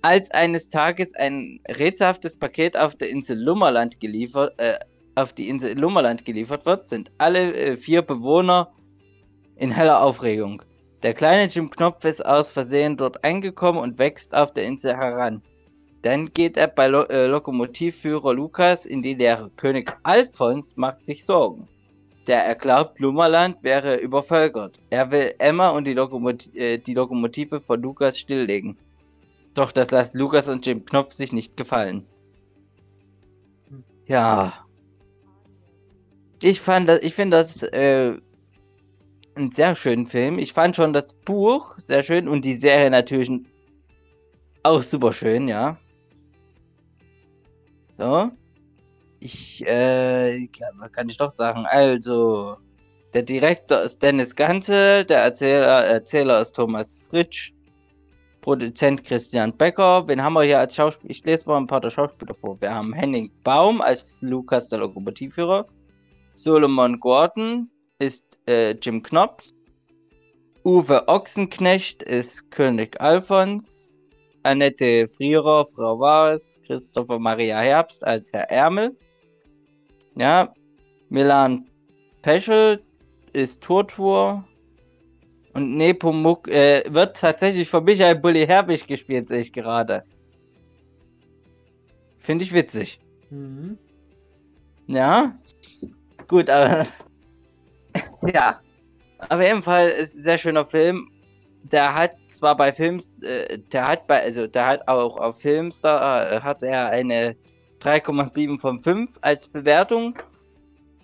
[0.02, 4.78] Als eines Tages ein rätselhaftes Paket auf der Insel Lummerland geliefert, äh,
[5.16, 8.72] auf die Insel Lummerland geliefert wird, sind alle äh, vier Bewohner
[9.56, 10.62] in heller Aufregung.
[11.02, 15.42] Der kleine Jim Knopf ist aus Versehen dort angekommen und wächst auf der Insel heran.
[16.02, 19.50] Dann geht er bei Lo äh, Lokomotivführer Lukas in die Lehre.
[19.56, 21.68] König Alfons macht sich Sorgen.
[22.28, 24.78] Der er glaubt, Lummerland wäre übervölkert.
[24.90, 28.76] Er will Emma und die, Lokomot äh, die Lokomotive von Lukas stilllegen.
[29.58, 32.06] Doch das lässt Lukas und Jim Knopf sich nicht gefallen.
[34.06, 34.64] Ja.
[36.40, 38.16] Ich ich finde das äh,
[39.34, 40.38] einen sehr schönen Film.
[40.38, 43.32] Ich fand schon das Buch sehr schön und die Serie natürlich
[44.62, 45.76] auch super schön, ja.
[47.98, 48.30] So.
[49.18, 50.46] Ich, äh,
[50.92, 51.66] kann ich doch sagen?
[51.66, 52.58] Also,
[53.12, 57.54] der Direktor ist Dennis Ganze, der Erzähler, Erzähler ist Thomas Fritsch,
[58.40, 60.06] Produzent Christian Becker.
[60.06, 61.10] Wen haben wir hier als Schauspieler?
[61.10, 62.60] Ich lese mal ein paar der Schauspieler vor.
[62.60, 65.66] Wir haben Henning Baum als Lukas, der Lokomotivführer.
[66.34, 69.44] Solomon Gordon ist äh, Jim Knopf.
[70.64, 73.96] Uwe Ochsenknecht ist König Alfons.
[74.44, 76.60] Annette Frierer, Frau Wares.
[76.66, 78.96] Christopher Maria Herbst als Herr Ärmel.
[80.16, 80.52] Ja.
[81.08, 81.68] Milan
[82.22, 82.82] Peschel
[83.32, 84.44] ist Tortur.
[85.58, 90.04] Und Nepomuk äh, wird tatsächlich von Michael Bulli Herbig gespielt, sehe ich gerade.
[92.20, 93.00] Finde ich witzig.
[93.30, 93.76] Mhm.
[94.86, 95.36] Ja.
[96.28, 96.86] Gut, aber.
[98.32, 98.60] ja.
[99.30, 101.10] Aber jedenfalls ist ein sehr schöner Film.
[101.64, 106.34] Der hat zwar bei Films, äh, der hat bei, also der hat auch auf Filmstar
[106.34, 107.34] äh, hat er eine
[107.80, 110.16] 3,7 von 5 als Bewertung.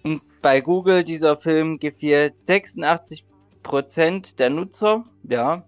[0.05, 3.25] Und bei Google dieser Film gefiel 86%
[4.39, 5.05] der Nutzer.
[5.25, 5.65] Ja.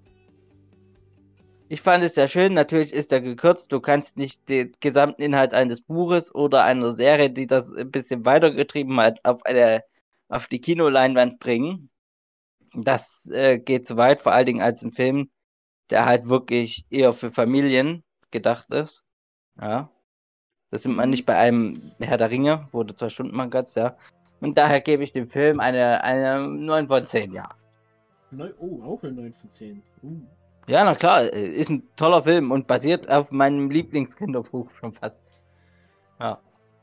[1.69, 2.55] Ich fand es sehr schön.
[2.55, 3.73] Natürlich ist er gekürzt.
[3.73, 8.25] Du kannst nicht den gesamten Inhalt eines Buches oder einer Serie, die das ein bisschen
[8.25, 9.83] weitergetrieben hat, auf eine
[10.29, 11.91] auf die Kinoleinwand bringen.
[12.75, 15.31] Das äh, geht zu weit, vor allen Dingen als ein Film,
[15.91, 19.05] der halt wirklich eher für Familien gedacht ist.
[19.61, 19.91] Ja.
[20.71, 23.97] Das sind wir nicht bei einem Herr der Ringe, du zwei Stunden mal kannst, ja.
[24.41, 27.49] Und daher gebe ich dem Film eine, eine 9 von 10, ja.
[28.31, 29.83] Neu oh, auch eine 9 von 10.
[30.03, 30.21] Uh.
[30.69, 35.25] Ja, na klar, äh, ist ein toller Film und basiert auf meinem Lieblingskinderbuch schon fast.
[36.19, 36.41] Ja,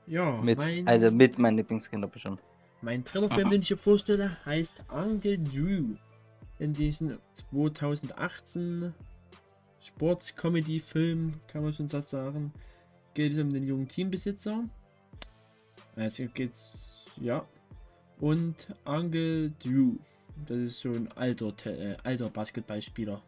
[0.08, 2.40] Ja, mit, mein, also mit meinem Lieblingskinderbuch schon.
[2.82, 5.96] mein Thrillerfilm, den ich hier vorstelle, heißt Uncle Drew.
[6.60, 8.94] In diesem 2018
[9.82, 12.54] Sports-Comedy-Film, kann man schon fast sagen,
[13.14, 14.64] geht es um den jungen Teambesitzer.
[15.96, 17.46] Also geht's, ja.
[18.20, 19.98] Und Uncle Drew.
[20.48, 23.22] Das ist so ein alter, Te- äh, alter Basketballspieler.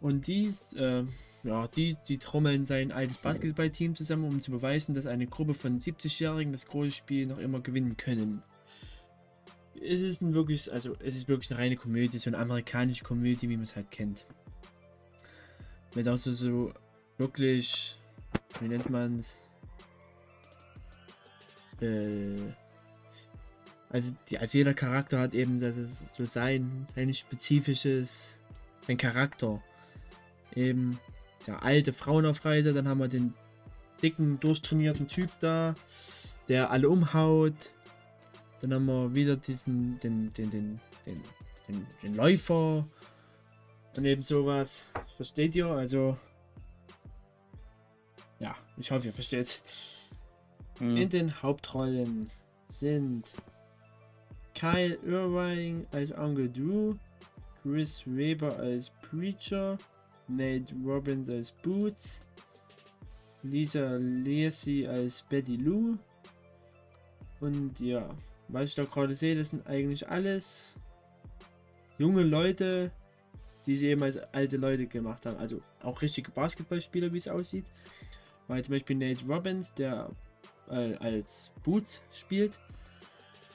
[0.00, 1.04] Und dies, äh,
[1.42, 5.78] ja, die, die trommeln sein altes Basketballteam zusammen, um zu beweisen, dass eine Gruppe von
[5.78, 8.42] 70-Jährigen das große Spiel noch immer gewinnen können.
[9.80, 13.48] Es ist ein wirklich, also es ist wirklich eine reine Komödie, so eine amerikanische Komödie,
[13.48, 14.24] wie man es halt kennt.
[15.94, 16.72] Mit auch so, so
[17.18, 17.98] wirklich,
[18.60, 19.38] wie nennt man es?
[21.80, 22.36] Äh,
[23.90, 28.38] also, die, also jeder Charakter hat eben das ist so sein, sein spezifisches,
[28.80, 29.62] sein Charakter.
[30.54, 30.98] Eben
[31.46, 33.34] der alte Frauenaufreißer, dann haben wir den
[34.02, 35.74] dicken, durchtrainierten Typ da,
[36.48, 37.72] der alle umhaut.
[38.60, 41.22] Dann haben wir wieder diesen, den, den, den, den,
[41.68, 42.86] den, den Läufer.
[43.96, 44.90] Und eben sowas.
[45.16, 45.68] Versteht ihr?
[45.68, 46.18] Also.
[48.38, 49.62] Ja, ich hoffe, ihr versteht.
[50.78, 50.96] Hm.
[50.96, 52.28] In den Hauptrollen
[52.68, 53.32] sind
[54.56, 56.94] Kyle Irving als Uncle Drew,
[57.62, 59.76] Chris Weber als Preacher,
[60.28, 62.24] Nate Robbins als Boots,
[63.42, 65.98] Lisa Lacey als Betty Lou.
[67.40, 68.08] Und ja,
[68.48, 70.78] was ich da gerade sehe, das sind eigentlich alles
[71.98, 72.90] junge Leute,
[73.66, 75.36] die sie eben als alte Leute gemacht haben.
[75.36, 77.66] Also auch richtige Basketballspieler, wie es aussieht.
[78.48, 80.08] Weil zum Beispiel Nate Robbins, der
[80.70, 82.58] äh, als Boots spielt,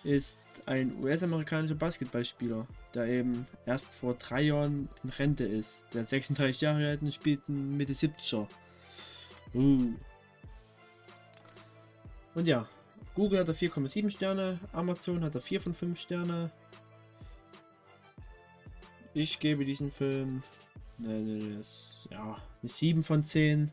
[0.03, 5.85] ist ein US-amerikanischer Basketballspieler, der eben erst vor drei Jahren in Rente ist.
[5.93, 8.47] Der 36 Jahre alt und spielt Mitte 70er.
[9.53, 9.93] Uh.
[12.33, 12.67] Und ja,
[13.13, 16.51] Google hat er 4,7 Sterne, Amazon hat er 4 von 5 Sterne.
[19.13, 20.41] Ich gebe diesem Film
[21.05, 21.61] eine,
[22.09, 23.71] ja, eine 7 von 10.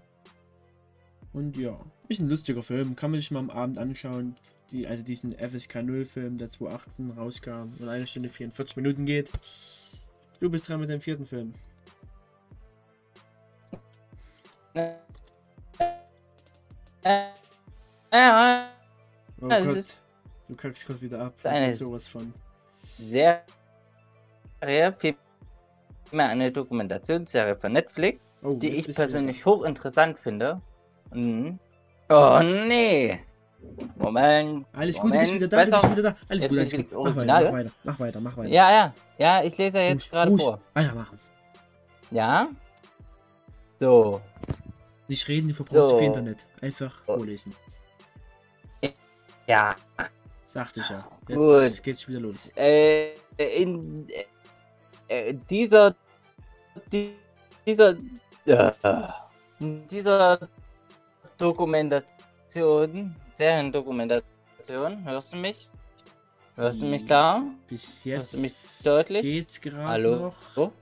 [1.33, 1.79] Und ja,
[2.09, 4.35] ist ein lustiger Film, kann man sich mal am Abend anschauen.
[4.71, 9.31] Die, also diesen FSK 0 Film, der 2018 rauskam und eine Stunde 44 Minuten geht.
[10.41, 11.55] Du bist dran mit dem vierten Film.
[19.41, 19.97] Oh Gott,
[20.49, 21.35] du kackst kurz wieder ab.
[21.45, 22.33] Eine Das ist sowas von.
[22.99, 23.43] Serie,
[24.61, 30.61] vielmehr eine Dokumentationsserie von Netflix, Oh, die ich persönlich hochinteressant finde.
[31.13, 31.59] Mhm.
[32.09, 33.21] Oh nee.
[33.97, 34.67] Moment.
[34.73, 35.81] Alles gut, du bist wieder da, besser.
[35.81, 36.17] bist wieder da.
[36.29, 36.93] Alles Jetzt gut, alles gut.
[36.95, 37.53] Original.
[37.53, 38.49] weiter, mach weiter, mach weiter, mach weiter.
[38.49, 38.95] Ja, ja.
[39.19, 40.61] Ja, ich lese ja jetzt gerade vor.
[40.75, 41.19] Weitermachen.
[42.11, 42.49] Ja.
[43.63, 44.21] So.
[45.09, 45.99] Nicht reden, du verbrauchst So.
[45.99, 46.47] viel Internet.
[46.61, 47.55] Einfach vorlesen.
[49.47, 49.75] Ja.
[50.45, 51.05] Sagte ich ja.
[51.27, 51.63] Gut.
[51.63, 52.51] Jetzt geht's wieder los.
[52.57, 54.07] Äh, in
[55.09, 55.95] äh, dieser
[56.93, 57.15] die,
[57.67, 57.95] dieser
[58.47, 58.71] äh,
[59.61, 60.39] dieser
[61.39, 65.69] Dokumentation, Seriendokumentation, hörst du mich?
[66.57, 67.45] Hörst du mich da?
[67.69, 69.23] Bis Hörst du mich jetzt deutlich?
[69.23, 70.17] geht's gerade Hallo?
[70.17, 70.35] noch.
[70.57, 70.73] So?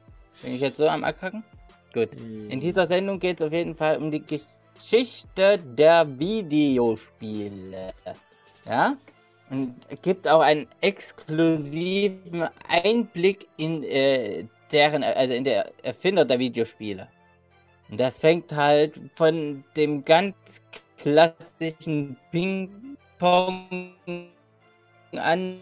[0.42, 1.44] Bin ich jetzt so am Abkacken?
[1.92, 2.08] Gut.
[2.14, 7.92] Äh, In dieser Sendung geht es auf jeden Fall um die Geschichte der Videospiele.
[8.64, 8.96] Ja?
[9.50, 17.06] Und gibt auch einen exklusiven Einblick in äh, deren, also in der Erfinder der Videospiele.
[17.90, 20.62] Und das fängt halt von dem ganz
[20.98, 23.90] klassischen Ping-Pong
[25.12, 25.60] an,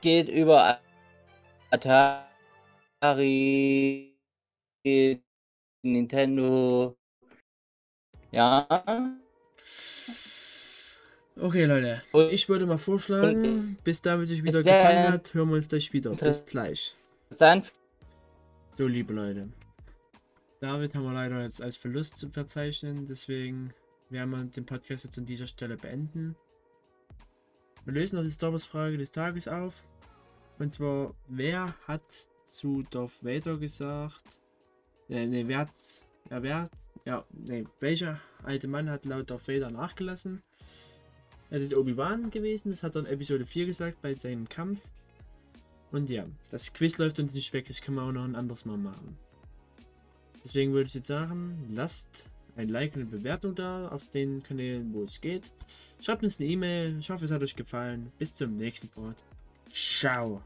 [0.00, 0.80] geht über
[1.70, 2.20] Atari
[5.82, 6.96] Nintendo.
[8.32, 8.66] Ja.
[11.36, 12.02] Okay, Leute.
[12.30, 15.92] Ich würde mal vorschlagen, bis David sich wieder Sehr gefangen hat, hören wir uns gleich
[15.92, 16.10] wieder.
[16.14, 16.94] Bis gleich.
[17.30, 19.48] So, liebe Leute.
[20.60, 23.72] David haben wir leider jetzt als Verlust zu verzeichnen, deswegen
[24.10, 26.36] werden den Podcast jetzt an dieser Stelle beenden.
[27.84, 29.84] Wir lösen noch die Star Wars Frage des Tages auf.
[30.58, 32.02] Und zwar, wer hat
[32.44, 34.40] zu Darth Vader gesagt?
[35.08, 35.70] Äh, ne, wer hat.
[36.30, 36.72] Ja, wer hat.
[37.06, 40.42] Ja, ne, welcher alte Mann hat laut Darth Vader nachgelassen?
[41.48, 44.80] Es ist Obi-Wan gewesen, das hat er in Episode 4 gesagt bei seinem Kampf.
[45.90, 48.64] Und ja, das Quiz läuft uns nicht weg, das können wir auch noch ein anderes
[48.64, 49.18] Mal machen.
[50.44, 52.29] Deswegen würde ich jetzt sagen, lasst
[52.60, 55.50] ein Like und eine Bewertung da auf den Kanälen, wo es geht.
[56.00, 56.96] Schreibt uns eine E-Mail.
[56.98, 58.12] Ich hoffe, es hat euch gefallen.
[58.18, 59.16] Bis zum nächsten Part.
[59.72, 60.42] Ciao.